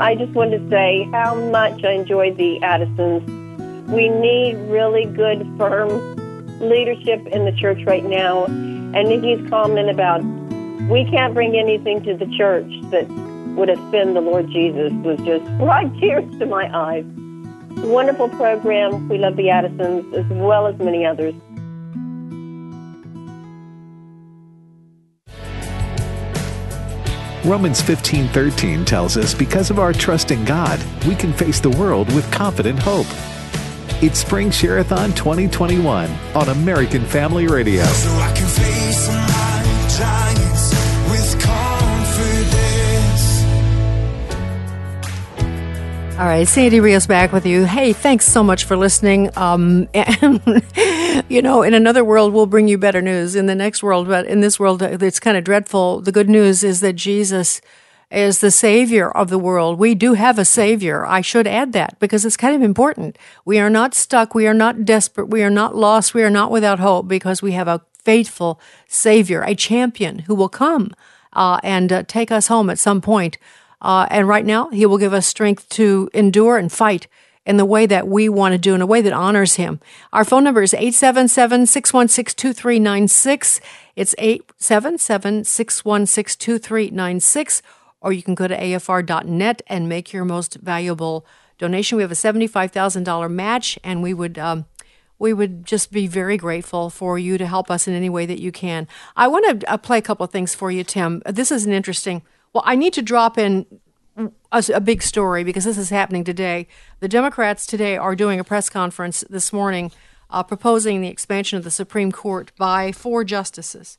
I 0.00 0.14
just 0.14 0.32
wanted 0.32 0.58
to 0.58 0.70
say 0.70 1.08
how 1.12 1.34
much 1.34 1.84
I 1.84 1.92
enjoyed 1.92 2.36
the 2.36 2.62
Addisons. 2.62 3.28
We 3.90 4.08
need 4.08 4.54
really 4.70 5.04
good, 5.04 5.46
firm 5.58 6.58
leadership 6.60 7.26
in 7.26 7.44
the 7.44 7.52
church 7.52 7.84
right 7.86 8.04
now. 8.04 8.44
And 8.44 9.08
Nikki's 9.08 9.48
comment 9.50 9.90
about 9.90 10.22
we 10.88 11.04
can't 11.04 11.34
bring 11.34 11.56
anything 11.56 12.02
to 12.04 12.16
the 12.16 12.26
church 12.36 12.70
that 12.90 13.08
would 13.56 13.68
offend 13.68 14.16
the 14.16 14.20
Lord 14.20 14.48
Jesus 14.50 14.92
was 15.04 15.18
just 15.20 15.44
brought 15.58 15.94
tears 15.98 16.24
to 16.38 16.46
my 16.46 16.74
eyes. 16.74 17.04
Wonderful 17.84 18.28
program. 18.30 19.08
We 19.08 19.18
love 19.18 19.36
the 19.36 19.50
Addisons 19.50 20.14
as 20.14 20.26
well 20.26 20.66
as 20.66 20.78
many 20.78 21.04
others. 21.04 21.34
Romans 27.44 27.82
15:13 27.82 28.84
tells 28.84 29.16
us 29.16 29.34
because 29.34 29.70
of 29.70 29.80
our 29.80 29.92
trust 29.92 30.30
in 30.30 30.44
God, 30.44 30.80
we 31.08 31.16
can 31.16 31.32
face 31.32 31.58
the 31.58 31.70
world 31.70 32.06
with 32.14 32.30
confident 32.30 32.78
hope. 32.78 33.08
It's 34.00 34.20
Spring 34.20 34.52
Share-a-thon 34.52 35.12
2021 35.14 36.10
on 36.36 36.48
American 36.50 37.04
Family 37.04 37.48
Radio. 37.48 37.82
So 37.84 38.10
I 38.10 38.32
can 38.32 38.46
face 38.46 39.08
my 39.08 39.62
giants 39.98 40.70
with 41.10 41.42
confidence. 41.42 41.62
All 46.18 46.26
right, 46.26 46.46
Sandy 46.46 46.78
Rios 46.78 47.08
back 47.08 47.32
with 47.32 47.44
you. 47.44 47.64
Hey, 47.64 47.92
thanks 47.92 48.24
so 48.24 48.44
much 48.44 48.64
for 48.64 48.76
listening. 48.76 49.36
Um, 49.36 49.88
and, 49.94 50.62
you 51.28 51.42
know, 51.42 51.62
in 51.62 51.74
another 51.74 52.04
world, 52.04 52.32
we'll 52.32 52.46
bring 52.46 52.68
you 52.68 52.78
better 52.78 53.02
news. 53.02 53.34
In 53.34 53.46
the 53.46 53.54
next 53.54 53.82
world, 53.82 54.08
but 54.08 54.26
in 54.26 54.40
this 54.40 54.58
world, 54.58 54.82
it's 54.82 55.20
kind 55.20 55.36
of 55.36 55.44
dreadful. 55.44 56.00
The 56.00 56.12
good 56.12 56.28
news 56.28 56.62
is 56.62 56.80
that 56.80 56.94
Jesus 56.94 57.60
is 58.10 58.40
the 58.40 58.50
savior 58.50 59.10
of 59.10 59.30
the 59.30 59.38
world. 59.38 59.78
We 59.78 59.94
do 59.94 60.12
have 60.14 60.38
a 60.38 60.44
savior. 60.44 61.06
I 61.06 61.22
should 61.22 61.46
add 61.46 61.72
that 61.72 61.98
because 61.98 62.24
it's 62.24 62.36
kind 62.36 62.54
of 62.54 62.62
important. 62.62 63.16
We 63.44 63.58
are 63.58 63.70
not 63.70 63.94
stuck. 63.94 64.34
We 64.34 64.46
are 64.46 64.54
not 64.54 64.84
desperate. 64.84 65.28
We 65.28 65.42
are 65.42 65.50
not 65.50 65.74
lost. 65.74 66.12
We 66.12 66.22
are 66.22 66.30
not 66.30 66.50
without 66.50 66.78
hope 66.78 67.08
because 67.08 67.40
we 67.40 67.52
have 67.52 67.68
a 67.68 67.80
faithful 67.94 68.60
savior, 68.86 69.42
a 69.42 69.54
champion 69.54 70.20
who 70.20 70.34
will 70.34 70.50
come 70.50 70.92
uh, 71.32 71.58
and 71.62 71.92
uh, 71.92 72.02
take 72.06 72.30
us 72.30 72.48
home 72.48 72.68
at 72.68 72.78
some 72.78 73.00
point. 73.00 73.38
Uh, 73.80 74.06
and 74.10 74.28
right 74.28 74.44
now, 74.44 74.68
he 74.68 74.86
will 74.86 74.98
give 74.98 75.14
us 75.14 75.26
strength 75.26 75.68
to 75.70 76.10
endure 76.12 76.58
and 76.58 76.70
fight 76.70 77.08
in 77.44 77.56
the 77.56 77.64
way 77.64 77.86
that 77.86 78.06
we 78.06 78.28
want 78.28 78.52
to 78.52 78.58
do, 78.58 78.74
in 78.74 78.80
a 78.80 78.86
way 78.86 79.00
that 79.00 79.12
honors 79.12 79.54
him. 79.54 79.80
Our 80.12 80.24
phone 80.24 80.44
number 80.44 80.62
is 80.62 80.74
877 80.74 81.66
616 81.66 82.36
2396. 82.36 83.60
It's 83.96 84.14
877 84.18 85.44
616 85.44 86.38
2396 86.38 87.62
or 88.02 88.12
you 88.12 88.22
can 88.22 88.34
go 88.34 88.46
to 88.48 88.56
afr.net 88.56 89.62
and 89.66 89.88
make 89.88 90.12
your 90.12 90.24
most 90.24 90.56
valuable 90.56 91.24
donation. 91.58 91.96
We 91.96 92.02
have 92.02 92.12
a 92.12 92.16
$75,000 92.16 93.30
match, 93.30 93.78
and 93.82 94.02
we 94.02 94.12
would. 94.12 94.38
Um, 94.38 94.66
we 95.18 95.32
would 95.32 95.64
just 95.64 95.92
be 95.92 96.08
very 96.08 96.36
grateful 96.36 96.90
for 96.90 97.16
you 97.16 97.38
to 97.38 97.46
help 97.46 97.70
us 97.70 97.86
in 97.86 97.94
any 97.94 98.08
way 98.10 98.26
that 98.26 98.40
you 98.40 98.50
can. 98.50 98.88
I 99.14 99.28
want 99.28 99.60
to 99.60 99.70
uh, 99.70 99.76
play 99.76 99.98
a 99.98 100.02
couple 100.02 100.24
of 100.24 100.32
things 100.32 100.52
for 100.52 100.72
you, 100.72 100.82
Tim. 100.82 101.22
This 101.24 101.52
is 101.52 101.64
an 101.64 101.72
interesting. 101.72 102.22
Well, 102.52 102.64
I 102.66 102.74
need 102.74 102.92
to 102.94 103.02
drop 103.02 103.38
in 103.38 103.64
a, 104.16 104.64
a 104.74 104.80
big 104.80 105.02
story 105.02 105.44
because 105.44 105.64
this 105.64 105.78
is 105.78 105.90
happening 105.90 106.24
today. 106.24 106.66
The 107.00 107.08
Democrats 107.08 107.66
today 107.66 107.96
are 107.96 108.14
doing 108.14 108.40
a 108.40 108.44
press 108.44 108.68
conference 108.68 109.24
this 109.28 109.52
morning 109.52 109.90
uh, 110.30 110.42
proposing 110.42 111.00
the 111.00 111.08
expansion 111.08 111.58
of 111.58 111.64
the 111.64 111.70
Supreme 111.70 112.10
Court 112.10 112.52
by 112.56 112.92
four 112.92 113.24
justices. 113.24 113.98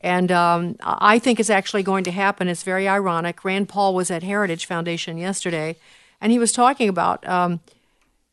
And 0.00 0.30
um, 0.30 0.76
I 0.80 1.18
think 1.18 1.40
it's 1.40 1.50
actually 1.50 1.82
going 1.82 2.04
to 2.04 2.10
happen. 2.10 2.48
It's 2.48 2.62
very 2.62 2.86
ironic. 2.86 3.44
Rand 3.44 3.68
Paul 3.68 3.94
was 3.94 4.10
at 4.10 4.22
Heritage 4.22 4.66
Foundation 4.66 5.18
yesterday, 5.18 5.76
and 6.20 6.30
he 6.30 6.38
was 6.38 6.52
talking 6.52 6.88
about 6.88 7.26
um, 7.28 7.60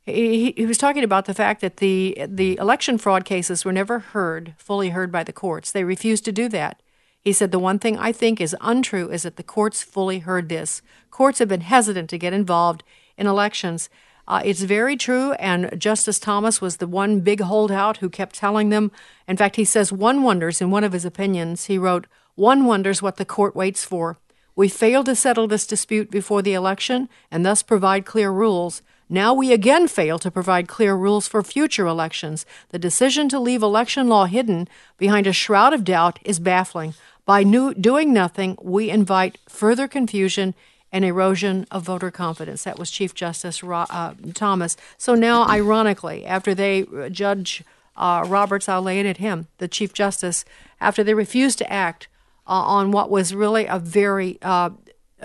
he, 0.05 0.53
he 0.55 0.65
was 0.67 0.77
talking 0.77 1.03
about 1.03 1.25
the 1.25 1.33
fact 1.33 1.61
that 1.61 1.77
the 1.77 2.15
the 2.27 2.57
election 2.57 2.99
fraud 2.99 3.25
cases 3.25 3.65
were 3.65 3.73
never 3.73 3.97
heard 3.99 4.53
fully 4.57 4.89
heard 4.89 5.11
by 5.11 5.23
the 5.23 5.33
courts. 5.33 5.71
They 5.71 5.83
refused 5.83 6.25
to 6.25 6.31
do 6.31 6.47
that. 6.49 6.79
He 7.25 7.33
said 7.33 7.51
the 7.51 7.57
one 7.57 7.79
thing 7.79 7.97
I 7.97 8.11
think 8.11 8.39
is 8.39 8.55
untrue 8.61 9.09
is 9.09 9.23
that 9.23 9.35
the 9.35 9.41
courts 9.41 9.81
fully 9.81 10.19
heard 10.19 10.47
this. 10.47 10.83
Courts 11.09 11.39
have 11.39 11.47
been 11.47 11.61
hesitant 11.61 12.07
to 12.11 12.19
get 12.19 12.33
involved 12.33 12.83
in 13.17 13.25
elections. 13.25 13.89
Uh, 14.27 14.43
it's 14.45 14.61
very 14.61 14.95
true, 14.95 15.33
and 15.33 15.71
Justice 15.75 16.19
Thomas 16.19 16.61
was 16.61 16.77
the 16.77 16.85
one 16.85 17.21
big 17.21 17.41
holdout 17.41 17.97
who 17.97 18.09
kept 18.11 18.35
telling 18.35 18.69
them. 18.69 18.91
In 19.27 19.37
fact, 19.37 19.55
he 19.55 19.65
says 19.65 19.91
one 19.91 20.21
wonders 20.21 20.61
in 20.61 20.69
one 20.69 20.83
of 20.83 20.93
his 20.93 21.03
opinions. 21.03 21.65
He 21.65 21.79
wrote, 21.79 22.05
"One 22.35 22.65
wonders 22.65 23.01
what 23.01 23.17
the 23.17 23.25
court 23.25 23.55
waits 23.55 23.83
for. 23.83 24.19
We 24.55 24.69
failed 24.69 25.07
to 25.07 25.15
settle 25.15 25.47
this 25.47 25.65
dispute 25.65 26.11
before 26.11 26.43
the 26.43 26.53
election, 26.53 27.09
and 27.31 27.43
thus 27.43 27.63
provide 27.63 28.05
clear 28.05 28.29
rules." 28.29 28.83
Now 29.07 29.33
we 29.35 29.51
again 29.51 29.87
fail 29.87 30.17
to 30.19 30.31
provide 30.31 30.67
clear 30.67 30.95
rules 30.95 31.27
for 31.27 31.43
future 31.43 31.85
elections. 31.85 32.45
The 32.69 32.79
decision 32.79 33.29
to 33.29 33.39
leave 33.39 33.61
election 33.61 34.07
law 34.07 34.25
hidden 34.25 34.67
behind 34.97 35.27
a 35.27 35.33
shroud 35.33 35.73
of 35.73 35.83
doubt 35.83 36.17
is 36.23 36.39
baffling. 36.39 36.95
By 37.25 37.43
new, 37.43 37.73
doing 37.73 38.13
nothing, 38.13 38.57
we 38.61 38.89
invite 38.89 39.39
further 39.49 39.87
confusion 39.87 40.53
and 40.91 41.03
erosion 41.03 41.65
of 41.71 41.83
voter 41.83 42.11
confidence. 42.11 42.63
That 42.63 42.77
was 42.77 42.91
Chief 42.91 43.13
Justice 43.15 43.63
uh, 43.63 44.13
Thomas. 44.33 44.77
So 44.97 45.15
now, 45.15 45.47
ironically, 45.47 46.25
after 46.25 46.53
they 46.53 46.83
uh, 46.83 47.09
Judge 47.09 47.63
uh, 47.97 48.23
Roberts, 48.27 48.69
I'll 48.69 48.81
lay 48.81 48.99
it 48.99 49.05
at 49.05 49.17
him, 49.17 49.47
the 49.57 49.67
Chief 49.67 49.91
Justice, 49.91 50.45
after 50.79 51.03
they 51.03 51.13
refused 51.13 51.57
to 51.57 51.71
act 51.71 52.07
uh, 52.47 52.51
on 52.51 52.91
what 52.91 53.09
was 53.09 53.33
really 53.33 53.65
a 53.65 53.79
very 53.79 54.37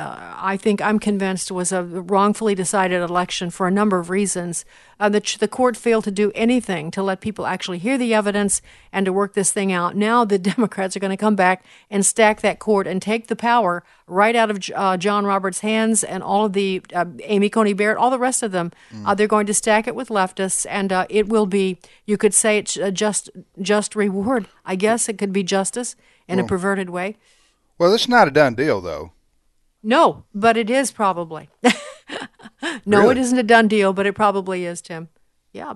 uh, 0.00 0.34
I 0.38 0.56
think 0.56 0.80
I'm 0.80 0.98
convinced 0.98 1.52
was 1.52 1.72
a 1.72 1.82
wrongfully 1.82 2.54
decided 2.54 3.02
election 3.02 3.50
for 3.50 3.68
a 3.68 3.70
number 3.70 3.98
of 3.98 4.08
reasons. 4.08 4.64
Uh, 4.98 5.10
the, 5.10 5.36
the 5.38 5.48
court 5.48 5.76
failed 5.76 6.04
to 6.04 6.10
do 6.10 6.32
anything 6.34 6.90
to 6.92 7.02
let 7.02 7.20
people 7.20 7.46
actually 7.46 7.78
hear 7.78 7.98
the 7.98 8.14
evidence 8.14 8.62
and 8.92 9.04
to 9.04 9.12
work 9.12 9.34
this 9.34 9.52
thing 9.52 9.72
out. 9.72 9.94
Now 9.94 10.24
the 10.24 10.38
Democrats 10.52 10.96
are 10.96 11.00
going 11.00 11.10
to 11.10 11.18
come 11.18 11.36
back 11.36 11.64
and 11.90 12.04
stack 12.04 12.40
that 12.40 12.58
court 12.58 12.86
and 12.86 13.02
take 13.02 13.26
the 13.26 13.36
power 13.36 13.84
right 14.06 14.34
out 14.34 14.50
of 14.50 14.58
uh, 14.74 14.96
John 14.96 15.26
Roberts' 15.26 15.60
hands 15.60 16.02
and 16.02 16.22
all 16.22 16.46
of 16.46 16.54
the 16.54 16.80
uh, 16.94 17.04
Amy 17.24 17.50
Coney 17.50 17.74
Barrett, 17.74 17.98
all 17.98 18.10
the 18.10 18.18
rest 18.18 18.42
of 18.42 18.52
them. 18.52 18.72
Uh, 19.04 19.14
they're 19.14 19.26
going 19.26 19.46
to 19.46 19.54
stack 19.54 19.86
it 19.86 19.94
with 19.94 20.08
leftists, 20.08 20.66
and 20.68 20.92
uh, 20.92 21.06
it 21.10 21.28
will 21.28 21.46
be. 21.46 21.78
You 22.06 22.16
could 22.16 22.34
say 22.34 22.58
it's 22.58 22.76
a 22.76 22.90
just 22.90 23.30
just 23.60 23.94
reward. 23.94 24.48
I 24.64 24.76
guess 24.76 25.08
it 25.08 25.18
could 25.18 25.32
be 25.32 25.42
justice 25.42 25.94
in 26.26 26.38
a 26.38 26.44
perverted 26.44 26.90
way. 26.90 27.16
Well, 27.78 27.94
it's 27.94 28.08
not 28.08 28.28
a 28.28 28.30
done 28.30 28.54
deal, 28.54 28.80
though. 28.80 29.12
No, 29.82 30.24
but 30.34 30.56
it 30.56 30.68
is 30.70 30.90
probably. 30.92 31.48
no, 32.84 33.00
Really? 33.00 33.12
it 33.12 33.18
isn't 33.18 33.38
a 33.38 33.42
done 33.42 33.68
deal, 33.68 33.92
but 33.92 34.06
it 34.06 34.14
probably 34.14 34.64
is, 34.64 34.80
Tim. 34.82 35.08
Yeah. 35.52 35.74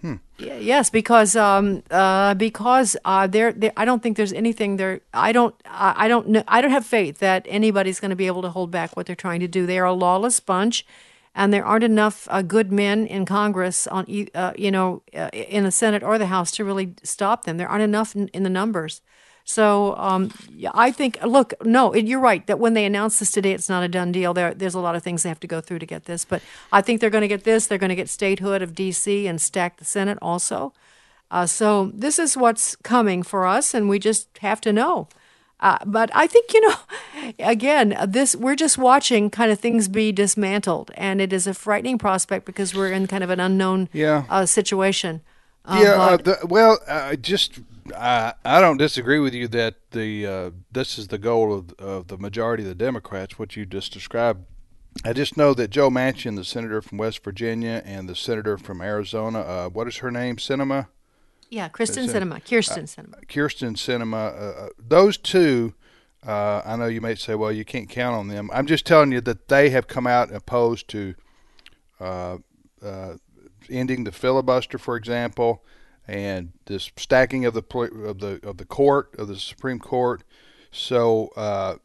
Hmm. 0.00 0.16
Y- 0.38 0.58
Yes, 0.60 0.90
because 0.90 1.34
um, 1.36 1.82
uh, 1.90 2.34
because 2.34 2.96
uh, 3.04 3.26
there, 3.26 3.52
there, 3.52 3.72
I 3.76 3.84
don't 3.84 4.02
think 4.02 4.16
there's 4.16 4.32
anything 4.32 4.76
there. 4.76 5.00
I 5.12 5.32
don't, 5.32 5.54
I, 5.66 5.94
I 6.04 6.08
don't 6.08 6.28
know. 6.28 6.44
I 6.48 6.60
don't 6.60 6.70
have 6.70 6.86
faith 6.86 7.18
that 7.18 7.46
anybody's 7.48 8.00
going 8.00 8.10
to 8.10 8.16
be 8.16 8.26
able 8.26 8.42
to 8.42 8.50
hold 8.50 8.70
back 8.70 8.96
what 8.96 9.06
they're 9.06 9.16
trying 9.16 9.40
to 9.40 9.48
do. 9.48 9.66
They 9.66 9.78
are 9.78 9.86
a 9.86 9.92
lawless 9.92 10.38
bunch, 10.40 10.86
and 11.34 11.52
there 11.52 11.64
aren't 11.64 11.84
enough 11.84 12.28
uh, 12.30 12.42
good 12.42 12.70
men 12.72 13.06
in 13.06 13.24
Congress 13.24 13.86
on, 13.88 14.06
uh, 14.34 14.52
you 14.56 14.70
know, 14.70 15.02
uh, 15.16 15.30
in 15.32 15.64
the 15.64 15.72
Senate 15.72 16.02
or 16.04 16.16
the 16.18 16.26
House 16.26 16.50
to 16.52 16.64
really 16.64 16.94
stop 17.02 17.44
them. 17.44 17.56
There 17.56 17.68
aren't 17.68 17.82
enough 17.82 18.14
in, 18.14 18.28
in 18.28 18.42
the 18.44 18.50
numbers. 18.50 19.00
So 19.48 19.96
um, 19.96 20.30
I 20.74 20.90
think, 20.90 21.16
look, 21.24 21.54
no, 21.64 21.92
it- 21.92 22.04
you're 22.04 22.20
right 22.20 22.46
that 22.48 22.58
when 22.58 22.74
they 22.74 22.84
announce 22.84 23.18
this 23.18 23.30
today, 23.30 23.52
it's 23.52 23.66
not 23.70 23.82
a 23.82 23.88
done 23.88 24.12
deal. 24.12 24.34
There, 24.34 24.52
there's 24.52 24.74
a 24.74 24.78
lot 24.80 24.94
of 24.94 25.02
things 25.02 25.22
they 25.22 25.30
have 25.30 25.40
to 25.40 25.46
go 25.46 25.62
through 25.62 25.78
to 25.78 25.86
get 25.86 26.04
this, 26.04 26.26
but 26.26 26.42
I 26.70 26.82
think 26.82 27.00
they're 27.00 27.08
going 27.08 27.22
to 27.22 27.28
get 27.28 27.44
this. 27.44 27.66
They're 27.66 27.78
going 27.78 27.88
to 27.88 27.94
get 27.96 28.10
statehood 28.10 28.60
of 28.60 28.74
D.C. 28.74 29.26
and 29.26 29.40
stack 29.40 29.78
the 29.78 29.86
Senate 29.86 30.18
also. 30.20 30.74
Uh, 31.30 31.46
so 31.46 31.90
this 31.94 32.18
is 32.18 32.36
what's 32.36 32.76
coming 32.76 33.22
for 33.22 33.46
us, 33.46 33.72
and 33.72 33.88
we 33.88 33.98
just 33.98 34.28
have 34.42 34.60
to 34.60 34.70
know. 34.72 35.08
Uh, 35.60 35.78
but 35.86 36.10
I 36.14 36.26
think 36.26 36.52
you 36.52 36.68
know, 36.68 36.74
again, 37.38 37.96
this 38.06 38.36
we're 38.36 38.54
just 38.54 38.76
watching 38.76 39.30
kind 39.30 39.50
of 39.50 39.58
things 39.58 39.88
be 39.88 40.12
dismantled, 40.12 40.90
and 40.94 41.22
it 41.22 41.32
is 41.32 41.46
a 41.46 41.54
frightening 41.54 41.96
prospect 41.96 42.44
because 42.44 42.74
we're 42.74 42.92
in 42.92 43.06
kind 43.06 43.24
of 43.24 43.30
an 43.30 43.40
unknown 43.40 43.88
Yeah. 43.94 44.24
uh, 44.28 44.44
situation. 44.44 45.22
Yeah, 45.66 45.94
uh, 45.94 46.16
but- 46.18 46.24
the, 46.26 46.46
well, 46.46 46.78
uh, 46.86 47.16
just 47.16 47.60
I 47.96 48.34
I 48.44 48.60
don't 48.60 48.76
disagree 48.76 49.18
with 49.18 49.34
you 49.34 49.48
that 49.48 49.76
the 49.90 50.26
uh, 50.26 50.50
this 50.72 50.98
is 50.98 51.08
the 51.08 51.18
goal 51.18 51.52
of, 51.52 51.72
of 51.78 52.08
the 52.08 52.18
majority 52.18 52.62
of 52.62 52.68
the 52.68 52.74
Democrats. 52.74 53.38
What 53.38 53.56
you 53.56 53.66
just 53.66 53.92
described. 53.92 54.44
I 55.04 55.12
just 55.12 55.36
know 55.36 55.54
that 55.54 55.70
Joe 55.70 55.90
Manchin, 55.90 56.34
the 56.34 56.44
senator 56.44 56.82
from 56.82 56.98
West 56.98 57.22
Virginia, 57.22 57.82
and 57.84 58.08
the 58.08 58.16
senator 58.16 58.58
from 58.58 58.80
Arizona, 58.80 59.40
uh, 59.40 59.68
what 59.68 59.86
is 59.86 59.98
her 59.98 60.10
name? 60.10 60.36
Sinema. 60.36 60.88
yeah, 61.50 61.68
Kristen 61.68 62.08
Sinema, 62.08 62.42
Kyrsten 62.42 62.84
uh, 62.84 63.02
Sinema. 63.02 63.26
Kyrsten 63.26 63.76
Sinema. 63.76 64.32
Uh, 64.32 64.64
uh, 64.64 64.68
those 64.78 65.16
two, 65.16 65.74
uh, 66.26 66.62
I 66.64 66.76
know 66.76 66.86
you 66.86 67.00
may 67.00 67.14
say, 67.14 67.34
well, 67.36 67.52
you 67.52 67.64
can't 67.64 67.88
count 67.88 68.16
on 68.16 68.28
them. 68.28 68.50
I'm 68.52 68.66
just 68.66 68.86
telling 68.86 69.12
you 69.12 69.20
that 69.20 69.48
they 69.48 69.70
have 69.70 69.86
come 69.86 70.06
out 70.06 70.32
opposed 70.34 70.88
to 70.88 71.14
uh, 72.00 72.38
uh, 72.82 73.14
ending 73.70 74.04
the 74.04 74.12
filibuster, 74.12 74.78
for 74.78 74.96
example, 74.96 75.62
and 76.08 76.52
this 76.66 76.90
stacking 76.96 77.44
of 77.44 77.54
the 77.54 77.62
of 78.04 78.18
the 78.18 78.40
of 78.42 78.56
the 78.56 78.64
court 78.64 79.14
of 79.18 79.28
the 79.28 79.36
Supreme 79.36 79.78
Court. 79.78 80.24
So 80.70 81.28
uh, 81.36 81.76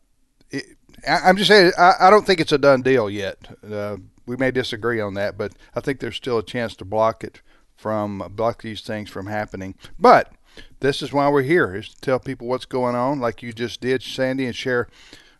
it, 0.49 0.65
I, 1.07 1.19
I'm 1.25 1.37
just 1.37 1.49
saying, 1.49 1.71
I, 1.77 1.93
I 2.01 2.09
don't 2.09 2.25
think 2.25 2.39
it's 2.39 2.51
a 2.51 2.57
done 2.57 2.81
deal 2.81 3.09
yet. 3.09 3.37
Uh, 3.69 3.97
we 4.25 4.37
may 4.37 4.51
disagree 4.51 5.01
on 5.01 5.15
that, 5.15 5.37
but 5.37 5.53
I 5.75 5.81
think 5.81 5.99
there's 5.99 6.15
still 6.15 6.37
a 6.37 6.43
chance 6.43 6.75
to 6.77 6.85
block 6.85 7.23
it 7.23 7.41
from 7.75 8.19
block 8.35 8.61
these 8.61 8.81
things 8.81 9.09
from 9.09 9.27
happening. 9.27 9.75
But 9.99 10.31
this 10.79 11.01
is 11.01 11.11
why 11.11 11.29
we're 11.29 11.41
here 11.43 11.75
is 11.75 11.89
to 11.89 12.01
tell 12.01 12.19
people 12.19 12.47
what's 12.47 12.65
going 12.65 12.95
on, 12.95 13.19
like 13.19 13.43
you 13.43 13.51
just 13.51 13.81
did, 13.81 14.01
Sandy, 14.01 14.45
and 14.45 14.55
share 14.55 14.87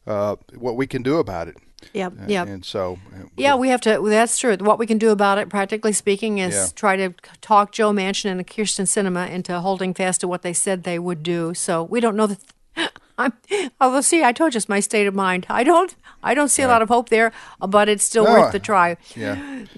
uh, 0.06 0.36
what 0.56 0.76
we 0.76 0.88
can 0.88 1.04
do 1.04 1.18
about 1.18 1.48
it. 1.48 1.58
Yep, 1.94 2.14
Uh, 2.22 2.26
yep. 2.28 2.48
And 2.48 2.64
so, 2.66 2.98
Yeah, 3.36 3.56
we 3.56 3.70
have 3.70 3.82
to. 3.82 4.02
That's 4.08 4.38
true. 4.38 4.56
What 4.60 4.80
we 4.80 4.86
can 4.88 4.98
do 4.98 5.10
about 5.12 5.38
it, 5.38 5.50
practically 5.50 5.94
speaking, 5.94 6.38
is 6.38 6.54
Yeah. 6.56 6.68
try 6.76 6.96
to 6.98 7.14
talk 7.42 7.72
Joe 7.72 7.92
Manchin 7.92 8.30
and 8.32 8.40
the 8.40 8.44
Kyrsten 8.44 8.86
Sinema 8.86 9.30
into 9.30 9.60
holding 9.60 9.94
fast 9.94 10.22
to 10.22 10.28
what 10.28 10.42
they 10.42 10.54
said 10.54 10.84
they 10.84 11.00
would 11.00 11.24
do. 11.24 11.54
So 11.54 11.84
we 11.84 12.00
don't 12.00 12.16
know 12.16 12.28
that. 12.28 12.40
I'm. 13.18 13.34
Although, 13.80 14.02
see, 14.02 14.24
I 14.24 14.32
told 14.32 14.54
you 14.54 14.58
it's 14.58 14.68
my 14.70 14.80
state 14.80 15.06
of 15.06 15.14
mind. 15.14 15.46
I 15.50 15.64
don't. 15.64 15.94
I 16.24 16.34
don't 16.34 16.48
see 16.50 16.64
a 16.64 16.68
lot 16.68 16.82
of 16.82 16.88
hope 16.90 17.10
there, 17.10 17.32
but 17.60 17.88
it's 17.90 18.04
still 18.04 18.24
No, 18.24 18.32
worth 18.32 18.52
the 18.54 18.60
try. 18.60 18.98
yeah, 19.16 19.34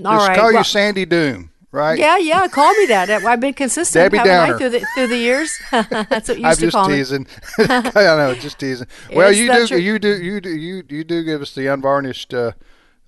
All 0.06 0.14
just 0.16 0.28
right. 0.30 0.38
call 0.38 0.51
you 0.53 0.64
Sandy 0.64 1.03
Doom, 1.06 1.49
right? 1.76 1.99
Yeah, 1.99 2.17
yeah. 2.17 2.47
Call 2.47 2.73
me 2.73 2.86
that. 2.88 3.09
I've 3.09 3.39
been 3.39 3.53
consistent, 3.53 4.11
Debbie 4.11 4.23
Downer. 4.23 4.55
I, 4.55 4.57
through 4.57 4.69
the 4.69 4.86
through 4.95 5.07
the 5.07 5.17
years? 5.17 5.59
That's 5.71 6.30
what 6.30 6.39
you 6.39 6.45
I'm 6.45 6.49
used 6.51 6.59
to 6.61 6.65
just 6.67 6.76
call 6.76 6.88
me. 6.88 6.95
I 6.95 6.97
teasing. 6.97 7.28
I 7.59 7.91
know, 8.15 8.36
just 8.36 8.57
teasing. 8.59 8.88
Well, 9.13 9.30
It's 9.30 9.39
you 9.39 9.51
do, 9.51 9.78
you 9.78 9.99
do, 9.99 10.23
you 10.23 10.41
do, 10.41 10.49
you 10.49 10.84
you 10.89 11.03
do 11.03 11.23
give 11.23 11.41
us 11.41 11.53
the 11.53 11.67
unvarnished, 11.67 12.34
uh, 12.34 12.53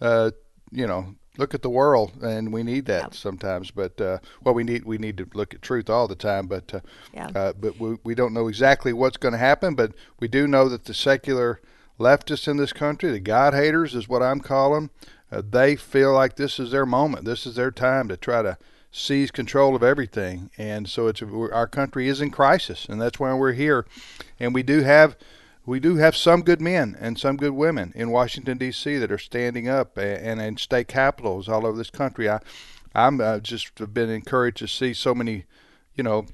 uh, 0.01 0.31
you 0.71 0.85
know, 0.85 1.15
look 1.37 1.53
at 1.53 1.61
the 1.61 1.69
world, 1.69 2.11
and 2.21 2.51
we 2.51 2.63
need 2.63 2.85
that 2.85 3.13
sometimes. 3.15 3.71
But 3.71 3.99
uh, 4.01 4.19
well, 4.43 4.53
we 4.53 4.63
need 4.63 4.85
we 4.85 4.97
need 4.97 5.17
to 5.17 5.27
look 5.33 5.53
at 5.53 5.61
truth 5.61 5.89
all 5.89 6.07
the 6.07 6.15
time. 6.15 6.47
But 6.47 6.73
uh, 6.73 6.79
Yeah. 7.13 7.29
uh, 7.33 7.53
but 7.53 7.79
we 7.79 7.97
we 8.03 8.15
don't 8.15 8.33
know 8.33 8.47
exactly 8.47 8.91
what's 8.93 9.17
going 9.17 9.33
to 9.33 9.37
happen. 9.39 9.75
But 9.75 9.93
we 10.19 10.27
do 10.27 10.47
know 10.47 10.67
that 10.69 10.85
the 10.85 10.93
secular 10.93 11.61
leftists 11.99 12.47
in 12.47 12.57
this 12.57 12.73
country, 12.73 13.11
the 13.11 13.19
God 13.19 13.53
haters, 13.53 13.95
is 13.95 14.07
what 14.07 14.21
I'm 14.21 14.39
calling. 14.39 14.89
Uh, 15.31 15.41
they 15.47 15.75
feel 15.75 16.13
like 16.13 16.35
this 16.35 16.59
is 16.59 16.71
their 16.71 16.85
moment. 16.85 17.25
This 17.25 17.45
is 17.45 17.55
their 17.55 17.71
time 17.71 18.07
to 18.07 18.17
try 18.17 18.41
to 18.41 18.57
seize 18.91 19.29
control 19.31 19.75
of 19.75 19.83
everything. 19.83 20.49
And 20.57 20.87
so 20.87 21.07
it's 21.07 21.21
our 21.21 21.67
country 21.67 22.07
is 22.07 22.21
in 22.21 22.31
crisis, 22.31 22.85
and 22.89 23.01
that's 23.01 23.19
why 23.19 23.33
we're 23.33 23.53
here. 23.53 23.85
And 24.39 24.53
we 24.53 24.63
do 24.63 24.81
have 24.83 25.17
we 25.65 25.79
do 25.81 25.97
have 25.97 26.15
some 26.15 26.43
good 26.43 26.61
men 26.61 26.95
and 26.99 27.19
some 27.19 27.35
good 27.35 27.51
women 27.51 27.91
in 27.93 28.09
Washington 28.09 28.57
D.C. 28.57 28.97
that 28.97 29.11
are 29.11 29.17
standing 29.17 29.67
up 29.67 29.97
and 29.97 30.39
in 30.39 30.55
state 30.57 30.87
capitals 30.87 31.49
all 31.49 31.65
over 31.65 31.77
this 31.77 31.89
country. 31.89 32.29
I 32.29 32.39
I'm 32.95 33.19
uh, 33.21 33.39
just 33.39 33.93
been 33.93 34.09
encouraged 34.09 34.57
to 34.57 34.67
see 34.67 34.93
so 34.93 35.13
many, 35.13 35.43
you 35.93 36.03
know, 36.03 36.25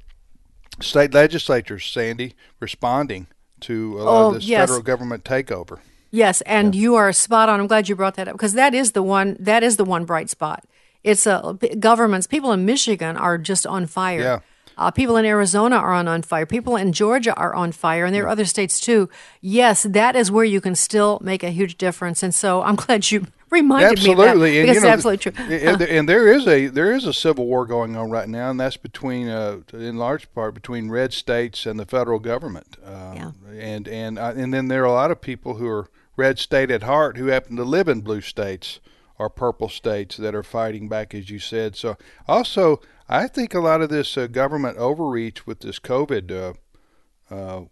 state 0.80 1.14
legislatures, 1.14 1.86
Sandy, 1.86 2.36
responding 2.60 3.28
to 3.62 4.00
a 4.00 4.04
lot 4.04 4.24
Oh, 4.24 4.28
of 4.30 4.34
this 4.36 4.46
yes. 4.46 4.62
federal 4.62 4.82
government 4.82 5.24
takeover. 5.24 5.80
Yes, 6.14 6.41
and 6.41 6.76
you 6.76 6.93
are 6.93 7.11
spot 7.11 7.49
on. 7.49 7.59
I'm 7.59 7.66
glad 7.66 7.89
you 7.89 7.95
brought 7.95 8.18
that 8.18 8.28
up 8.28 8.36
because 8.36 8.53
that 8.53 8.76
is 8.76 8.91
the 8.91 9.01
one. 9.01 9.36
That 9.39 9.64
is 9.64 9.78
the 9.78 9.84
one 9.84 10.05
bright 10.05 10.30
spot. 10.30 10.64
It's 11.03 11.26
a 11.26 11.57
governments. 11.80 12.28
People 12.28 12.51
in 12.51 12.66
Michigan 12.66 13.18
are 13.18 13.39
just 13.39 13.66
on 13.66 13.88
fire. 13.88 14.20
Yeah. 14.20 14.39
Uh, 14.78 14.91
people 14.91 15.18
in 15.18 15.26
Arizona 15.26 15.76
are 15.76 15.91
on, 15.91 16.07
on 16.07 16.22
fire. 16.22 16.45
People 16.45 16.76
in 16.76 16.93
Georgia 16.93 17.34
are 17.36 17.53
on 17.55 17.72
fire, 17.72 18.05
and 18.05 18.14
there 18.14 18.26
are 18.26 18.30
other 18.30 18.45
states 18.45 18.80
too. 18.80 19.09
Yes, 19.41 19.84
that 19.89 20.16
is 20.16 20.30
where 20.32 20.45
you 20.45 20.61
can 20.61 20.76
still 20.76 21.20
make 21.24 21.43
a 21.43 21.49
huge 21.49 21.78
difference. 21.78 22.22
And 22.22 22.34
so 22.34 22.61
I'm 22.61 22.76
glad 22.84 23.09
you 23.09 23.26
reminded 23.49 24.03
me 24.03 24.11
of 24.11 24.18
that 24.18 24.28
absolutely, 24.30 24.57
you 24.57 24.82
know, 24.82 24.88
absolutely 24.88 25.18
true. 25.18 25.45
And, 25.45 25.82
and 25.82 26.09
there 26.09 26.28
is 26.28 26.47
a 26.47 26.68
there 26.68 26.93
is 26.93 27.07
a 27.07 27.14
civil 27.14 27.47
war 27.47 27.66
going 27.66 27.95
on 27.95 28.11
right 28.11 28.30
now, 28.30 28.51
and 28.51 28.59
that's 28.59 28.78
between, 28.78 29.30
uh, 29.30 29.61
in 29.74 29.97
large 29.97 30.32
part, 30.34 30.53
between 30.53 30.91
red 30.91 31.11
states 31.11 31.66
and 31.66 31.80
the 31.80 31.88
federal 31.88 32.20
government. 32.20 32.78
Um, 32.86 33.16
Yeah. 33.16 33.32
And 33.57 33.88
and 33.88 34.20
uh, 34.20 34.34
and 34.36 34.53
then 34.53 34.68
there 34.68 34.84
are 34.84 34.86
a 34.86 34.91
lot 34.93 35.09
of 35.09 35.20
people 35.20 35.55
who 35.55 35.68
are 35.68 35.89
red 36.16 36.39
state 36.39 36.72
at 36.72 36.84
heart 36.84 37.18
who 37.18 37.28
happen 37.28 37.55
to 37.55 37.64
live 37.64 37.88
in 37.88 38.01
blue 38.01 38.22
states 38.22 38.80
or 39.18 39.30
purple 39.30 39.70
states 39.70 40.18
that 40.18 40.36
are 40.36 40.43
fighting 40.43 40.89
back, 40.89 41.14
as 41.14 41.30
you 41.30 41.39
said. 41.39 41.76
So 41.76 41.97
also, 42.28 42.82
I 43.07 43.28
think 43.28 43.53
a 43.53 43.59
lot 43.59 43.82
of 43.82 43.89
this 43.89 44.18
uh, 44.18 44.28
government 44.28 44.78
overreach 44.78 45.45
with 45.45 45.59
this 45.59 45.80
COVID, 45.80 46.32
uh, 46.32 47.34
uh, 47.34 47.66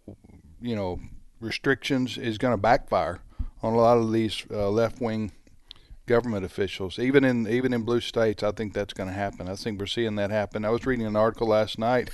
you 0.60 0.76
know, 0.76 1.00
restrictions 1.40 2.16
is 2.16 2.38
going 2.38 2.52
to 2.52 2.58
backfire 2.58 3.20
on 3.62 3.74
a 3.74 3.76
lot 3.76 3.98
of 3.98 4.12
these 4.12 4.44
uh, 4.50 4.70
left 4.70 5.00
wing 5.00 5.32
government 6.06 6.44
officials, 6.44 6.98
even 6.98 7.24
in 7.24 7.48
even 7.48 7.72
in 7.72 7.82
blue 7.82 8.00
states. 8.00 8.42
I 8.42 8.52
think 8.52 8.74
that's 8.74 8.92
going 8.92 9.08
to 9.08 9.14
happen. 9.14 9.48
I 9.48 9.54
think 9.54 9.78
we're 9.78 9.86
seeing 9.86 10.16
that 10.16 10.30
happen. 10.30 10.64
I 10.64 10.70
was 10.70 10.86
reading 10.86 11.06
an 11.06 11.16
article 11.16 11.48
last 11.48 11.78
night. 11.78 12.10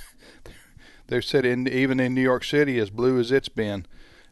they 1.07 1.21
said 1.21 1.45
in 1.45 1.67
even 1.67 1.99
in 1.99 2.13
New 2.13 2.21
York 2.21 2.43
City, 2.43 2.79
as 2.79 2.89
blue 2.89 3.19
as 3.19 3.31
it's 3.31 3.49
been, 3.49 3.85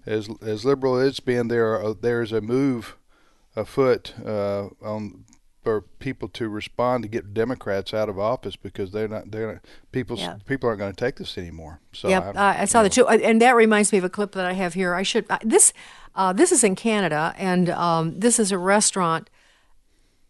as 0.08 0.30
as 0.42 0.66
liberal 0.66 0.96
as 0.98 1.10
it's 1.10 1.20
been, 1.20 1.48
there 1.50 1.76
are, 1.80 1.94
there's 1.94 2.32
a 2.32 2.42
move 2.42 2.96
afoot 3.56 4.14
uh, 4.26 4.70
on 4.82 5.26
for 5.64 5.82
people 6.00 6.30
to 6.30 6.48
respond 6.48 7.04
to 7.04 7.10
get 7.10 7.34
Democrats 7.34 7.94
out 7.94 8.08
of 8.08 8.18
office 8.18 8.56
because 8.56 8.92
they're 8.92 9.08
not 9.10 9.32
they're 9.32 9.62
people 9.92 10.18
Yeah. 10.18 10.38
people 10.46 10.70
aren't 10.70 10.80
going 10.80 10.94
to 10.94 11.06
take 11.06 11.18
this 11.18 11.38
anymore. 11.38 11.82
So 11.92 12.08
yep, 12.08 12.36
I- 12.38 12.62
I 12.62 12.66
saw 12.66 12.84
that 12.84 12.92
too, 12.94 13.06
Uh, 13.08 13.18
and 13.22 13.42
that 13.42 13.56
reminds 13.56 13.92
me 13.92 13.98
of 13.98 14.04
a 14.06 14.10
clip 14.10 14.32
that 14.34 14.46
I 14.46 14.54
have 14.54 14.76
here. 14.76 14.96
I 14.96 15.04
should 15.04 15.26
this 15.44 15.74
uh, 16.16 16.32
this 16.34 16.52
is 16.52 16.64
in 16.64 16.76
Canada, 16.76 17.36
and 17.38 17.70
um, 17.70 18.20
this 18.20 18.40
is 18.40 18.52
a 18.52 18.58
restaurant. 18.58 19.30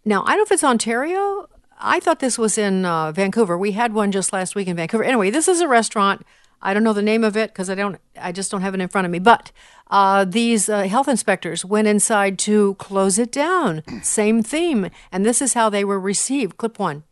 Now 0.05 0.23
I 0.23 0.29
don't 0.29 0.37
know 0.37 0.43
if 0.43 0.51
it's 0.51 0.63
Ontario. 0.63 1.47
I 1.79 1.99
thought 1.99 2.19
this 2.19 2.39
was 2.39 2.57
in 2.57 2.85
uh, 2.85 3.11
Vancouver. 3.11 3.55
We 3.57 3.73
had 3.73 3.93
one 3.93 4.11
just 4.11 4.33
last 4.33 4.55
week 4.55 4.67
in 4.67 4.75
Vancouver. 4.75 5.03
Anyway, 5.03 5.29
this 5.29 5.47
is 5.47 5.61
a 5.61 5.67
restaurant. 5.67 6.25
I 6.61 6.73
don't 6.73 6.83
know 6.83 6.93
the 6.93 7.01
name 7.01 7.23
of 7.23 7.37
it 7.37 7.51
because 7.51 7.69
I 7.69 7.75
don't. 7.75 7.99
I 8.19 8.31
just 8.31 8.51
don't 8.51 8.61
have 8.61 8.73
it 8.73 8.81
in 8.81 8.87
front 8.87 9.05
of 9.05 9.11
me. 9.11 9.19
But 9.19 9.51
uh, 9.91 10.25
these 10.25 10.69
uh, 10.69 10.83
health 10.83 11.07
inspectors 11.07 11.63
went 11.63 11.87
inside 11.87 12.39
to 12.39 12.75
close 12.75 13.19
it 13.19 13.31
down. 13.31 13.83
Same 14.01 14.43
theme, 14.43 14.89
and 15.11 15.25
this 15.25 15.41
is 15.41 15.53
how 15.53 15.69
they 15.69 15.83
were 15.85 15.99
received. 15.99 16.57
Clip 16.57 16.79
one. 16.79 17.03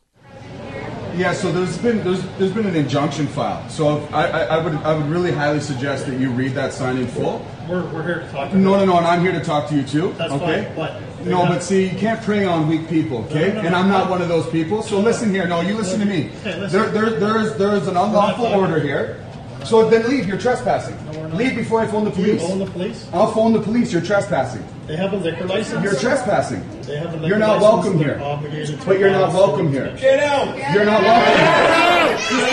Yeah, 1.15 1.31
so 1.31 1.49
there's 1.49 1.77
been 1.77 2.03
there's, 2.03 2.21
there's 2.37 2.51
been 2.51 2.65
an 2.65 2.75
injunction 2.75 3.25
filed. 3.27 3.71
So 3.71 3.99
I, 4.11 4.27
I, 4.27 4.41
I 4.43 4.63
would 4.63 4.73
I 4.73 4.97
would 4.97 5.05
really 5.05 5.31
highly 5.31 5.61
suggest 5.61 6.07
that 6.07 6.19
you 6.19 6.29
read 6.29 6.51
that 6.53 6.73
sign 6.73 6.97
in 6.97 7.07
full. 7.07 7.45
We're, 7.69 7.85
we're 7.91 8.03
here 8.03 8.19
to 8.19 8.31
talk 8.31 8.51
to 8.51 8.57
No, 8.57 8.75
no, 8.77 8.85
no, 8.85 8.97
and 8.97 9.07
I'm 9.07 9.21
here 9.21 9.31
to 9.31 9.39
talk 9.39 9.69
to 9.69 9.75
you 9.75 9.83
too. 9.83 10.13
That's 10.17 10.33
okay. 10.33 10.65
fine, 10.65 10.75
but- 10.75 11.01
no, 11.25 11.47
but 11.47 11.63
see, 11.63 11.87
you 11.89 11.97
can't 11.97 12.21
prey 12.21 12.45
on 12.45 12.67
weak 12.67 12.87
people, 12.87 13.25
okay? 13.25 13.47
No, 13.47 13.53
no, 13.55 13.61
no, 13.61 13.67
and 13.67 13.75
I'm 13.75 13.89
not 13.89 14.05
no. 14.05 14.11
one 14.11 14.21
of 14.21 14.27
those 14.27 14.47
people. 14.51 14.83
So 14.83 14.99
listen 14.99 15.31
here. 15.31 15.47
No, 15.47 15.61
you 15.61 15.73
listen 15.73 15.99
to 15.99 16.05
me. 16.05 16.29
Okay, 16.41 16.59
listen. 16.59 16.79
There, 16.79 16.89
there, 16.91 17.19
there's 17.19 17.57
there's 17.57 17.87
an 17.87 17.97
unlawful 17.97 18.45
order 18.45 18.79
here. 18.79 19.24
So 19.65 19.89
then 19.89 20.07
leave. 20.09 20.27
You're 20.27 20.37
trespassing. 20.37 20.95
Leave 21.35 21.55
before 21.55 21.81
I 21.81 21.87
phone 21.87 22.05
the 22.05 22.11
Do 22.11 22.21
you 22.21 22.35
police. 22.37 22.49
own 22.51 22.59
the 22.59 22.65
police? 22.67 23.09
I'll 23.11 23.31
phone 23.31 23.51
the 23.53 23.59
police. 23.61 23.91
You're 23.91 24.01
trespassing. 24.01 24.63
They 24.87 24.95
have 24.95 25.13
a 25.13 25.17
liquor 25.17 25.45
license. 25.45 25.83
You're 25.83 25.95
trespassing. 25.95 26.61
They 26.83 26.97
have 26.97 27.09
a 27.13 27.15
liquor 27.17 27.27
You're 27.27 27.37
not 27.39 27.61
license. 27.61 27.95
welcome 27.95 27.97
here. 27.97 28.77
But 28.85 28.99
you're 28.99 29.09
not 29.11 29.33
welcome 29.33 29.71
here. 29.71 29.95
Get 29.99 30.19
out! 30.23 30.73
You're 30.73 30.85
not 30.85 31.01
welcome. 31.01 32.45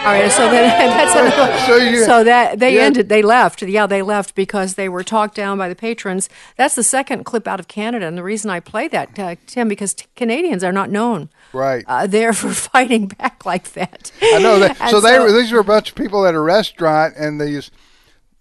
All 0.00 0.06
right, 0.06 0.32
so 0.32 0.50
then 0.50 0.66
that's 0.90 1.14
another, 1.36 1.58
So 1.66 1.76
you- 1.76 2.04
so 2.04 2.24
that 2.24 2.58
they 2.58 2.76
yeah. 2.76 2.82
ended. 2.82 3.08
They 3.10 3.20
left. 3.20 3.60
Yeah, 3.62 3.86
they 3.86 4.00
left 4.00 4.34
because 4.34 4.74
they 4.74 4.88
were 4.88 5.04
talked 5.04 5.34
down 5.34 5.58
by 5.58 5.68
the 5.68 5.74
patrons. 5.74 6.30
That's 6.56 6.74
the 6.74 6.82
second 6.82 7.24
clip 7.24 7.46
out 7.46 7.60
of 7.60 7.68
Canada, 7.68 8.06
and 8.06 8.16
the 8.16 8.22
reason 8.22 8.50
I 8.50 8.60
play 8.60 8.88
that, 8.88 9.18
uh, 9.18 9.34
Tim, 9.46 9.68
because 9.68 9.92
t- 9.92 10.06
Canadians 10.16 10.64
are 10.64 10.72
not 10.72 10.88
known 10.88 11.28
right. 11.52 11.84
uh, 11.86 12.06
there 12.06 12.32
for 12.34 12.52
fighting 12.52 13.08
back 13.08 13.44
like 13.44 13.72
that. 13.72 14.12
I 14.22 14.40
know 14.40 14.58
that. 14.58 14.80
And 14.80 14.90
so 14.90 15.00
they 15.00 15.18
were, 15.18 15.32
these 15.32 15.52
were 15.52 15.60
a 15.60 15.64
bunch 15.64 15.90
of 15.90 15.94
people 15.94 16.26
at 16.26 16.34
a 16.34 16.40
restaurant, 16.40 17.14
and 17.16 17.40
these 17.40 17.70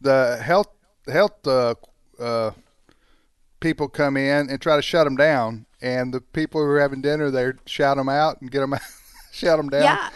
the 0.01 0.39
health 0.41 0.69
health 1.07 1.45
uh, 1.47 1.75
uh, 2.19 2.51
people 3.59 3.87
come 3.89 4.17
in 4.17 4.49
and 4.49 4.61
try 4.61 4.75
to 4.75 4.81
shut 4.81 5.05
them 5.05 5.15
down, 5.15 5.65
and 5.81 6.13
the 6.13 6.21
people 6.21 6.61
who 6.61 6.67
are 6.67 6.79
having 6.79 7.01
dinner 7.01 7.31
they 7.31 7.51
shout 7.65 7.97
them 7.97 8.09
out 8.09 8.41
and 8.41 8.51
get 8.51 8.59
them 8.59 8.73
out, 8.75 8.81
shout 9.31 9.57
them 9.57 9.69
down. 9.69 9.83
Yeah. 9.83 10.09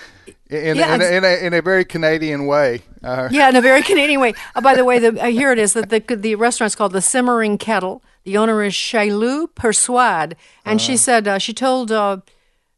In, 0.50 0.78
Yeah, 0.78 0.96
in, 0.96 1.02
a, 1.02 1.06
in, 1.06 1.24
a, 1.24 1.46
in 1.48 1.54
a 1.54 1.62
very 1.62 1.84
Canadian 1.84 2.46
way. 2.46 2.84
Uh, 3.04 3.28
yeah, 3.32 3.50
in 3.50 3.56
a 3.56 3.62
very 3.62 3.82
Canadian 3.82 4.22
way. 4.22 4.34
Oh, 4.56 4.62
by 4.62 4.76
the 4.76 4.86
way, 4.86 5.00
the, 5.00 5.22
uh, 5.22 5.26
here 5.26 5.52
it 5.52 5.60
is. 5.60 5.74
The, 5.74 5.82
the 5.82 6.16
the 6.16 6.36
restaurant's 6.36 6.76
called 6.76 6.94
the 6.94 7.02
Simmering 7.02 7.58
Kettle. 7.58 8.04
The 8.24 8.38
owner 8.38 8.64
is 8.64 8.74
Shailou 8.74 9.54
Persuade, 9.54 10.38
and 10.64 10.80
she 10.80 10.96
said 10.96 11.28
uh, 11.28 11.40
she 11.40 11.54
told 11.54 11.92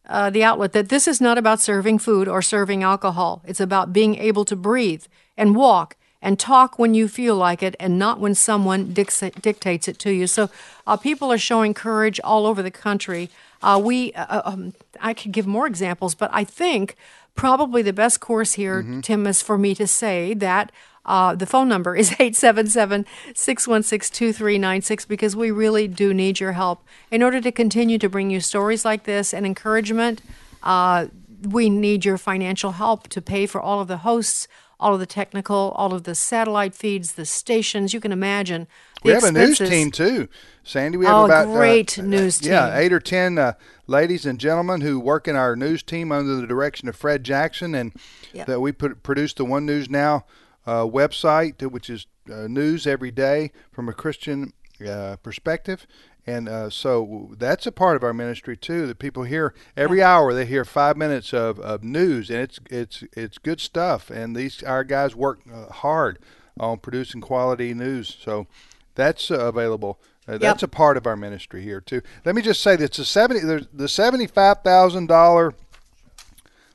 uh, 0.07 0.25
uh, 0.25 0.29
the 0.29 0.43
outlet 0.43 0.73
that 0.73 0.89
this 0.89 1.07
is 1.07 1.21
not 1.21 1.37
about 1.37 1.61
serving 1.61 1.99
food 1.99 2.27
or 2.27 2.41
serving 2.41 2.83
alcohol. 2.83 3.41
It's 3.45 3.59
about 3.59 3.93
being 3.93 4.15
able 4.15 4.45
to 4.45 4.55
breathe 4.55 5.05
and 5.37 5.55
walk 5.55 5.95
and 6.21 6.39
talk 6.39 6.79
when 6.79 6.95
you 6.95 7.07
feel 7.07 7.35
like 7.35 7.61
it, 7.61 7.75
and 7.79 7.99
not 7.99 8.19
when 8.19 8.33
someone 8.33 8.93
dic- 8.93 9.41
dictates 9.41 9.87
it 9.87 9.99
to 9.99 10.11
you. 10.11 10.25
So 10.25 10.49
uh, 10.87 10.97
people 10.97 11.31
are 11.31 11.37
showing 11.37 11.75
courage 11.75 12.19
all 12.23 12.47
over 12.47 12.63
the 12.63 12.71
country. 12.71 13.29
Uh, 13.61 13.79
we, 13.83 14.11
uh, 14.13 14.41
um, 14.43 14.73
I 14.99 15.13
could 15.13 15.31
give 15.31 15.45
more 15.45 15.67
examples, 15.67 16.15
but 16.15 16.31
I 16.33 16.43
think 16.43 16.95
probably 17.35 17.83
the 17.83 17.93
best 17.93 18.19
course 18.21 18.53
here, 18.53 18.81
Tim, 19.03 19.27
is 19.27 19.41
for 19.43 19.57
me 19.57 19.75
to 19.75 19.85
say 19.85 20.33
that 20.35 20.71
uh, 21.05 21.35
the 21.35 21.45
phone 21.45 21.67
number 21.69 21.95
is 21.95 22.11
877 22.19 23.05
616 23.35 24.13
2396 24.15 25.05
because 25.05 25.35
we 25.35 25.51
really 25.51 25.87
do 25.87 26.13
need 26.13 26.39
your 26.39 26.53
help. 26.53 26.83
In 27.11 27.21
order 27.23 27.39
to 27.41 27.51
continue 27.51 27.97
to 27.99 28.09
bring 28.09 28.29
you 28.31 28.39
stories 28.39 28.83
like 28.85 29.03
this 29.03 29.33
and 29.33 29.45
encouragement, 29.45 30.21
uh, 30.63 31.07
we 31.43 31.69
need 31.69 32.05
your 32.05 32.17
financial 32.17 32.71
help 32.73 33.07
to 33.09 33.21
pay 33.21 33.45
for 33.45 33.61
all 33.61 33.79
of 33.79 33.87
the 33.87 33.97
hosts, 33.97 34.47
all 34.79 34.93
of 34.93 34.99
the 34.99 35.05
technical, 35.05 35.73
all 35.75 35.93
of 35.93 36.03
the 36.03 36.15
satellite 36.15 36.73
feeds, 36.73 37.13
the 37.13 37.25
stations. 37.25 37.93
You 37.93 37.99
can 37.99 38.11
imagine. 38.11 38.67
We 39.03 39.11
have 39.11 39.23
a 39.23 39.31
news 39.31 39.59
team 39.59 39.91
too, 39.91 40.27
Sandy. 40.63 40.97
We 40.97 41.05
have 41.05 41.17
Oh, 41.17 41.25
about 41.25 41.45
great 41.53 41.99
uh, 41.99 42.01
news 42.01 42.39
team. 42.39 42.51
Yeah, 42.53 42.75
eight 42.75 42.91
or 42.91 42.99
ten 42.99 43.37
uh, 43.37 43.53
ladies 43.85 44.25
and 44.25 44.39
gentlemen 44.39 44.81
who 44.81 44.99
work 44.99 45.27
in 45.27 45.35
our 45.35 45.55
news 45.55 45.83
team 45.83 46.11
under 46.11 46.35
the 46.35 46.47
direction 46.47 46.89
of 46.89 46.95
Fred 46.95 47.23
Jackson, 47.23 47.75
and 47.75 47.93
Yeah. 48.33 48.45
that 48.45 48.59
we 48.59 48.71
put 48.71 49.03
produced 49.03 49.37
the 49.37 49.45
One 49.45 49.65
News 49.67 49.87
Now 49.89 50.15
uh, 50.17 50.21
website, 50.65 51.61
which 51.71 51.89
is 51.89 52.07
uh, 52.29 52.47
news 52.47 52.87
every 52.87 53.11
day 53.11 53.51
from 53.71 53.89
a 53.89 53.93
Christian 53.93 54.53
uh, 54.85 55.17
perspective. 55.17 55.85
And 56.27 56.49
uh, 56.49 56.69
so 56.71 57.29
that's 57.37 57.67
a 57.67 57.71
part 57.71 57.95
of 57.95 58.03
our 58.03 58.13
ministry 58.13 58.57
too. 58.57 58.87
That 58.87 58.97
people 58.97 59.23
hear 59.23 59.53
every 59.77 60.01
hour, 60.01 60.33
they 60.33 60.45
hear 60.45 60.65
five 60.65 60.97
minutes 60.97 61.33
of, 61.33 61.59
of 61.59 61.83
news, 61.83 62.31
and 62.31 62.39
it's 62.39 62.59
it's 62.69 63.03
it's 63.13 63.37
good 63.37 63.61
stuff. 63.61 64.09
And 64.09 64.35
these 64.35 64.63
our 64.63 64.83
guys 64.83 65.15
work 65.15 65.41
uh, 65.53 65.71
hard 65.71 66.17
on 66.59 66.79
producing 66.79 67.21
quality 67.21 67.73
news. 67.75 68.17
So 68.19 68.47
that's 68.95 69.29
uh, 69.29 69.37
available. 69.37 69.99
Uh, 70.27 70.39
that's 70.39 70.63
a 70.63 70.67
part 70.67 70.97
of 70.97 71.05
our 71.05 71.15
ministry 71.15 71.61
here 71.61 71.79
too. 71.79 72.01
Let 72.25 72.33
me 72.33 72.41
just 72.41 72.63
say 72.63 72.75
that 72.75 72.93
the 72.93 73.05
seventy 73.05 73.41
there's 73.41 73.67
the 73.71 73.87
seventy 73.87 74.25
five 74.25 74.63
thousand 74.63 75.05
dollar 75.05 75.53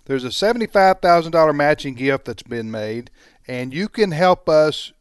there's 0.05 0.25
a 0.25 0.33
seventy 0.33 0.67
five 0.67 1.01
thousand 1.01 1.33
dollar 1.33 1.53
matching 1.53 1.95
gift 1.95 2.25
that's 2.25 2.43
been 2.43 2.71
made, 2.71 3.11
and 3.51 3.75
you 3.75 3.89
can 3.89 4.13
help 4.13 4.49
us 4.49 4.93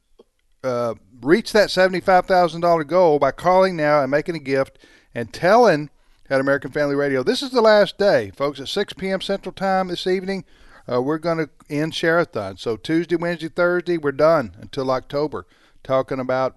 uh, 0.63 0.95
reach 1.21 1.51
that 1.53 1.69
seventy 1.69 1.99
five 1.99 2.25
thousand 2.25 2.61
dollar 2.61 2.83
goal 2.83 3.19
by 3.19 3.31
calling 3.31 3.75
now 3.75 4.01
and 4.01 4.09
making 4.09 4.35
a 4.35 4.39
gift 4.39 4.79
and 5.13 5.31
telling 5.31 5.91
at 6.31 6.41
American 6.41 6.71
Family 6.71 6.95
Radio 6.95 7.21
this 7.21 7.43
is 7.43 7.51
the 7.51 7.61
last 7.61 7.99
day, 7.99 8.31
folks. 8.31 8.59
At 8.59 8.67
six 8.67 8.91
p.m. 8.91 9.21
Central 9.21 9.53
Time 9.53 9.89
this 9.89 10.07
evening, 10.07 10.45
uh, 10.91 10.99
we're 10.99 11.19
going 11.19 11.37
to 11.37 11.49
end 11.69 11.93
Share-a-thon. 11.93 12.57
So 12.57 12.75
Tuesday, 12.75 13.17
Wednesday, 13.17 13.49
Thursday, 13.49 13.99
we're 13.99 14.11
done 14.11 14.55
until 14.59 14.89
October, 14.89 15.45
talking 15.83 16.19
about 16.19 16.55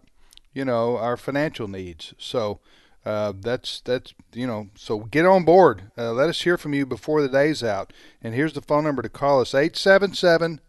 you 0.55 0.65
know 0.65 0.97
our 0.97 1.19
financial 1.19 1.69
needs. 1.69 2.15
So. 2.19 2.61
Uh, 3.05 3.33
that's 3.41 3.81
that's 3.81 4.15
you 4.33 4.47
know 4.47 4.69
so 4.77 5.01
get 5.01 5.27
on 5.27 5.45
board. 5.45 5.91
Uh, 5.99 6.13
let 6.13 6.29
us 6.29 6.43
hear 6.43 6.57
from 6.57 6.73
you 6.73 6.87
before 6.87 7.21
the 7.21 7.29
day's 7.29 7.61
out. 7.61 7.93
And 8.23 8.33
here's 8.33 8.53
the 8.53 8.63
phone 8.63 8.85
number 8.85 9.03
to 9.03 9.09
call 9.09 9.41
us: 9.41 9.57
877 9.57 10.61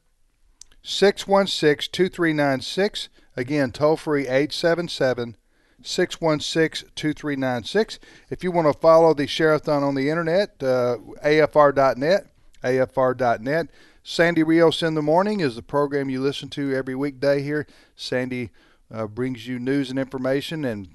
616 0.83 1.91
2396. 1.91 3.09
Again, 3.35 3.71
toll 3.71 3.97
free 3.97 4.23
877 4.23 5.37
616 5.81 6.89
2396. 6.95 7.99
If 8.29 8.43
you 8.43 8.51
want 8.51 8.71
to 8.71 8.79
follow 8.79 9.13
the 9.13 9.25
Share-a-thon 9.25 9.83
on 9.83 9.95
the 9.95 10.09
internet, 10.09 10.61
uh, 10.61 10.97
afr.net, 11.25 12.27
afr.net. 12.63 13.67
Sandy 14.05 14.43
Rios 14.43 14.83
in 14.83 14.95
the 14.95 15.01
Morning 15.01 15.39
is 15.39 15.55
the 15.55 15.61
program 15.61 16.09
you 16.09 16.21
listen 16.21 16.49
to 16.49 16.75
every 16.75 16.95
weekday 16.95 17.41
here. 17.41 17.65
Sandy 17.95 18.51
uh, 18.93 19.07
brings 19.07 19.47
you 19.47 19.59
news 19.59 19.89
and 19.89 19.97
information 19.97 20.65
and 20.65 20.89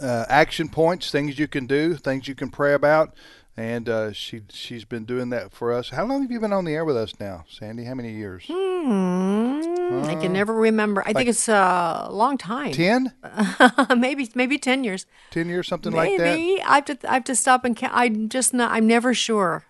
uh, 0.00 0.24
action 0.28 0.68
points, 0.68 1.10
things 1.10 1.38
you 1.38 1.48
can 1.48 1.66
do, 1.66 1.94
things 1.94 2.28
you 2.28 2.34
can 2.34 2.48
pray 2.48 2.74
about, 2.74 3.14
and 3.60 3.88
uh, 3.90 4.12
she 4.12 4.40
she's 4.48 4.86
been 4.86 5.04
doing 5.04 5.28
that 5.30 5.52
for 5.52 5.70
us. 5.70 5.90
How 5.90 6.06
long 6.06 6.22
have 6.22 6.30
you 6.30 6.40
been 6.40 6.52
on 6.52 6.64
the 6.64 6.72
air 6.72 6.84
with 6.84 6.96
us 6.96 7.12
now, 7.20 7.44
Sandy? 7.46 7.84
How 7.84 7.94
many 7.94 8.12
years? 8.12 8.44
Hmm, 8.48 10.04
I 10.04 10.14
can 10.14 10.32
never 10.32 10.54
remember. 10.54 11.02
I 11.02 11.08
like 11.08 11.16
think 11.16 11.28
it's 11.28 11.46
a 11.46 12.08
long 12.10 12.38
time. 12.38 12.72
Ten? 12.72 13.12
maybe 13.96 14.30
maybe 14.34 14.56
ten 14.56 14.82
years. 14.82 15.04
Ten 15.30 15.50
years, 15.50 15.68
something 15.68 15.92
like 15.92 16.16
that. 16.16 16.36
Maybe 16.36 16.62
I 16.62 16.76
have 16.76 16.84
to 16.86 16.98
I 17.10 17.14
have 17.14 17.24
to 17.24 17.34
stop 17.34 17.66
and 17.66 17.76
count. 17.76 17.92
I'm 17.94 18.30
just 18.30 18.54
not. 18.54 18.72
I'm 18.72 18.86
never 18.86 19.12
sure. 19.12 19.66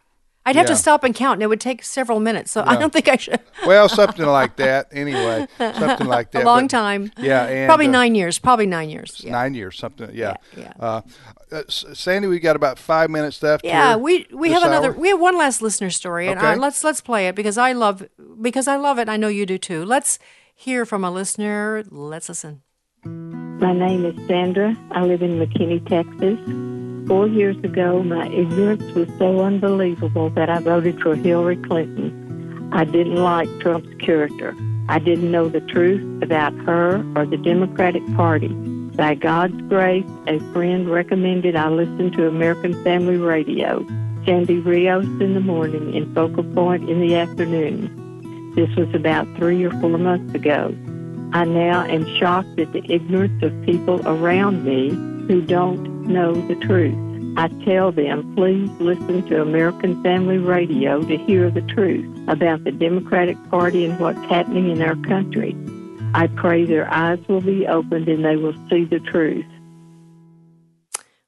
I'd 0.47 0.57
have 0.57 0.64
Yeah. 0.64 0.74
to 0.74 0.76
stop 0.76 1.05
and 1.05 1.14
count, 1.14 1.34
and 1.34 1.43
it 1.43 1.49
would 1.49 1.61
take 1.61 1.84
several 1.84 2.18
minutes. 2.18 2.51
So 2.51 2.64
I 2.66 2.76
don't 2.76 2.93
think 2.93 3.09
I 3.09 3.16
should. 3.16 3.41
Well, 3.66 3.88
something 3.91 4.24
like 4.24 4.57
that. 4.57 4.88
Anyway, 4.91 5.47
something 5.59 6.07
like 6.07 6.30
that. 6.32 6.43
A 6.45 6.47
long 6.47 6.62
But- 6.64 6.70
time. 6.70 7.12
Yeah, 7.18 7.45
and, 7.47 7.68
probably 7.68 7.88
uh, 7.88 7.91
nine 7.91 8.14
years. 8.14 8.38
Probably 8.38 8.64
nine 8.66 8.88
years. 8.88 9.20
Yeah. 9.22 9.32
Nine 9.32 9.53
years, 9.55 9.76
something. 9.78 10.11
Yeah. 10.14 10.36
yeah. 10.57 10.72
Uh, 10.80 11.03
uh, 11.53 11.62
Sandy, 11.68 12.26
we've 12.26 12.41
got 12.43 12.57
about 12.57 12.78
five 12.78 13.11
minutes 13.11 13.43
left. 13.43 13.64
Yeah, 13.64 13.91
here 13.91 13.99
we 13.99 14.26
we 14.32 14.49
this 14.49 14.59
have 14.59 14.66
another. 14.66 14.93
hour. 14.95 14.99
We 14.99 15.09
have 15.11 15.20
one 15.20 15.36
last 15.36 15.61
listener 15.61 15.91
story, 15.91 16.28
and 16.28 16.41
uh, 16.41 16.47
Okay. 16.53 16.57
let's 16.61 16.82
let's 16.82 17.01
play 17.03 17.28
it 17.28 17.34
because 17.34 17.59
I 17.59 17.72
love 17.72 18.03
because 18.41 18.66
I 18.66 18.76
love 18.76 18.99
it. 18.99 19.09
I 19.11 19.16
know 19.18 19.28
you 19.28 19.45
do 19.45 19.59
too. 19.59 19.84
Let's 19.84 20.18
hear 20.55 20.86
from 20.86 21.05
a 21.05 21.11
listener. 21.11 21.84
Let's 21.91 22.28
listen. 22.30 22.62
My 23.05 23.72
name 23.74 24.07
is 24.07 24.16
Sandra. 24.26 24.74
I 24.93 25.03
live 25.05 25.20
in 25.22 25.38
McKinney, 25.38 25.86
Texas. 25.86 26.38
Four 27.11 27.27
years 27.27 27.57
ago, 27.65 28.05
my 28.05 28.29
ignorance 28.29 28.95
was 28.95 29.09
so 29.19 29.41
unbelievable 29.41 30.31
that 30.31 30.49
I 30.49 30.61
voted 30.61 31.01
for 31.01 31.17
Hillary 31.17 31.57
Clinton. 31.57 32.71
I 32.73 32.85
didn't 32.85 33.17
like 33.17 33.49
Trump's 33.59 33.93
character. 33.97 34.55
I 34.89 35.01
didn't 35.01 35.33
know 35.33 35.49
the 35.49 35.61
truth 35.61 36.23
about 36.23 36.55
her 36.67 37.05
or 37.17 37.27
the 37.27 37.37
Democratic 37.37 38.07
Party. 38.15 38.47
By 38.47 39.17
God's 39.17 39.61
grace, 39.63 40.07
a 40.29 40.39
friend 40.53 40.89
recommended 40.89 41.57
I 41.57 41.69
listen 41.69 42.13
to 42.13 42.29
American 42.29 42.81
Family 42.85 43.17
Radio, 43.17 43.85
Sandy 44.25 44.61
Rios 44.61 45.05
in 45.05 45.35
the 45.35 45.41
morning 45.41 45.97
and 45.97 46.15
Focal 46.15 46.45
Point 46.45 46.89
in 46.89 47.01
the 47.01 47.17
afternoon. 47.17 48.53
This 48.55 48.73
was 48.77 48.95
about 48.95 49.27
three 49.37 49.65
or 49.65 49.73
four 49.81 49.99
months 49.99 50.33
ago. 50.33 50.73
I 51.33 51.45
now 51.45 51.83
am 51.87 52.07
shocked 52.19 52.61
at 52.61 52.73
the 52.73 52.85
ignorance 52.89 53.43
of 53.43 53.67
people 53.67 54.01
around 54.07 54.63
me 54.63 54.91
who 55.31 55.41
don't 55.41 56.09
know 56.09 56.35
the 56.49 56.57
truth. 56.57 56.99
I 57.39 57.47
tell 57.64 57.93
them, 57.93 58.35
please 58.35 58.68
listen 58.81 59.24
to 59.28 59.41
American 59.41 60.03
Family 60.03 60.39
Radio 60.39 61.01
to 61.05 61.16
hear 61.18 61.53
the 61.53 61.62
truth 61.62 62.05
about 62.26 62.64
the 62.64 62.72
Democratic 62.72 63.37
Party 63.49 63.85
and 63.85 64.01
what's 64.01 64.18
happening 64.28 64.68
in 64.68 64.83
our 64.83 64.97
country. 64.97 65.57
I 66.14 66.26
pray 66.26 66.64
their 66.64 66.93
eyes 66.93 67.20
will 67.28 67.43
be 67.43 67.64
opened 67.68 68.09
and 68.09 68.24
they 68.24 68.35
will 68.35 68.57
see 68.68 68.87
the 68.87 68.99
truth. 68.99 69.47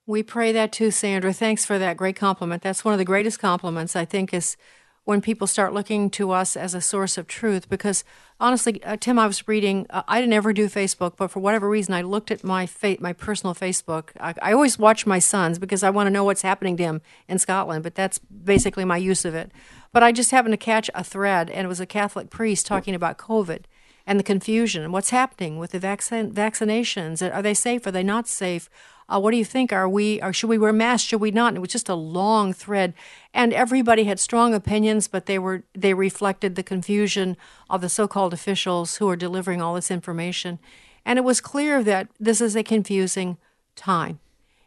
We 0.05 0.25
pray 0.25 0.51
that 0.51 0.73
too, 0.73 0.91
Sandra. 0.91 1.33
Thanks 1.33 1.65
for 1.65 1.79
that 1.79 1.97
great 1.97 2.17
compliment. 2.17 2.63
That's 2.63 2.85
one 2.85 2.95
of 2.95 2.99
the 2.99 3.05
greatest 3.05 3.39
compliments, 3.39 3.95
I 3.95 4.05
think, 4.05 4.35
is 4.35 4.57
when 5.05 5.21
people 5.21 5.47
start 5.47 5.75
looking 5.75 6.11
to 6.11 6.31
us 6.31 6.57
as 6.57 6.75
a 6.75 6.81
source 6.81 7.19
of 7.19 7.27
truth. 7.27 7.69
Because 7.69 8.05
honestly, 8.39 8.83
uh, 8.85 8.97
Tim, 8.97 9.19
I 9.19 9.27
was 9.27 9.47
reading. 9.49 9.87
Uh, 9.91 10.03
I 10.07 10.21
didn't 10.21 10.33
ever 10.33 10.53
do 10.53 10.69
Facebook, 10.69 11.17
but 11.17 11.29
for 11.29 11.41
whatever 11.41 11.69
reason, 11.69 11.95
I 11.95 12.03
looked 12.03 12.31
at 12.31 12.45
my 12.45 12.67
fa- 12.67 12.99
my 13.01 13.13
personal 13.13 13.55
Facebook. 13.55 14.11
I, 14.21 14.35
I 14.41 14.53
always 14.53 14.79
watch 14.79 15.07
my 15.07 15.19
sons 15.19 15.59
because 15.59 15.83
I 15.83 15.91
want 15.91 16.07
to 16.07 16.11
know 16.11 16.25
what's 16.25 16.43
happening 16.43 16.77
to 16.79 16.83
him 16.83 17.03
in 17.29 17.39
Scotland. 17.39 17.83
But 17.83 17.95
that's 17.95 18.19
basically 18.19 18.85
my 18.85 18.97
use 18.97 19.25
of 19.25 19.35
it. 19.35 19.53
But 19.93 20.03
I 20.03 20.13
just 20.13 20.31
happened 20.31 20.53
to 20.53 20.59
catch 20.59 20.91
a 20.95 21.05
thread, 21.05 21.51
and 21.51 21.65
it 21.65 21.69
was 21.69 21.81
a 21.81 21.87
Catholic 21.87 22.31
priest 22.31 22.67
talking 22.67 22.95
about 22.95 23.19
COVID 23.19 23.65
and 24.13 24.21
the 24.21 24.25
confusion 24.25 24.93
what's 24.93 25.09
happening 25.09 25.59
with 25.59 25.71
the 25.71 25.79
vaccine 25.79 26.31
vaccinations. 26.33 27.23
Are 27.35 27.41
they 27.41 27.55
safe? 27.55 27.87
Are 27.87 27.91
they 27.91 28.03
not 28.03 28.29
safe? 28.29 28.69
Uh, 29.09 29.19
what 29.19 29.31
do 29.31 29.39
you 29.39 29.45
think? 29.45 29.73
Are 29.73 29.89
we? 29.89 30.21
Or 30.21 30.35
should 30.35 30.51
we 30.51 30.59
wear 30.59 30.71
masks? 30.71 31.09
Should 31.09 31.23
we 31.23 31.31
not? 31.31 31.49
And 31.49 31.57
it 31.57 31.61
was 31.61 31.71
just 31.73 31.89
a 31.89 31.95
long 31.95 32.53
thread, 32.53 32.93
and 33.33 33.55
everybody 33.55 34.05
had 34.05 34.21
strong 34.21 34.53
opinions, 34.53 35.09
but 35.09 35.25
they 35.25 35.39
were 35.39 35.63
they 35.73 35.95
reflected 35.95 36.57
the 36.57 36.63
confusion 36.63 37.39
of 37.71 37.81
the 37.81 37.89
so-called 37.89 38.35
officials 38.35 38.97
who 38.97 39.09
are 39.09 39.17
delivering 39.17 39.63
all 39.63 39.75
this 39.75 39.91
information, 39.91 40.59
and 41.07 41.19
it 41.19 41.25
was 41.25 41.41
clear 41.41 41.83
that 41.83 42.09
this 42.21 42.43
is 42.43 42.55
a 42.55 42.63
confusing 42.63 43.39
time, 43.77 44.21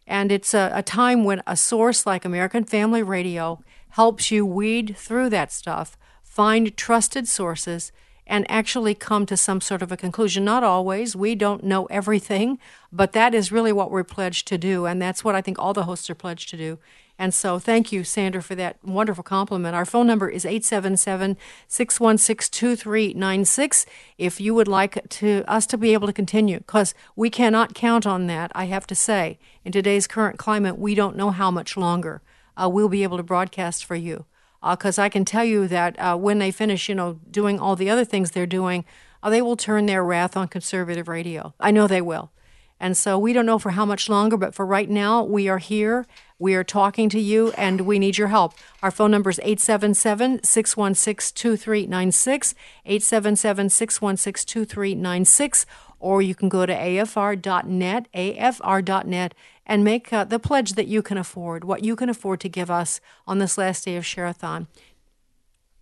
and 0.07 0.31
it's 0.31 0.55
a, 0.55 0.71
a 0.73 0.81
time 0.81 1.23
when 1.23 1.43
a 1.45 1.55
source 1.55 2.07
like 2.07 2.25
American 2.25 2.63
Family 2.63 3.03
Radio 3.03 3.63
helps 3.89 4.31
you 4.31 4.43
weed 4.43 4.95
through 4.97 5.29
that 5.29 5.51
stuff, 5.51 5.95
find 6.23 6.75
trusted 6.75 7.27
sources 7.27 7.91
and 8.28 8.49
actually 8.49 8.95
come 8.95 9.26
to 9.26 9.38
some 9.38 9.61
sort 9.61 9.82
of 9.82 9.91
a 9.91 9.97
conclusion. 9.97 10.43
Not 10.45 10.63
always. 10.63 11.15
We 11.15 11.36
don't 11.36 11.63
know 11.63 11.86
everything, 11.86 12.59
but 12.91 13.13
that 13.13 13.36
is 13.36 13.51
really 13.51 13.71
what 13.71 13.91
we're 13.91 14.03
pledged 14.03 14.47
to 14.47 14.57
do. 14.57 14.86
And 14.86 15.01
that's 15.01 15.23
what 15.23 15.36
I 15.36 15.41
think 15.41 15.59
all 15.59 15.73
the 15.73 15.84
hosts 15.84 16.09
are 16.09 16.15
pledged 16.15 16.49
to 16.49 16.57
do. 16.57 16.80
And 17.17 17.34
so 17.34 17.59
thank 17.59 17.91
you, 17.91 18.03
Sandra, 18.03 18.43
for 18.43 18.55
that 18.55 18.78
wonderful 18.84 19.23
compliment. 19.23 19.76
Our 19.76 19.86
phone 19.86 20.07
number 20.07 20.28
is 20.28 20.45
877 20.45 21.38
616 21.67 22.51
2396 22.51 23.86
if 24.17 24.41
you 24.41 24.53
would 24.53 24.67
like 24.67 25.07
to 25.09 25.43
us 25.47 25.65
to 25.67 25.78
be 25.78 25.93
able 25.93 26.07
to 26.07 26.13
continue, 26.13 26.57
because 26.57 26.93
we 27.15 27.30
cannot 27.30 27.73
count 27.73 28.05
on 28.05 28.28
that, 28.28 28.51
I 28.53 28.65
have 28.65 28.86
to 28.88 28.95
say. 28.95 29.39
In 29.63 29.71
today's 29.71 30.07
current 30.07 30.38
climate, 30.38 30.78
we 30.78 30.93
don't 30.93 31.15
know 31.15 31.32
how 31.32 31.49
much 31.51 31.78
longer 31.78 32.21
uh, 32.57 32.69
we'll 32.69 32.89
be 32.89 33.03
able 33.03 33.17
to 33.17 33.23
broadcast 33.23 33.86
for 33.86 33.95
you 33.95 34.26
because 34.61 34.97
uh, 34.97 35.03
I 35.03 35.09
can 35.09 35.25
tell 35.25 35.45
you 35.45 35.67
that 35.67 35.97
uh, 35.99 36.17
when 36.17 36.39
they 36.39 36.51
finish, 36.51 36.89
you 36.89 36.95
know, 36.95 37.19
doing 37.29 37.59
all 37.59 37.75
the 37.75 37.89
other 37.89 38.05
things 38.05 38.31
they're 38.31 38.45
doing, 38.45 38.85
uh, 39.21 39.29
they 39.29 39.41
will 39.41 39.57
turn 39.57 39.85
their 39.85 40.03
wrath 40.03 40.37
on 40.37 40.47
conservative 40.47 41.07
radio. 41.07 41.53
I 41.59 41.71
know 41.71 41.87
they 41.87 42.01
will. 42.01 42.31
And 42.79 42.97
so 42.97 43.17
we 43.17 43.31
don't 43.31 43.45
know 43.45 43.59
for 43.59 43.71
how 43.71 43.85
much 43.85 44.09
longer, 44.09 44.35
but 44.35 44.53
for 44.53 44.65
right 44.65 44.89
now, 44.89 45.23
we 45.23 45.47
are 45.47 45.59
here. 45.59 46.05
We 46.37 46.55
are 46.55 46.63
talking 46.63 47.07
to 47.09 47.19
you, 47.19 47.51
and 47.51 47.81
we 47.81 47.99
need 47.99 48.17
your 48.17 48.27
help. 48.27 48.53
Our 48.83 48.91
phone 48.91 49.11
number 49.11 49.29
is 49.29 49.39
877 49.39 50.43
616 50.43 51.33
2396, 51.33 52.55
877 52.85 53.69
616 53.69 54.45
2396, 54.45 55.65
or 55.99 56.21
you 56.21 56.35
can 56.35 56.49
go 56.49 56.65
to 56.65 56.75
afr.net, 56.75 58.07
afr.net, 58.13 59.33
and 59.66 59.84
make 59.84 60.11
uh, 60.13 60.24
the 60.24 60.39
pledge 60.39 60.74
that 60.74 60.88
you 60.88 61.01
can 61.01 61.18
afford, 61.18 61.63
what 61.63 61.84
you 61.84 61.95
can 61.95 62.09
afford 62.09 62.39
to 62.41 62.49
give 62.49 62.70
us 62.70 63.01
on 63.28 63.39
this 63.39 63.57
last 63.57 63.86
day 63.86 63.95
of 63.95 64.05
Share-a-thon. 64.05 64.68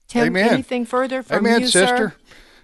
Tim, 0.07 0.27
Amen. 0.27 0.49
anything 0.49 0.85
further 0.85 1.23
from 1.23 1.45
amen, 1.45 1.61
you, 1.61 1.67
sister. 1.67 2.15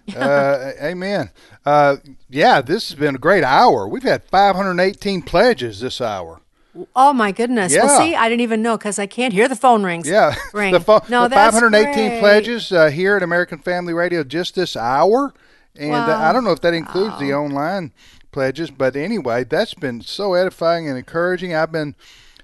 sir? 0.08 0.18
uh, 0.80 0.84
amen. 0.84 1.30
Uh, 1.66 1.98
yeah, 2.30 2.62
this 2.62 2.90
has 2.90 2.98
been 3.00 3.16
a 3.16 3.20
great 3.20 3.44
hour. 3.44 3.88
We've 3.88 4.04
had 4.04 4.24
518 4.24 5.22
pledges 5.24 5.80
this 5.80 6.02
hour. 6.02 6.42
Oh 6.96 7.14
my 7.14 7.32
goodness! 7.32 7.74
Yeah. 7.74 7.86
Well, 7.86 8.00
see, 8.00 8.16
I 8.16 8.30
didn't 8.30 8.42
even 8.42 8.62
know 8.62 8.78
because 8.78 9.00
I 9.00 9.08
can't 9.08 9.34
hear 9.34 9.48
the 9.48 9.56
phone 9.56 9.84
rings. 9.84 10.08
Yeah, 10.08 10.36
ring. 10.54 10.72
the, 10.72 10.80
phone, 10.80 11.02
no, 11.10 11.24
the 11.24 11.30
that's 11.30 11.56
518 11.56 11.94
great. 11.94 12.20
pledges 12.20 12.72
uh, 12.72 12.90
here 12.90 13.18
at 13.18 13.24
American 13.24 13.58
Family 13.58 13.92
Radio 13.92 14.24
just 14.24 14.54
this 14.56 14.78
hour, 14.78 15.34
and 15.76 15.92
uh, 15.92 15.96
Wow. 15.96 16.30
I 16.30 16.32
don't 16.32 16.44
know 16.44 16.52
if 16.52 16.62
that 16.62 16.76
includes 16.76 17.20
the 17.20 17.34
online 17.34 17.92
pledges, 18.32 18.72
but 18.72 18.96
anyway, 18.96 19.44
that's 19.44 19.74
been 19.74 20.02
so 20.02 20.34
edifying 20.34 20.88
and 20.88 20.98
encouraging. 20.98 21.54
I've 21.56 21.72
been 21.72 21.96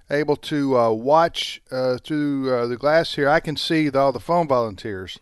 able 0.10 0.36
to 0.36 0.78
uh, 0.78 0.92
watch 0.92 1.62
uh, 1.72 1.98
through 1.98 2.54
uh, 2.54 2.68
the 2.68 2.78
glass 2.78 3.16
here. 3.16 3.28
I 3.30 3.40
can 3.40 3.56
see 3.58 3.90
the, 3.90 4.00
all 4.00 4.12
the 4.12 4.20
phone 4.20 4.48
volunteers 4.48 5.20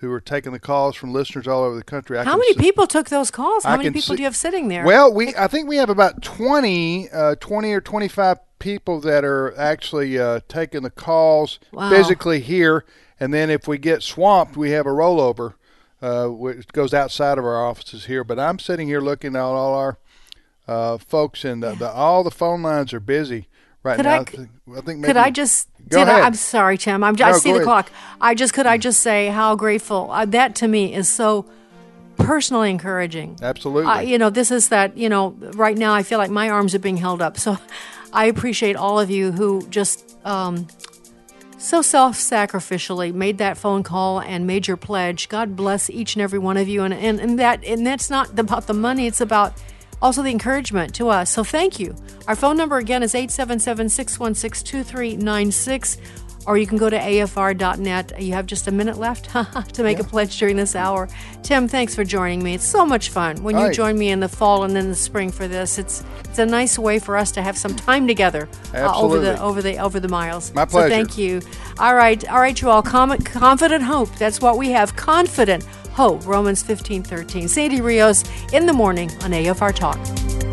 who 0.00 0.12
are 0.12 0.20
taking 0.20 0.52
the 0.52 0.58
calls 0.58 0.94
from 0.94 1.12
listeners 1.12 1.48
all 1.48 1.62
over 1.64 1.74
the 1.74 1.82
country. 1.82 2.18
I 2.18 2.24
How 2.24 2.36
many 2.36 2.52
see- 2.52 2.60
people 2.60 2.86
took 2.86 3.08
those 3.08 3.30
calls? 3.30 3.64
How 3.64 3.72
I 3.72 3.76
many 3.78 3.88
people 3.90 4.02
see- 4.02 4.16
do 4.16 4.22
you 4.22 4.26
have 4.26 4.36
sitting 4.36 4.68
there? 4.68 4.84
Well, 4.84 5.12
we 5.12 5.34
I 5.36 5.46
think 5.46 5.68
we 5.68 5.76
have 5.78 5.88
about 5.88 6.22
20, 6.22 7.08
uh, 7.10 7.34
20 7.36 7.72
or 7.72 7.80
25 7.80 8.38
people 8.58 9.00
that 9.00 9.24
are 9.24 9.56
actually 9.58 10.18
uh, 10.18 10.40
taking 10.48 10.82
the 10.82 10.90
calls 10.90 11.58
Wow. 11.72 11.88
physically 11.90 12.40
here. 12.40 12.84
And 13.18 13.32
then 13.32 13.48
if 13.48 13.66
we 13.66 13.78
get 13.78 14.02
swamped, 14.02 14.54
we 14.58 14.70
have 14.72 14.84
a 14.86 14.90
rollover, 14.90 15.54
uh, 16.02 16.26
which 16.28 16.68
goes 16.68 16.92
outside 16.92 17.38
of 17.38 17.44
our 17.46 17.64
offices 17.66 18.04
here. 18.04 18.22
But 18.22 18.38
I'm 18.38 18.58
sitting 18.58 18.88
here 18.88 19.00
looking 19.00 19.34
at 19.34 19.40
all 19.40 19.74
our 19.74 19.98
uh, 20.68 20.98
folks, 20.98 21.44
and 21.44 21.62
the, 21.62 21.74
the, 21.74 21.88
all 21.90 22.24
the 22.24 22.30
phone 22.30 22.62
lines 22.62 22.92
are 22.92 23.00
busy 23.00 23.48
right 23.82 23.96
Could 23.96 24.04
now. 24.06 24.12
I- 24.12 24.18
I 24.20 24.24
think, 24.24 24.48
I 24.76 24.80
think 24.80 25.04
Could 25.04 25.16
I 25.16 25.30
just? 25.30 25.68
Go 25.88 25.98
did 26.00 26.08
ahead. 26.08 26.22
I, 26.22 26.26
I'm 26.26 26.34
sorry, 26.34 26.76
Tim. 26.78 27.04
I'm. 27.04 27.14
I 27.22 27.30
No, 27.30 27.38
see 27.38 27.50
the 27.50 27.56
ahead. 27.56 27.64
clock. 27.64 27.90
I 28.20 28.34
just 28.34 28.52
could. 28.54 28.66
I 28.66 28.76
just 28.78 29.00
say 29.00 29.28
how 29.28 29.54
grateful 29.54 30.10
uh, 30.10 30.24
that 30.26 30.56
to 30.56 30.68
me 30.68 30.92
is 30.94 31.08
so 31.08 31.46
personally 32.16 32.70
encouraging. 32.70 33.38
Absolutely. 33.42 33.90
Uh, 33.92 34.00
you 34.00 34.18
know, 34.18 34.30
this 34.30 34.50
is 34.50 34.70
that. 34.70 34.96
You 34.96 35.08
know, 35.08 35.30
right 35.54 35.76
now 35.78 35.94
I 35.94 36.02
feel 36.02 36.18
like 36.18 36.30
my 36.30 36.50
arms 36.50 36.74
are 36.74 36.80
being 36.80 36.96
held 36.96 37.22
up. 37.22 37.38
So, 37.38 37.56
I 38.12 38.24
appreciate 38.26 38.74
all 38.76 38.98
of 38.98 39.10
you 39.10 39.30
who 39.30 39.64
just 39.68 40.16
um, 40.26 40.66
so 41.58 41.82
self-sacrificially 41.82 43.12
made 43.14 43.38
that 43.38 43.56
phone 43.56 43.82
call 43.82 44.20
and 44.20 44.46
made 44.46 44.66
your 44.66 44.76
pledge. 44.76 45.28
God 45.28 45.54
bless 45.54 45.88
each 45.90 46.14
and 46.16 46.22
every 46.22 46.38
one 46.38 46.56
of 46.56 46.66
you. 46.68 46.82
And 46.82 46.92
and, 46.94 47.20
and 47.20 47.38
that 47.38 47.64
and 47.64 47.86
that's 47.86 48.10
not 48.10 48.36
about 48.38 48.66
the 48.66 48.74
money. 48.74 49.06
It's 49.06 49.20
about 49.20 49.52
also 50.02 50.22
the 50.22 50.30
encouragement 50.30 50.94
to 50.96 51.08
us. 51.08 51.30
So 51.30 51.42
thank 51.44 51.78
you. 51.80 51.94
Our 52.28 52.36
phone 52.36 52.56
number 52.56 52.76
again 52.78 53.02
is 53.02 53.14
877-616-2396 53.14 55.98
or 56.46 56.56
you 56.56 56.66
can 56.66 56.78
go 56.78 56.88
to 56.88 56.96
afr.net. 56.96 58.22
You 58.22 58.34
have 58.34 58.46
just 58.46 58.68
a 58.68 58.72
minute 58.72 58.98
left 58.98 59.30
to 59.74 59.82
make 59.82 59.98
a 59.98 60.04
pledge 60.04 60.38
during 60.38 60.54
this 60.54 60.76
hour. 60.76 61.08
Tim, 61.42 61.66
thanks 61.66 61.96
for 61.96 62.04
joining 62.04 62.44
me. 62.44 62.54
It's 62.54 62.64
so 62.64 62.86
much 62.86 63.10
fun 63.10 63.42
when 63.42 63.56
you 63.56 63.62
Hi. 63.66 63.72
join 63.72 63.98
me 63.98 64.10
in 64.10 64.20
the 64.20 64.28
fall 64.28 64.62
and 64.62 64.76
then 64.76 64.88
the 64.88 64.94
spring 64.94 65.32
for 65.32 65.48
this. 65.48 65.76
It's 65.76 66.04
it's 66.24 66.38
a 66.38 66.46
nice 66.46 66.78
way 66.78 67.00
for 67.00 67.16
us 67.16 67.32
to 67.32 67.42
have 67.42 67.58
some 67.58 67.74
time 67.74 68.06
together 68.06 68.48
uh, 68.74 68.96
over 68.96 69.18
the 69.18 69.40
over 69.42 69.60
the 69.60 69.76
over 69.78 69.98
the 69.98 70.06
miles. 70.08 70.54
My 70.54 70.66
So 70.66 70.70
pleasure. 70.70 70.88
thank 70.90 71.18
you. 71.18 71.40
All 71.80 71.96
right, 71.96 72.24
all 72.30 72.38
right, 72.38 72.60
you 72.60 72.70
all. 72.70 72.80
Confident 72.82 73.82
hope. 73.82 74.14
That's 74.16 74.40
what 74.40 74.56
we 74.56 74.70
have. 74.70 74.94
Confident 74.94 75.66
hope. 75.96 76.24
Romans 76.26 76.62
fifteen 76.62 77.02
thirteen. 77.02 77.48
Sandy 77.48 77.80
Rios 77.80 78.24
in 78.52 78.66
the 78.66 78.72
morning 78.72 79.10
on 79.22 79.32
AFR 79.32 79.74
Talk. 79.74 80.45